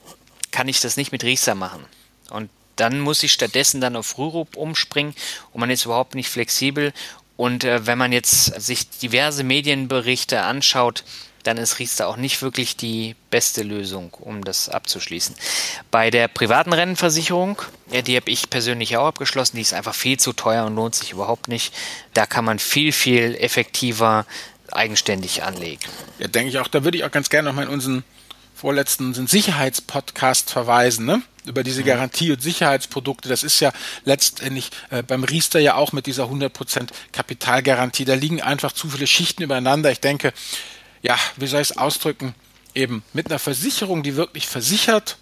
kann 0.50 0.68
ich 0.68 0.80
das 0.80 0.96
nicht 0.96 1.12
mit 1.12 1.22
Riester 1.24 1.54
machen. 1.54 1.84
Und 2.30 2.48
dann 2.76 3.00
muss 3.00 3.22
ich 3.22 3.32
stattdessen 3.32 3.80
dann 3.80 3.96
auf 3.96 4.16
Rürup 4.16 4.56
umspringen 4.56 5.14
und 5.52 5.60
man 5.60 5.70
ist 5.70 5.84
überhaupt 5.84 6.14
nicht 6.14 6.30
flexibel. 6.30 6.92
Und 7.36 7.64
äh, 7.64 7.86
wenn 7.86 7.98
man 7.98 8.12
jetzt 8.12 8.60
sich 8.60 8.88
diverse 8.88 9.44
Medienberichte 9.44 10.40
anschaut, 10.40 11.04
dann 11.42 11.56
ist 11.56 11.78
Riester 11.78 12.08
auch 12.08 12.16
nicht 12.16 12.42
wirklich 12.42 12.76
die 12.76 13.16
beste 13.30 13.62
Lösung, 13.62 14.12
um 14.14 14.44
das 14.44 14.68
abzuschließen. 14.68 15.34
Bei 15.90 16.10
der 16.10 16.28
privaten 16.28 16.72
Rennenversicherung, 16.72 17.60
ja, 17.90 18.02
die 18.02 18.16
habe 18.16 18.30
ich 18.30 18.50
persönlich 18.50 18.96
auch 18.96 19.06
abgeschlossen, 19.06 19.56
die 19.56 19.62
ist 19.62 19.74
einfach 19.74 19.94
viel 19.94 20.18
zu 20.18 20.32
teuer 20.32 20.66
und 20.66 20.74
lohnt 20.74 20.94
sich 20.94 21.12
überhaupt 21.12 21.48
nicht. 21.48 21.74
Da 22.14 22.26
kann 22.26 22.44
man 22.44 22.58
viel, 22.58 22.92
viel 22.92 23.34
effektiver 23.36 24.26
eigenständig 24.70 25.42
anlegen. 25.42 25.82
Ja, 26.18 26.28
denke 26.28 26.50
ich 26.50 26.58
auch. 26.58 26.68
Da 26.68 26.84
würde 26.84 26.98
ich 26.98 27.04
auch 27.04 27.10
ganz 27.10 27.30
gerne 27.30 27.48
nochmal 27.48 27.64
in 27.64 27.70
unseren 27.70 28.04
vorletzten 28.54 29.14
Sicherheitspodcast 29.26 30.50
verweisen, 30.50 31.06
ne? 31.06 31.22
über 31.46 31.62
diese 31.62 31.80
mhm. 31.80 31.86
Garantie- 31.86 32.32
und 32.32 32.42
Sicherheitsprodukte. 32.42 33.28
Das 33.28 33.42
ist 33.42 33.60
ja 33.60 33.72
letztendlich 34.04 34.70
äh, 34.90 35.02
beim 35.02 35.24
Riester 35.24 35.58
ja 35.58 35.74
auch 35.74 35.92
mit 35.92 36.06
dieser 36.06 36.24
100% 36.24 36.88
Kapitalgarantie. 37.12 38.04
Da 38.04 38.14
liegen 38.14 38.42
einfach 38.42 38.72
zu 38.72 38.88
viele 38.90 39.06
Schichten 39.06 39.42
übereinander. 39.42 39.90
Ich 39.90 40.00
denke, 40.00 40.32
ja, 41.02 41.18
wie 41.36 41.46
soll 41.46 41.62
ich 41.62 41.70
es 41.70 41.76
ausdrücken, 41.76 42.34
eben 42.74 43.02
mit 43.12 43.28
einer 43.30 43.38
Versicherung, 43.38 44.02
die 44.02 44.16
wirklich 44.16 44.46
versichert, 44.46 45.16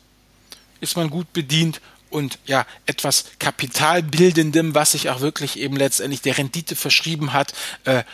ist 0.81 0.97
man 0.97 1.11
gut 1.11 1.33
bedient 1.33 1.81
und 2.11 2.38
ja, 2.47 2.67
etwas 2.87 3.27
Kapitalbildendem, 3.38 4.75
was 4.75 4.93
sich 4.93 5.11
auch 5.11 5.21
wirklich 5.21 5.59
eben 5.59 5.77
letztendlich 5.77 6.23
der 6.23 6.38
Rendite 6.38 6.77
verschrieben 6.77 7.33
hat, 7.33 7.53
äh, 7.85 8.05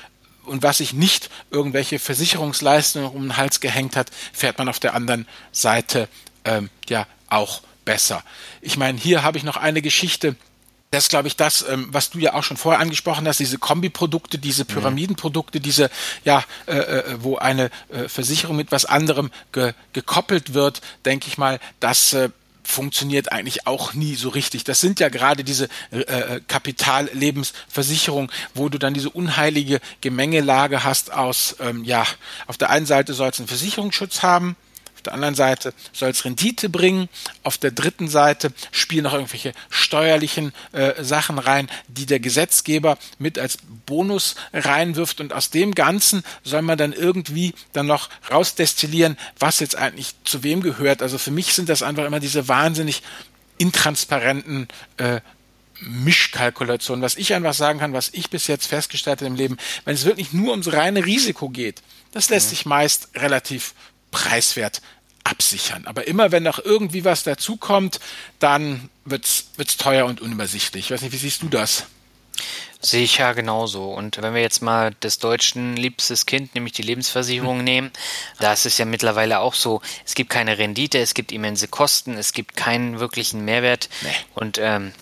und 0.46 0.62
was 0.62 0.78
sich 0.78 0.92
nicht 0.92 1.30
irgendwelche 1.50 1.98
Versicherungsleistungen 1.98 3.10
um 3.10 3.22
den 3.22 3.36
Hals 3.36 3.60
gehängt 3.60 3.96
hat, 3.96 4.10
fährt 4.32 4.58
man 4.58 4.68
auf 4.68 4.78
der 4.78 4.94
anderen 4.94 5.26
Seite 5.52 6.08
ähm, 6.44 6.70
ja 6.88 7.06
auch 7.28 7.62
besser. 7.84 8.22
Ich 8.60 8.76
meine, 8.76 8.98
hier 8.98 9.22
habe 9.22 9.38
ich 9.38 9.44
noch 9.44 9.56
eine 9.56 9.82
Geschichte, 9.82 10.36
das 10.94 11.04
ist, 11.04 11.10
glaube 11.10 11.28
ich, 11.28 11.36
das, 11.36 11.64
ähm, 11.68 11.88
was 11.90 12.10
du 12.10 12.18
ja 12.18 12.34
auch 12.34 12.42
schon 12.44 12.56
vorher 12.56 12.80
angesprochen 12.80 13.26
hast, 13.26 13.40
diese 13.40 13.58
Kombiprodukte, 13.58 14.38
diese. 14.38 14.64
Pyramidenprodukte, 14.64 15.60
diese, 15.60 15.90
ja, 16.24 16.44
äh, 16.66 16.76
äh, 16.76 17.16
wo 17.20 17.36
eine 17.36 17.70
äh, 17.88 18.08
Versicherung 18.08 18.56
mit 18.56 18.72
was 18.72 18.84
anderem 18.84 19.30
ge 19.52 19.74
gekoppelt 19.92 20.54
wird, 20.54 20.80
denke 21.04 21.28
ich 21.28 21.38
mal, 21.38 21.60
das 21.80 22.12
äh, 22.12 22.30
funktioniert 22.62 23.32
eigentlich 23.32 23.66
auch 23.66 23.94
nie 23.94 24.14
so 24.14 24.28
richtig. 24.30 24.64
Das 24.64 24.80
sind 24.80 25.00
ja 25.00 25.08
gerade 25.08 25.44
diese 25.44 25.68
äh, 25.90 26.00
äh 26.00 26.40
Kapitallebensversicherungen, 26.46 28.30
wo 28.54 28.68
du 28.68 28.78
dann 28.78 28.94
diese 28.94 29.10
unheilige 29.10 29.80
Gemengelage 30.00 30.84
hast 30.84 31.12
aus, 31.12 31.56
ähm, 31.60 31.84
ja, 31.84 32.06
auf 32.46 32.56
der 32.56 32.70
einen 32.70 32.86
Seite 32.86 33.14
sollst 33.14 33.38
du 33.38 33.42
einen 33.42 33.48
Versicherungsschutz 33.48 34.22
haben, 34.22 34.56
der 35.06 35.14
anderen 35.14 35.34
Seite 35.34 35.74
soll 35.92 36.10
es 36.10 36.24
Rendite 36.24 36.68
bringen, 36.68 37.08
auf 37.42 37.58
der 37.58 37.70
dritten 37.70 38.08
Seite 38.08 38.52
spielen 38.72 39.04
noch 39.04 39.14
irgendwelche 39.14 39.52
steuerlichen 39.70 40.52
äh, 40.72 41.02
Sachen 41.02 41.38
rein, 41.38 41.68
die 41.88 42.06
der 42.06 42.20
Gesetzgeber 42.20 42.98
mit 43.18 43.38
als 43.38 43.58
Bonus 43.86 44.34
reinwirft 44.52 45.20
und 45.20 45.32
aus 45.32 45.50
dem 45.50 45.74
Ganzen 45.74 46.22
soll 46.42 46.62
man 46.62 46.78
dann 46.78 46.92
irgendwie 46.92 47.54
dann 47.72 47.86
noch 47.86 48.08
rausdestillieren, 48.30 49.16
was 49.38 49.60
jetzt 49.60 49.76
eigentlich 49.76 50.14
zu 50.24 50.42
wem 50.42 50.62
gehört. 50.62 51.02
Also 51.02 51.18
für 51.18 51.30
mich 51.30 51.54
sind 51.54 51.68
das 51.68 51.82
einfach 51.82 52.04
immer 52.04 52.20
diese 52.20 52.48
wahnsinnig 52.48 53.02
intransparenten 53.58 54.68
äh, 54.96 55.20
Mischkalkulation. 55.80 57.02
Was 57.02 57.16
ich 57.16 57.34
einfach 57.34 57.54
sagen 57.54 57.78
kann, 57.78 57.92
was 57.92 58.10
ich 58.12 58.30
bis 58.30 58.46
jetzt 58.46 58.66
festgestellt 58.66 59.20
habe 59.20 59.26
im 59.26 59.36
Leben, 59.36 59.56
wenn 59.84 59.94
es 59.94 60.04
wirklich 60.04 60.32
nur 60.32 60.50
ums 60.52 60.72
reine 60.72 61.04
Risiko 61.04 61.48
geht, 61.48 61.82
das 62.12 62.30
lässt 62.30 62.48
mhm. 62.48 62.50
sich 62.50 62.66
meist 62.66 63.08
relativ 63.14 63.74
preiswert 64.14 64.80
absichern. 65.24 65.86
Aber 65.86 66.06
immer 66.06 66.30
wenn 66.30 66.44
noch 66.44 66.58
irgendwie 66.58 67.04
was 67.04 67.24
dazukommt, 67.24 67.98
dann 68.38 68.88
wird's 69.04 69.48
wird's 69.56 69.76
teuer 69.76 70.06
und 70.06 70.20
unübersichtlich. 70.20 70.86
Ich 70.86 70.90
weiß 70.90 71.02
nicht, 71.02 71.12
wie 71.12 71.18
siehst 71.18 71.42
du 71.42 71.48
das? 71.48 71.86
Sehe 72.80 73.02
ich 73.02 73.18
ja 73.18 73.32
genauso. 73.32 73.90
Und 73.90 74.20
wenn 74.20 74.34
wir 74.34 74.42
jetzt 74.42 74.60
mal 74.60 74.94
das 75.00 75.18
deutschen 75.18 75.76
liebstes 75.76 76.26
Kind, 76.26 76.54
nämlich 76.54 76.74
die 76.74 76.82
Lebensversicherung 76.82 77.58
hm. 77.58 77.64
nehmen, 77.64 77.90
da 78.38 78.52
ist 78.52 78.66
es 78.66 78.76
ja 78.78 78.84
mittlerweile 78.84 79.40
auch 79.40 79.54
so, 79.54 79.80
es 80.04 80.14
gibt 80.14 80.30
keine 80.30 80.58
Rendite, 80.58 80.98
es 80.98 81.14
gibt 81.14 81.32
immense 81.32 81.66
Kosten, 81.66 82.14
es 82.18 82.32
gibt 82.32 82.56
keinen 82.56 83.00
wirklichen 83.00 83.44
Mehrwert. 83.44 83.88
Nee. 84.02 84.10
Und 84.34 84.58
ähm, 84.58 84.92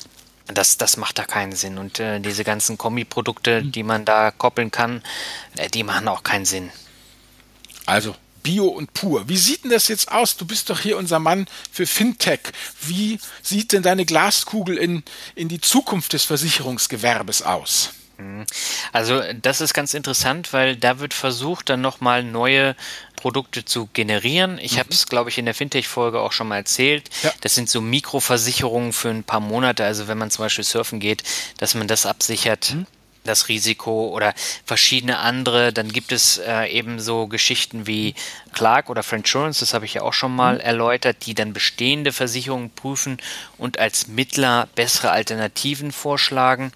das, 0.47 0.79
das 0.79 0.97
macht 0.97 1.19
da 1.19 1.25
keinen 1.25 1.53
Sinn. 1.53 1.79
Und 1.79 1.99
äh, 1.99 2.21
diese 2.21 2.45
ganzen 2.45 2.79
Kombiprodukte, 2.79 3.61
hm. 3.61 3.73
die 3.73 3.83
man 3.83 4.05
da 4.05 4.31
koppeln 4.31 4.71
kann, 4.71 5.03
äh, 5.57 5.69
die 5.69 5.83
machen 5.83 6.07
auch 6.07 6.23
keinen 6.23 6.45
Sinn. 6.45 6.71
Also 7.85 8.15
Bio 8.43 8.66
und 8.66 8.93
pur. 8.95 9.28
Wie 9.28 9.36
sieht 9.36 9.64
denn 9.64 9.70
das 9.70 9.88
jetzt 9.88 10.11
aus? 10.11 10.36
Du 10.36 10.45
bist 10.45 10.70
doch 10.70 10.80
hier 10.80 10.97
unser 10.97 11.18
Mann 11.18 11.47
für 11.70 11.86
Fintech. 11.86 12.40
Wie 12.80 13.18
sieht 13.43 13.72
denn 13.72 13.82
deine 13.82 14.05
Glaskugel 14.05 14.76
in, 14.76 15.03
in 15.34 15.49
die 15.49 15.61
Zukunft 15.61 16.12
des 16.12 16.24
Versicherungsgewerbes 16.24 17.43
aus? 17.43 17.90
Mhm. 18.18 18.47
Also 18.93 19.22
das 19.40 19.61
ist 19.61 19.74
ganz 19.74 19.95
interessant, 19.95 20.53
weil 20.53 20.76
da 20.76 20.99
wird 20.99 21.14
versucht, 21.14 21.68
dann 21.68 21.80
nochmal 21.80 22.22
neue 22.22 22.76
Produkte 23.16 23.64
zu 23.64 23.88
generieren. 23.93 24.59
Ich 24.59 24.74
mhm. 24.74 24.78
habe 24.80 24.90
es, 24.90 25.07
glaube 25.07 25.30
ich, 25.30 25.38
in 25.38 25.45
der 25.45 25.55
Fintech-Folge 25.55 26.20
auch 26.20 26.32
schon 26.32 26.49
mal 26.49 26.57
erzählt. 26.57 27.11
Ja. 27.22 27.32
Das 27.40 27.55
sind 27.55 27.68
so 27.68 27.80
Mikroversicherungen 27.80 28.93
für 28.93 29.11
ein 29.11 29.24
paar 29.24 29.40
Monate. 29.40 29.84
Also 29.84 30.09
wenn 30.09 30.18
man 30.18 30.30
zum 30.30 30.45
Beispiel 30.45 30.64
surfen 30.64 31.01
geht, 31.01 31.22
dass 31.59 31.74
man 31.74 31.88
das 31.88 32.07
absichert. 32.07 32.74
Mhm 32.74 32.86
das 33.25 33.49
Risiko 33.49 34.09
oder 34.09 34.35
verschiedene 34.64 35.18
andere. 35.18 35.73
Dann 35.73 35.93
gibt 35.93 36.12
es 36.12 36.39
äh, 36.39 36.66
eben 36.66 37.01
so 37.01 37.27
Geschichten 37.27 37.87
wie 37.87 38.14
Clark 38.53 38.91
oder 38.91 39.03
Insurance, 39.12 39.61
das 39.61 39.75
habe 39.75 39.85
ich 39.85 39.95
ja 39.95 40.03
auch 40.03 40.12
schon 40.12 40.35
mal 40.35 40.55
mhm. 40.55 40.61
erläutert, 40.61 41.27
die 41.27 41.35
dann 41.35 41.53
bestehende 41.53 42.12
Versicherungen 42.12 42.70
prüfen 42.70 43.18
und 43.59 43.79
als 43.79 44.09
Mittler 44.09 44.68
bessere 44.75 45.11
Alternativen 45.11 45.93
vorschlagen. 45.93 46.73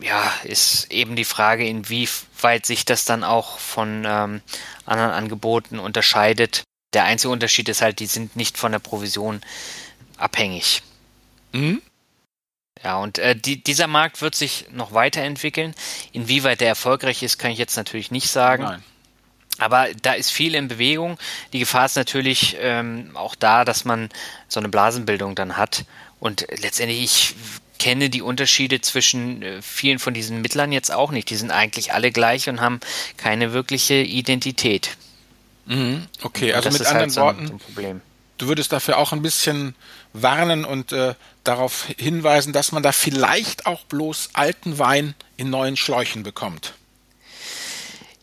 Ja, 0.00 0.32
ist 0.42 0.90
eben 0.90 1.14
die 1.14 1.24
Frage, 1.24 1.66
inwieweit 1.66 2.66
sich 2.66 2.84
das 2.84 3.04
dann 3.04 3.22
auch 3.22 3.58
von 3.58 4.04
ähm, 4.04 4.40
anderen 4.84 5.12
Angeboten 5.12 5.78
unterscheidet. 5.78 6.64
Der 6.92 7.04
einzige 7.04 7.32
Unterschied 7.32 7.68
ist 7.68 7.82
halt, 7.82 8.00
die 8.00 8.06
sind 8.06 8.34
nicht 8.34 8.58
von 8.58 8.72
der 8.72 8.80
Provision 8.80 9.40
abhängig. 10.16 10.82
Mhm. 11.52 11.82
Ja, 12.84 12.98
und 12.98 13.18
äh, 13.18 13.36
die, 13.36 13.62
dieser 13.62 13.86
Markt 13.86 14.22
wird 14.22 14.34
sich 14.34 14.66
noch 14.72 14.92
weiterentwickeln. 14.92 15.74
Inwieweit 16.12 16.60
der 16.60 16.68
erfolgreich 16.68 17.22
ist, 17.22 17.38
kann 17.38 17.50
ich 17.50 17.58
jetzt 17.58 17.76
natürlich 17.76 18.10
nicht 18.10 18.28
sagen. 18.28 18.64
Nein. 18.64 18.82
Aber 19.58 19.88
da 20.00 20.14
ist 20.14 20.32
viel 20.32 20.54
in 20.54 20.68
Bewegung. 20.68 21.18
Die 21.52 21.60
Gefahr 21.60 21.86
ist 21.86 21.96
natürlich 21.96 22.56
ähm, 22.58 23.10
auch 23.14 23.34
da, 23.34 23.64
dass 23.64 23.84
man 23.84 24.08
so 24.48 24.58
eine 24.58 24.68
Blasenbildung 24.68 25.34
dann 25.34 25.56
hat. 25.56 25.84
Und 26.18 26.46
letztendlich, 26.60 27.02
ich 27.02 27.34
kenne 27.78 28.10
die 28.10 28.22
Unterschiede 28.22 28.80
zwischen 28.80 29.42
äh, 29.42 29.62
vielen 29.62 29.98
von 29.98 30.14
diesen 30.14 30.40
Mittlern 30.40 30.72
jetzt 30.72 30.90
auch 30.90 31.12
nicht. 31.12 31.30
Die 31.30 31.36
sind 31.36 31.50
eigentlich 31.50 31.92
alle 31.92 32.10
gleich 32.10 32.48
und 32.48 32.60
haben 32.60 32.80
keine 33.16 33.52
wirkliche 33.52 33.94
Identität. 33.94 34.96
Mhm, 35.66 36.06
okay, 36.22 36.54
also 36.54 36.70
mit 36.70 36.80
anderen 36.80 37.00
halt 37.00 37.12
so 37.12 37.20
Worten, 37.20 37.46
so 37.46 37.52
ein 37.52 37.58
Problem 37.60 38.00
du 38.42 38.48
würdest 38.48 38.72
dafür 38.72 38.98
auch 38.98 39.12
ein 39.12 39.22
bisschen 39.22 39.76
warnen 40.12 40.64
und 40.64 40.92
äh, 40.92 41.14
darauf 41.44 41.86
hinweisen, 41.96 42.52
dass 42.52 42.72
man 42.72 42.82
da 42.82 42.90
vielleicht 42.90 43.66
auch 43.66 43.84
bloß 43.84 44.30
alten 44.32 44.78
Wein 44.78 45.14
in 45.36 45.48
neuen 45.48 45.76
Schläuchen 45.76 46.24
bekommt. 46.24 46.74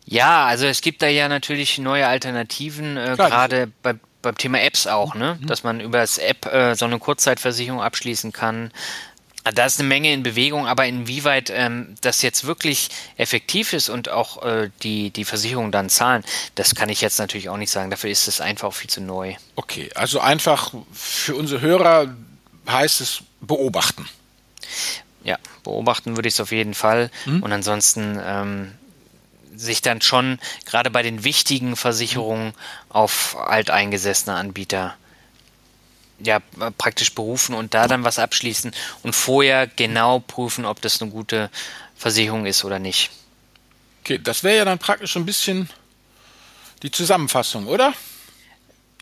Ja, 0.06 0.46
also 0.46 0.66
es 0.66 0.82
gibt 0.82 1.02
da 1.02 1.08
ja 1.08 1.30
natürlich 1.30 1.78
neue 1.78 2.06
Alternativen, 2.08 2.98
äh, 2.98 3.16
gerade 3.16 3.72
bei, 3.82 3.96
beim 4.22 4.38
Thema 4.38 4.60
Apps 4.62 4.88
auch, 4.88 5.16
ne? 5.16 5.38
Mhm. 5.40 5.48
dass 5.48 5.64
man 5.64 5.80
über 5.80 6.00
das 6.00 6.18
App 6.18 6.46
äh, 6.48 6.76
so 6.76 6.86
eine 6.86 7.00
Kurzzeitversicherung 7.00 7.82
abschließen 7.82 8.34
kann. 8.34 8.72
Da 9.52 9.66
ist 9.66 9.80
eine 9.80 9.88
Menge 9.88 10.14
in 10.14 10.24
Bewegung, 10.24 10.68
aber 10.68 10.86
inwieweit 10.86 11.50
ähm, 11.50 11.96
das 12.02 12.22
jetzt 12.22 12.46
wirklich 12.46 12.90
effektiv 13.18 13.74
ist 13.74 13.90
und 13.90 14.10
auch 14.10 14.44
äh, 14.44 14.70
die, 14.84 15.12
die 15.12 15.26
Versicherungen 15.26 15.72
dann 15.72 15.90
zahlen, 15.90 16.24
das 16.56 16.76
kann 16.76 16.90
ich 16.90 17.02
jetzt 17.02 17.20
natürlich 17.20 17.50
auch 17.50 17.58
nicht 17.58 17.72
sagen. 17.72 17.90
Dafür 17.90 18.10
ist 18.10 18.28
es 18.28 18.42
einfach 18.42 18.74
viel 18.74 18.90
zu 18.90 19.02
neu. 19.02 19.36
Okay, 19.56 19.90
also 19.96 20.20
einfach 20.20 20.74
für 20.94 21.36
unsere 21.36 21.62
Hörer 21.62 22.14
heißt 22.68 23.02
es 23.02 23.24
beobachten. 23.42 24.08
Ja, 25.24 25.38
beobachten 25.64 26.16
würde 26.16 26.28
ich 26.28 26.36
es 26.36 26.40
auf 26.40 26.52
jeden 26.52 26.74
Fall. 26.74 27.10
Hm? 27.26 27.44
Und 27.44 27.52
ansonsten 27.52 28.20
ähm, 28.24 28.72
sich 29.56 29.82
dann 29.82 30.02
schon 30.02 30.40
gerade 30.66 30.90
bei 30.90 31.04
den 31.04 31.24
wichtigen 31.24 31.76
Versicherungen 31.76 32.54
auf 32.90 33.38
alteingesessene 33.38 34.36
Anbieter 34.36 34.96
ja, 36.22 36.40
praktisch 36.78 37.14
berufen 37.14 37.56
und 37.56 37.74
da 37.74 37.88
dann 37.88 38.04
was 38.04 38.20
abschließen 38.20 38.72
und 39.04 39.16
vorher 39.16 39.68
genau 39.68 40.20
prüfen, 40.20 40.66
ob 40.66 40.82
das 40.82 41.02
eine 41.02 41.12
gute 41.12 41.50
Versicherung 41.96 42.46
ist 42.46 42.64
oder 42.64 42.80
nicht. 42.80 43.12
Okay, 44.04 44.20
das 44.22 44.44
wäre 44.44 44.58
ja 44.58 44.66
dann 44.66 44.80
praktisch 44.80 45.16
ein 45.16 45.26
bisschen 45.26 45.70
die 46.82 46.92
Zusammenfassung, 46.92 47.68
oder? 47.68 47.94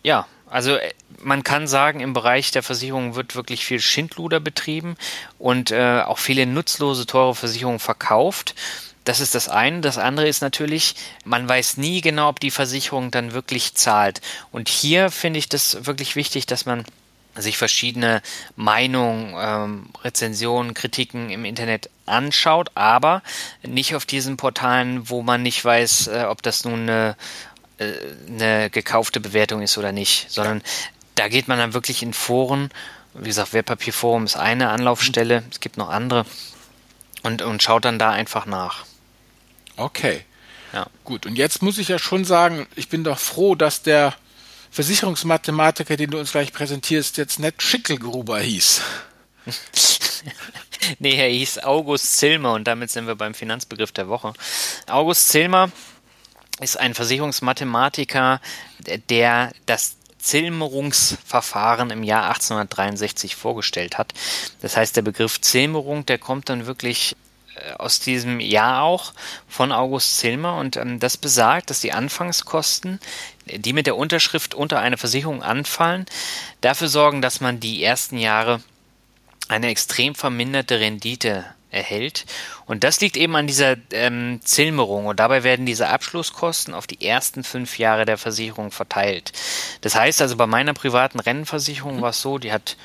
Ja, 0.04 0.28
also 0.50 0.76
äh, 0.76 0.94
man 1.20 1.44
kann 1.44 1.68
sagen, 1.68 2.00
im 2.00 2.14
Bereich 2.14 2.52
der 2.52 2.64
Versicherung 2.64 3.16
wird 3.16 3.36
wirklich 3.36 3.66
viel 3.66 3.80
Schindluder 3.80 4.40
betrieben 4.40 4.96
und 5.40 5.72
äh, 5.72 6.02
auch 6.02 6.20
viele 6.20 6.46
nutzlose, 6.46 7.06
teure 7.06 7.36
Versicherungen 7.36 7.80
verkauft. 7.80 8.56
Das 9.04 9.20
ist 9.20 9.36
das 9.36 9.48
eine. 9.48 9.82
Das 9.82 9.98
andere 9.98 10.28
ist 10.28 10.42
natürlich, 10.42 10.96
man 11.24 11.48
weiß 11.48 11.78
nie 11.78 12.02
genau, 12.02 12.30
ob 12.30 12.40
die 12.40 12.52
Versicherung 12.52 13.10
dann 13.10 13.32
wirklich 13.32 13.74
zahlt. 13.74 14.22
Und 14.52 14.68
hier 14.68 15.12
finde 15.12 15.40
ich 15.40 15.48
das 15.48 15.86
wirklich 15.86 16.16
wichtig, 16.16 16.46
dass 16.46 16.66
man 16.66 16.84
sich 17.38 17.58
verschiedene 17.58 18.22
Meinungen, 18.56 19.34
ähm, 19.38 19.90
Rezensionen, 20.04 20.74
Kritiken 20.74 21.30
im 21.30 21.46
Internet 21.46 21.90
anschaut, 22.06 22.72
aber 22.76 23.22
nicht 23.64 23.96
auf 23.96 24.06
diesen 24.06 24.38
Portalen, 24.38 25.10
wo 25.10 25.22
man 25.22 25.44
nicht 25.44 25.64
weiß, 25.64 26.08
äh, 26.08 26.26
ob 26.28 26.42
das 26.42 26.64
nun 26.64 26.82
eine, 26.82 27.16
äh, 27.78 27.92
eine 28.28 28.70
gekaufte 28.70 29.20
Bewertung 29.20 29.62
ist 29.62 29.78
oder 29.78 29.92
nicht, 29.92 30.32
sondern 30.32 30.62
da 31.16 31.28
geht 31.28 31.48
man 31.48 31.58
dann 31.58 31.74
wirklich 31.74 32.04
in 32.04 32.14
Foren. 32.14 32.70
Wie 33.14 33.28
gesagt, 33.28 33.54
Wertpapierforum 33.54 34.26
ist 34.26 34.36
eine 34.36 34.70
Anlaufstelle, 34.70 35.44
es 35.52 35.60
gibt 35.60 35.78
noch 35.78 35.90
andere 35.90 36.26
und, 37.24 37.42
und 37.42 37.64
schaut 37.64 37.86
dann 37.86 38.00
da 38.00 38.12
einfach 38.12 38.46
nach. 38.46 38.86
Okay. 39.76 40.24
Ja. 40.74 40.88
Gut, 41.04 41.26
und 41.26 41.38
jetzt 41.38 41.62
muss 41.62 41.78
ich 41.78 41.88
ja 41.88 41.98
schon 41.98 42.26
sagen, 42.26 42.68
ich 42.76 42.90
bin 42.90 43.04
doch 43.04 43.20
froh, 43.20 43.56
dass 43.56 43.82
der 43.82 44.14
Versicherungsmathematiker, 44.72 45.98
den 45.98 46.12
du 46.12 46.20
uns 46.20 46.32
gleich 46.32 46.54
präsentierst, 46.54 47.18
jetzt 47.18 47.40
nicht 47.40 47.62
Schickelgruber 47.62 48.40
hieß. 48.40 48.82
nee, 51.00 51.16
er 51.16 51.30
hieß 51.30 51.60
August 51.60 52.18
Zilmer 52.18 52.54
und 52.54 52.66
damit 52.66 52.92
sind 52.92 53.08
wir 53.08 53.16
beim 53.16 53.34
Finanzbegriff 53.34 53.92
der 53.92 54.08
Woche. 54.08 54.34
August 54.88 55.30
Zilmer 55.30 55.72
ist 56.60 56.78
ein 56.78 56.94
Versicherungsmathematiker, 56.94 58.42
der 59.10 59.52
das 59.66 59.98
Zilmerungsverfahren 60.20 61.90
im 61.92 62.04
Jahr 62.04 62.28
1863 62.30 63.36
vorgestellt 63.36 63.98
hat. 63.98 64.14
Das 64.62 64.76
heißt, 64.76 64.96
der 64.96 65.04
Begriff 65.04 65.40
Zilmerung, 65.40 66.06
der 66.06 66.18
kommt 66.18 66.50
dann 66.50 66.66
wirklich 66.66 67.16
äh, 67.56 67.74
aus 67.74 68.00
diesem 68.00 68.40
Jahr 68.40 68.82
auch 68.82 69.14
von 69.48 69.72
August 69.72 70.18
Zilmer 70.18 70.58
und 70.58 70.76
ähm, 70.76 71.00
das 71.00 71.18
besagt, 71.18 71.70
dass 71.70 71.82
die 71.82 71.94
Anfangskosten, 71.94 73.00
die 73.48 73.74
mit 73.74 73.88
der 73.88 73.98
Unterschrift 73.98 74.54
unter 74.54 74.80
eine 74.80 74.98
Versicherung 74.98 75.44
anfallen, 75.44 76.06
dafür 76.62 76.88
sorgen, 76.88 77.22
dass 77.22 77.42
man 77.42 77.60
die 77.60 77.84
ersten 77.84 78.18
Jahre 78.18 78.62
eine 79.48 79.68
extrem 79.68 80.16
verminderte 80.16 80.80
Rendite 80.80 81.46
erhält. 81.70 82.26
Und 82.66 82.84
das 82.84 83.02
liegt 83.02 83.18
eben 83.18 83.36
an 83.36 83.48
dieser 83.48 83.76
ähm, 83.92 84.40
Zilmerung. 84.44 85.06
Und 85.06 85.20
dabei 85.20 85.44
werden 85.44 85.66
diese 85.66 85.90
Abschlusskosten 85.90 86.74
auf 86.74 86.88
die 86.88 87.06
ersten 87.06 87.44
fünf 87.44 87.78
Jahre 87.78 88.06
der 88.06 88.18
Versicherung 88.18 88.72
verteilt. 88.72 89.34
Das 89.82 89.96
heißt 89.96 90.22
also, 90.22 90.36
bei 90.36 90.48
meiner 90.48 90.74
privaten 90.74 91.20
Rennversicherung 91.20 92.02
war 92.02 92.12
es 92.12 92.22
so, 92.22 92.38
die 92.38 92.52
hat, 92.52 92.78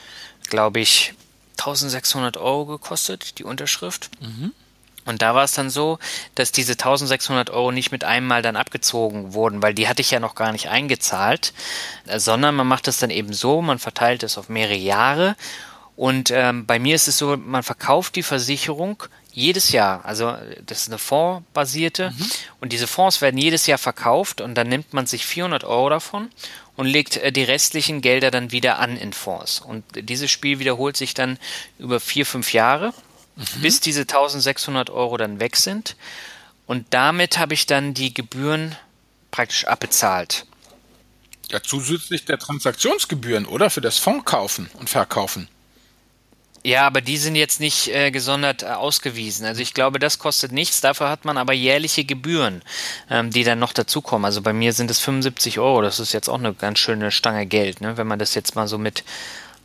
glaube 0.49 0.81
ich, 0.81 1.15
1600 1.59 2.37
Euro 2.37 2.67
gekostet, 2.67 3.39
die 3.39 3.45
Unterschrift. 3.45 4.11
Mhm. 4.21 4.53
Und 5.05 5.23
da 5.23 5.35
war 5.35 5.45
es 5.45 5.53
dann 5.53 5.71
so, 5.71 5.99
dass 6.35 6.53
diese 6.53 6.73
1600 6.73 7.51
Euro 7.51 7.73
nicht 7.73 7.93
mit 7.93 8.05
einem 8.05 8.27
Mal 8.27 8.43
dann 8.43 8.57
abgezogen 8.57 9.35
wurden, 9.35 9.63
weil 9.63 9.75
die 9.75 9.89
hatte 9.89 10.03
ich 10.03 10.11
ja 10.11 10.21
noch 10.21 10.35
gar 10.35 10.53
nicht 10.53 10.69
eingezahlt, 10.69 11.53
äh, 12.07 12.19
sondern 12.19 12.55
man 12.55 12.69
macht 12.69 12.89
es 12.89 12.99
dann 12.99 13.11
eben 13.11 13.33
so, 13.33 13.63
man 13.63 13.79
verteilt 13.79 14.23
es 14.23 14.39
auf 14.39 14.49
mehrere 14.49 14.77
Jahre. 14.77 15.37
Und 15.97 16.31
ähm, 16.31 16.67
bei 16.67 16.79
mir 16.79 16.95
ist 16.95 17.09
es 17.09 17.19
so, 17.19 17.37
man 17.37 17.63
verkauft 17.63 18.17
die 18.17 18.23
Versicherung 18.23 19.03
jedes 19.33 19.73
Jahr. 19.73 20.05
Also 20.05 20.37
das 20.65 20.83
ist 20.83 20.89
eine 20.89 20.99
fondsbasierte 20.99 22.11
mhm. 22.11 22.31
und 22.61 22.73
diese 22.73 22.87
Fonds 22.87 23.21
werden 23.21 23.39
jedes 23.39 23.67
Jahr 23.67 23.79
verkauft 23.79 24.41
und 24.41 24.55
dann 24.55 24.69
nimmt 24.69 24.93
man 24.93 25.07
sich 25.07 25.27
400 25.27 25.65
Euro 25.65 25.89
davon 25.89 26.31
und 26.77 26.87
legt 26.87 27.17
äh, 27.17 27.33
die 27.33 27.45
restlichen 27.45 28.01
Gelder 28.01 28.31
dann 28.31 28.53
wieder 28.53 28.79
an 28.79 28.97
in 28.97 29.13
Fonds. 29.13 29.61
Und 29.61 29.85
dieses 29.95 30.31
Spiel 30.31 30.59
wiederholt 30.59 30.97
sich 30.97 31.15
dann 31.15 31.39
über 31.79 32.01
vier, 32.01 32.27
fünf 32.27 32.53
Jahre 32.53 32.93
mhm. 33.37 33.61
bis 33.61 33.81
diese 33.81 34.03
1600 34.03 34.91
Euro 34.91 35.17
dann 35.17 35.41
weg 35.41 35.57
sind. 35.57 35.97
Und 36.67 36.87
damit 36.91 37.39
habe 37.39 37.55
ich 37.55 37.67
dann 37.67 37.95
die 37.95 38.15
Gebühren 38.15 38.77
praktisch 39.31 39.67
abbezahlt. 39.67 40.47
Ja, 41.51 41.63
zusätzlich 41.63 42.25
der 42.25 42.39
Transaktionsgebühren, 42.39 43.47
oder? 43.47 43.69
Für 43.69 43.81
das 43.81 43.99
Fonds 43.99 44.25
kaufen 44.25 44.71
und 44.79 44.89
verkaufen. 44.89 45.49
Ja, 46.65 46.87
aber 46.87 47.01
die 47.01 47.17
sind 47.17 47.35
jetzt 47.35 47.59
nicht 47.59 47.89
äh, 47.89 48.13
gesondert 48.13 48.63
äh, 48.63 48.67
ausgewiesen. 48.67 49.45
Also 49.45 49.61
ich 49.61 49.75
glaube, 49.75 49.99
das 49.99 50.21
kostet 50.21 50.53
nichts. 50.53 50.81
Dafür 50.81 51.09
hat 51.09 51.25
man 51.25 51.37
aber 51.37 51.53
jährliche 51.53 52.05
Gebühren, 52.05 52.63
ähm, 53.11 53.31
die 53.31 53.43
dann 53.43 53.59
noch 53.59 53.73
dazukommen. 53.73 54.25
Also 54.25 54.43
bei 54.43 54.53
mir 54.53 54.73
sind 54.73 54.89
es 54.89 55.01
75 55.01 55.59
Euro. 55.59 55.83
Das 55.83 55.99
ist 55.99 56.13
jetzt 56.13 56.29
auch 56.29 56.39
eine 56.39 56.55
ganz 56.55 56.79
schöne 56.79 57.11
Stange 57.11 57.47
Geld, 57.47 57.81
ne? 57.81 57.97
wenn 57.97 58.07
man 58.07 58.21
das 58.21 58.35
jetzt 58.35 58.55
mal 58.55 58.69
so 58.69 58.79
mit 58.79 59.03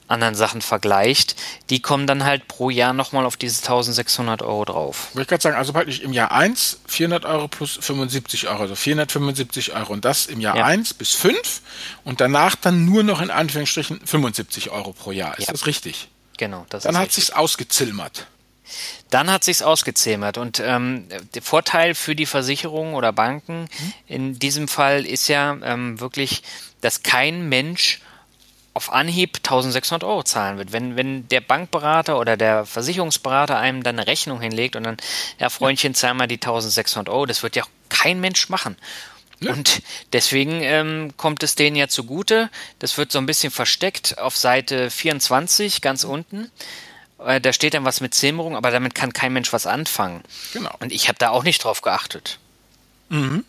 anderen 0.08 0.36
Sachen 0.36 0.62
vergleicht, 0.62 1.36
die 1.70 1.82
kommen 1.82 2.08
dann 2.08 2.24
halt 2.24 2.48
pro 2.48 2.70
Jahr 2.70 2.94
nochmal 2.94 3.26
auf 3.26 3.38
diese 3.38 3.62
1600 3.62 4.42
Euro 4.42 4.66
drauf. 4.66 5.10
Wollte 5.14 5.22
ich 5.22 5.28
gerade 5.28 5.44
sagen, 5.44 5.56
also 5.58 5.74
praktisch 5.74 6.00
im 6.00 6.14
Jahr 6.14 6.32
1 6.32 6.80
400 6.88 7.26
Euro 7.26 7.48
plus 7.48 7.78
75 7.82 8.48
Euro, 8.48 8.62
also 8.62 8.76
475 8.76 9.74
Euro 9.76 9.94
und 9.94 10.06
das 10.06 10.26
im 10.26 10.40
Jahr 10.40 10.58
ja. 10.58 10.66
1 10.66 10.94
bis 10.94 11.14
5 11.14 11.62
und 12.04 12.22
danach 12.22 12.56
dann 12.56 12.86
nur 12.86 13.04
noch 13.04 13.22
in 13.22 13.32
Anführungsstrichen 13.32 14.00
75 14.06 14.70
Euro 14.72 14.94
pro 14.94 15.12
Jahr. 15.12 15.38
Ist 15.38 15.48
ja. 15.48 15.52
das 15.52 15.66
richtig? 15.66 16.10
Genau. 16.38 16.66
Das 16.70 16.84
dann 16.84 16.98
hat 16.98 17.12
sich's 17.12 17.32
ausgezilmert. 17.32 18.28
Dann 19.10 19.32
hat 19.32 19.44
sich's 19.44 19.62
ausgezähmert 19.62 20.38
und 20.38 20.60
ähm, 20.60 21.08
der 21.34 21.42
Vorteil 21.42 21.96
für 21.96 22.16
die 22.16 22.26
Versicherungen 22.26 22.96
oder 22.96 23.14
Banken 23.14 23.62
mhm. 23.62 23.94
in 24.08 24.40
diesem 24.40 24.68
Fall 24.68 25.06
ist 25.06 25.30
ja 25.30 25.58
ähm, 25.64 26.00
wirklich, 26.00 26.44
dass 26.82 27.04
kein 27.04 27.48
Mensch 27.48 28.02
auf 28.78 28.94
Anhieb 28.94 29.38
1600 29.38 30.04
Euro 30.04 30.22
zahlen 30.22 30.60
wird. 30.60 30.72
Wenn, 30.72 30.96
wenn 30.96 31.28
der 31.30 31.42
Bankberater 31.42 32.20
oder 32.20 32.38
der 32.38 32.64
Versicherungsberater 32.66 33.58
einem 33.58 33.82
dann 33.82 33.98
eine 33.98 34.08
Rechnung 34.08 34.40
hinlegt 34.40 34.76
und 34.76 34.84
dann, 34.84 34.98
ja, 35.40 35.50
Freundchen, 35.50 35.96
zahl 35.96 36.14
mal 36.14 36.28
die 36.28 36.36
1600 36.36 37.12
Euro, 37.12 37.26
das 37.26 37.42
wird 37.42 37.56
ja 37.56 37.64
kein 37.90 38.20
Mensch 38.20 38.50
machen. 38.50 38.78
Ja. 39.40 39.52
Und 39.52 39.82
deswegen 40.14 40.62
ähm, 40.62 41.14
kommt 41.18 41.42
es 41.42 41.56
denen 41.56 41.76
ja 41.76 41.88
zugute. 41.88 42.52
Das 42.78 42.98
wird 43.00 43.12
so 43.12 43.18
ein 43.18 43.26
bisschen 43.26 43.52
versteckt 43.52 44.20
auf 44.20 44.38
Seite 44.38 44.92
24, 44.92 45.82
ganz 45.82 46.04
unten. 46.04 46.52
Äh, 47.18 47.42
da 47.42 47.52
steht 47.52 47.74
dann 47.74 47.86
was 47.86 48.00
mit 48.00 48.14
Zimmerung, 48.14 48.56
aber 48.56 48.70
damit 48.70 48.94
kann 48.94 49.12
kein 49.12 49.34
Mensch 49.34 49.52
was 49.54 49.66
anfangen. 49.66 50.24
Genau. 50.54 50.74
Und 50.80 50.92
ich 50.92 51.08
habe 51.08 51.18
da 51.18 51.30
auch 51.30 51.44
nicht 51.44 51.64
drauf 51.64 51.82
geachtet. 51.82 52.38
Mhm. 53.10 53.44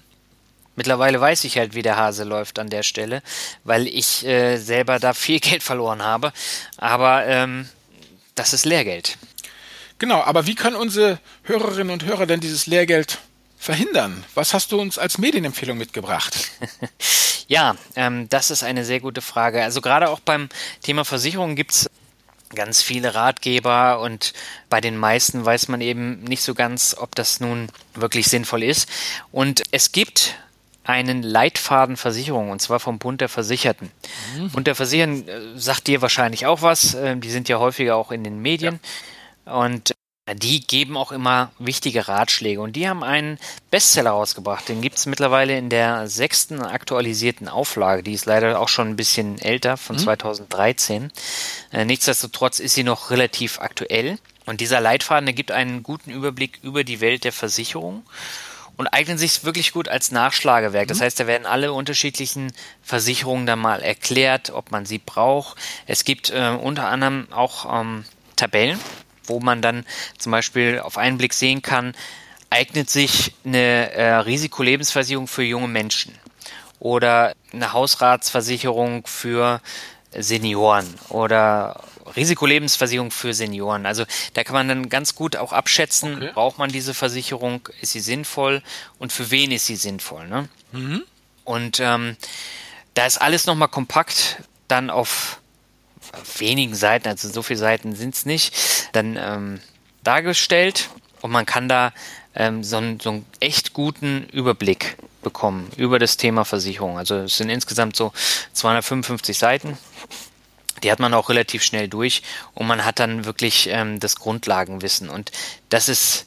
Mittlerweile 0.78 1.20
weiß 1.20 1.42
ich 1.42 1.58
halt, 1.58 1.74
wie 1.74 1.82
der 1.82 1.96
Hase 1.96 2.22
läuft 2.22 2.60
an 2.60 2.70
der 2.70 2.84
Stelle, 2.84 3.20
weil 3.64 3.88
ich 3.88 4.24
äh, 4.24 4.58
selber 4.58 5.00
da 5.00 5.12
viel 5.12 5.40
Geld 5.40 5.64
verloren 5.64 6.04
habe. 6.04 6.32
Aber 6.76 7.26
ähm, 7.26 7.68
das 8.36 8.52
ist 8.52 8.64
Lehrgeld. 8.64 9.18
Genau, 9.98 10.22
aber 10.22 10.46
wie 10.46 10.54
können 10.54 10.76
unsere 10.76 11.18
Hörerinnen 11.42 11.90
und 11.92 12.04
Hörer 12.04 12.26
denn 12.26 12.38
dieses 12.38 12.68
Lehrgeld 12.68 13.18
verhindern? 13.58 14.22
Was 14.36 14.54
hast 14.54 14.70
du 14.70 14.80
uns 14.80 14.98
als 14.98 15.18
Medienempfehlung 15.18 15.76
mitgebracht? 15.76 16.48
ja, 17.48 17.74
ähm, 17.96 18.28
das 18.28 18.52
ist 18.52 18.62
eine 18.62 18.84
sehr 18.84 19.00
gute 19.00 19.20
Frage. 19.20 19.64
Also 19.64 19.80
gerade 19.80 20.08
auch 20.10 20.20
beim 20.20 20.48
Thema 20.84 21.04
Versicherung 21.04 21.56
gibt 21.56 21.72
es 21.72 21.90
ganz 22.54 22.82
viele 22.82 23.16
Ratgeber 23.16 23.98
und 23.98 24.32
bei 24.70 24.80
den 24.80 24.96
meisten 24.96 25.44
weiß 25.44 25.66
man 25.66 25.80
eben 25.80 26.22
nicht 26.22 26.42
so 26.42 26.54
ganz, 26.54 26.94
ob 26.96 27.16
das 27.16 27.40
nun 27.40 27.66
wirklich 27.94 28.28
sinnvoll 28.28 28.62
ist. 28.62 28.88
Und 29.32 29.64
es 29.72 29.90
gibt 29.90 30.36
einen 30.88 31.22
Leitfaden 31.22 31.98
Versicherung 31.98 32.50
und 32.50 32.62
zwar 32.62 32.80
vom 32.80 32.98
Bund 32.98 33.20
der 33.20 33.28
Versicherten. 33.28 33.90
Mhm. 34.36 34.50
Bund 34.50 34.66
der 34.66 34.74
Versicherten 34.74 35.28
äh, 35.28 35.40
sagt 35.56 35.86
dir 35.86 36.00
wahrscheinlich 36.00 36.46
auch 36.46 36.62
was, 36.62 36.94
äh, 36.94 37.16
die 37.16 37.30
sind 37.30 37.48
ja 37.48 37.58
häufiger 37.58 37.96
auch 37.96 38.10
in 38.10 38.24
den 38.24 38.40
Medien 38.40 38.80
ja. 39.44 39.52
und 39.52 39.90
äh, 40.24 40.34
die 40.34 40.66
geben 40.66 40.96
auch 40.96 41.12
immer 41.12 41.52
wichtige 41.58 42.08
Ratschläge 42.08 42.62
und 42.62 42.74
die 42.74 42.88
haben 42.88 43.04
einen 43.04 43.38
Bestseller 43.70 44.12
rausgebracht. 44.12 44.66
Den 44.70 44.80
gibt 44.80 44.96
es 44.96 45.04
mittlerweile 45.04 45.58
in 45.58 45.68
der 45.68 46.08
sechsten 46.08 46.62
aktualisierten 46.62 47.48
Auflage. 47.48 48.02
Die 48.02 48.14
ist 48.14 48.24
leider 48.24 48.58
auch 48.58 48.68
schon 48.68 48.88
ein 48.88 48.96
bisschen 48.96 49.38
älter, 49.38 49.76
von 49.76 49.96
mhm. 49.96 50.00
2013. 50.00 51.12
nichtsdestotrotz 51.84 52.60
ist 52.60 52.74
sie 52.74 52.84
noch 52.84 53.10
relativ 53.10 53.60
aktuell. 53.60 54.18
Und 54.46 54.62
dieser 54.62 54.80
Leitfaden, 54.80 55.26
der 55.26 55.34
gibt 55.34 55.50
einen 55.50 55.82
guten 55.82 56.10
Überblick 56.10 56.60
über 56.62 56.82
die 56.82 57.02
Welt 57.02 57.24
der 57.24 57.32
Versicherung 57.32 58.04
und 58.78 58.86
eignen 58.86 59.18
sich 59.18 59.44
wirklich 59.44 59.72
gut 59.72 59.88
als 59.88 60.12
Nachschlagewerk. 60.12 60.88
Das 60.88 61.00
mhm. 61.00 61.02
heißt, 61.02 61.20
da 61.20 61.26
werden 61.26 61.46
alle 61.46 61.72
unterschiedlichen 61.72 62.52
Versicherungen 62.80 63.44
dann 63.44 63.58
mal 63.58 63.82
erklärt, 63.82 64.50
ob 64.50 64.70
man 64.70 64.86
sie 64.86 64.98
braucht. 64.98 65.58
Es 65.86 66.04
gibt 66.04 66.30
äh, 66.30 66.56
unter 66.58 66.86
anderem 66.86 67.26
auch 67.32 67.80
ähm, 67.80 68.04
Tabellen, 68.36 68.78
wo 69.24 69.40
man 69.40 69.60
dann 69.60 69.84
zum 70.16 70.32
Beispiel 70.32 70.78
auf 70.78 70.96
einen 70.96 71.18
Blick 71.18 71.34
sehen 71.34 71.60
kann, 71.60 71.92
eignet 72.50 72.88
sich 72.88 73.34
eine 73.44 73.92
äh, 73.92 74.14
Risikolebensversicherung 74.14 75.26
für 75.26 75.42
junge 75.42 75.68
Menschen 75.68 76.14
oder 76.78 77.34
eine 77.52 77.72
Hausratsversicherung 77.72 79.06
für 79.06 79.60
Senioren 80.16 80.86
oder 81.08 81.82
Risikolebensversicherung 82.16 83.10
für 83.10 83.34
Senioren. 83.34 83.86
Also 83.86 84.04
da 84.34 84.44
kann 84.44 84.54
man 84.54 84.68
dann 84.68 84.88
ganz 84.88 85.14
gut 85.14 85.36
auch 85.36 85.52
abschätzen, 85.52 86.16
okay. 86.16 86.30
braucht 86.32 86.58
man 86.58 86.70
diese 86.70 86.94
Versicherung, 86.94 87.68
ist 87.80 87.92
sie 87.92 88.00
sinnvoll 88.00 88.62
und 88.98 89.12
für 89.12 89.30
wen 89.30 89.50
ist 89.50 89.66
sie 89.66 89.76
sinnvoll. 89.76 90.28
Ne? 90.28 90.48
Mhm. 90.72 91.02
Und 91.44 91.80
ähm, 91.80 92.16
da 92.94 93.06
ist 93.06 93.18
alles 93.18 93.46
nochmal 93.46 93.68
kompakt 93.68 94.42
dann 94.68 94.90
auf 94.90 95.40
wenigen 96.38 96.74
Seiten, 96.74 97.08
also 97.08 97.28
so 97.28 97.42
viele 97.42 97.58
Seiten 97.58 97.94
sind 97.94 98.14
es 98.14 98.26
nicht, 98.26 98.54
dann 98.92 99.16
ähm, 99.20 99.60
dargestellt 100.04 100.90
und 101.20 101.30
man 101.30 101.46
kann 101.46 101.68
da 101.68 101.92
ähm, 102.34 102.62
so, 102.64 102.76
einen, 102.76 103.00
so 103.00 103.10
einen 103.10 103.26
echt 103.40 103.72
guten 103.72 104.24
Überblick 104.30 104.96
bekommen 105.22 105.70
über 105.76 105.98
das 105.98 106.16
Thema 106.16 106.44
Versicherung. 106.44 106.96
Also 106.96 107.16
es 107.16 107.36
sind 107.36 107.50
insgesamt 107.50 107.96
so 107.96 108.12
255 108.52 109.36
Seiten 109.36 109.76
die 110.82 110.90
hat 110.90 110.98
man 110.98 111.14
auch 111.14 111.28
relativ 111.28 111.62
schnell 111.62 111.88
durch 111.88 112.22
und 112.54 112.66
man 112.66 112.84
hat 112.84 112.98
dann 112.98 113.24
wirklich 113.24 113.68
ähm, 113.70 114.00
das 114.00 114.16
Grundlagenwissen. 114.16 115.08
Und 115.08 115.32
das 115.68 115.88
ist 115.88 116.26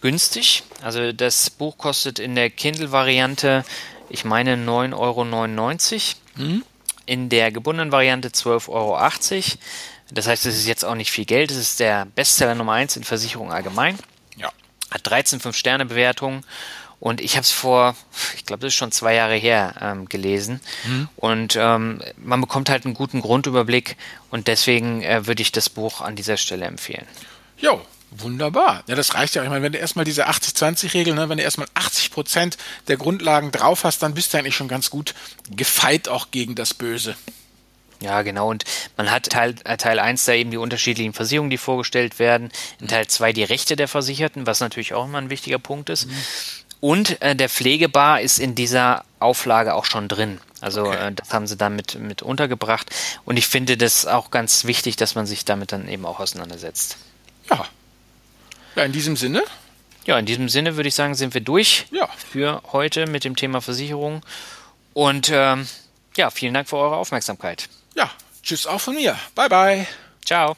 günstig. 0.00 0.62
Also 0.82 1.12
das 1.12 1.50
Buch 1.50 1.78
kostet 1.78 2.18
in 2.18 2.34
der 2.34 2.50
Kindle-Variante, 2.50 3.64
ich 4.08 4.24
meine, 4.24 4.54
9,99 4.56 4.94
Euro. 4.96 5.24
Mhm. 6.36 6.64
In 7.06 7.28
der 7.28 7.52
gebundenen 7.52 7.92
Variante 7.92 8.28
12,80 8.28 8.68
Euro. 8.68 8.98
Das 10.10 10.26
heißt, 10.26 10.46
es 10.46 10.56
ist 10.56 10.66
jetzt 10.66 10.84
auch 10.84 10.94
nicht 10.94 11.10
viel 11.10 11.24
Geld. 11.24 11.50
Es 11.50 11.56
ist 11.56 11.80
der 11.80 12.04
Bestseller 12.04 12.54
Nummer 12.54 12.72
1 12.72 12.96
in 12.96 13.04
Versicherung 13.04 13.52
allgemein. 13.52 13.98
Ja. 14.36 14.52
Hat 14.90 15.00
13 15.04 15.40
5-Sterne-Bewertungen 15.40 16.44
und 17.06 17.20
ich 17.20 17.36
habe 17.36 17.42
es 17.42 17.52
vor, 17.52 17.94
ich 18.34 18.46
glaube, 18.46 18.62
das 18.62 18.72
ist 18.72 18.78
schon 18.78 18.90
zwei 18.90 19.14
Jahre 19.14 19.36
her, 19.36 19.74
ähm, 19.80 20.08
gelesen. 20.08 20.60
Mhm. 20.84 21.08
Und 21.14 21.56
ähm, 21.56 22.02
man 22.16 22.40
bekommt 22.40 22.68
halt 22.68 22.84
einen 22.84 22.94
guten 22.94 23.20
Grundüberblick 23.20 23.96
und 24.32 24.48
deswegen 24.48 25.04
äh, 25.04 25.24
würde 25.24 25.40
ich 25.40 25.52
das 25.52 25.70
Buch 25.70 26.00
an 26.00 26.16
dieser 26.16 26.36
Stelle 26.36 26.64
empfehlen. 26.64 27.06
Jo, 27.58 27.80
Wunderbar. 28.10 28.82
Ja, 28.86 28.94
das 28.94 29.14
reicht 29.14 29.34
ja. 29.34 29.42
Ich 29.42 29.48
meine, 29.48 29.62
wenn 29.62 29.72
du 29.72 29.78
erstmal 29.78 30.04
diese 30.04 30.28
80-20-Regel, 30.28 31.14
ne, 31.14 31.28
wenn 31.28 31.38
du 31.38 31.44
erstmal 31.44 31.68
80 31.74 32.10
Prozent 32.10 32.56
der 32.88 32.96
Grundlagen 32.96 33.52
drauf 33.52 33.84
hast, 33.84 34.02
dann 34.02 34.14
bist 34.14 34.32
du 34.32 34.38
eigentlich 34.38 34.56
schon 34.56 34.68
ganz 34.68 34.90
gut 34.90 35.14
gefeit 35.50 36.08
auch 36.08 36.30
gegen 36.30 36.54
das 36.54 36.72
Böse. 36.72 37.16
Ja, 38.00 38.22
genau. 38.22 38.50
Und 38.50 38.64
man 38.96 39.10
hat 39.10 39.30
Teil, 39.30 39.54
äh, 39.64 39.76
Teil 39.76 39.98
1 39.98 40.24
da 40.24 40.32
eben 40.32 40.50
die 40.50 40.56
unterschiedlichen 40.56 41.12
Versicherungen, 41.12 41.50
die 41.50 41.58
vorgestellt 41.58 42.18
werden. 42.18 42.50
In 42.80 42.88
Teil 42.88 43.06
2 43.06 43.32
die 43.32 43.44
Rechte 43.44 43.76
der 43.76 43.88
Versicherten, 43.88 44.46
was 44.46 44.60
natürlich 44.60 44.94
auch 44.94 45.04
immer 45.04 45.18
ein 45.18 45.30
wichtiger 45.30 45.58
Punkt 45.58 45.90
ist. 45.90 46.06
Mhm. 46.06 46.16
Und 46.80 47.20
äh, 47.22 47.34
der 47.34 47.48
Pflegebar 47.48 48.20
ist 48.20 48.38
in 48.38 48.54
dieser 48.54 49.04
Auflage 49.18 49.74
auch 49.74 49.84
schon 49.84 50.08
drin. 50.08 50.40
Also 50.60 50.86
okay. 50.86 51.08
äh, 51.08 51.12
das 51.12 51.32
haben 51.32 51.46
sie 51.46 51.56
damit 51.56 51.98
mit 51.98 52.22
untergebracht. 52.22 52.90
Und 53.24 53.36
ich 53.36 53.46
finde 53.46 53.76
das 53.76 54.06
auch 54.06 54.30
ganz 54.30 54.64
wichtig, 54.64 54.96
dass 54.96 55.14
man 55.14 55.26
sich 55.26 55.44
damit 55.44 55.72
dann 55.72 55.88
eben 55.88 56.06
auch 56.06 56.20
auseinandersetzt. 56.20 56.96
Ja. 57.50 57.64
Ja, 58.74 58.84
in 58.84 58.92
diesem 58.92 59.16
Sinne. 59.16 59.42
Ja, 60.04 60.18
in 60.18 60.26
diesem 60.26 60.48
Sinne 60.48 60.76
würde 60.76 60.88
ich 60.88 60.94
sagen, 60.94 61.14
sind 61.14 61.34
wir 61.34 61.40
durch 61.40 61.86
ja. 61.90 62.08
für 62.30 62.62
heute 62.72 63.06
mit 63.06 63.24
dem 63.24 63.36
Thema 63.36 63.60
Versicherung. 63.60 64.22
Und 64.92 65.30
ähm, 65.32 65.66
ja, 66.16 66.30
vielen 66.30 66.54
Dank 66.54 66.68
für 66.68 66.76
eure 66.76 66.96
Aufmerksamkeit. 66.96 67.68
Ja, 67.94 68.10
tschüss 68.42 68.66
auch 68.66 68.80
von 68.80 68.94
mir. 68.94 69.18
Bye, 69.34 69.48
bye. 69.48 69.86
Ciao. 70.24 70.56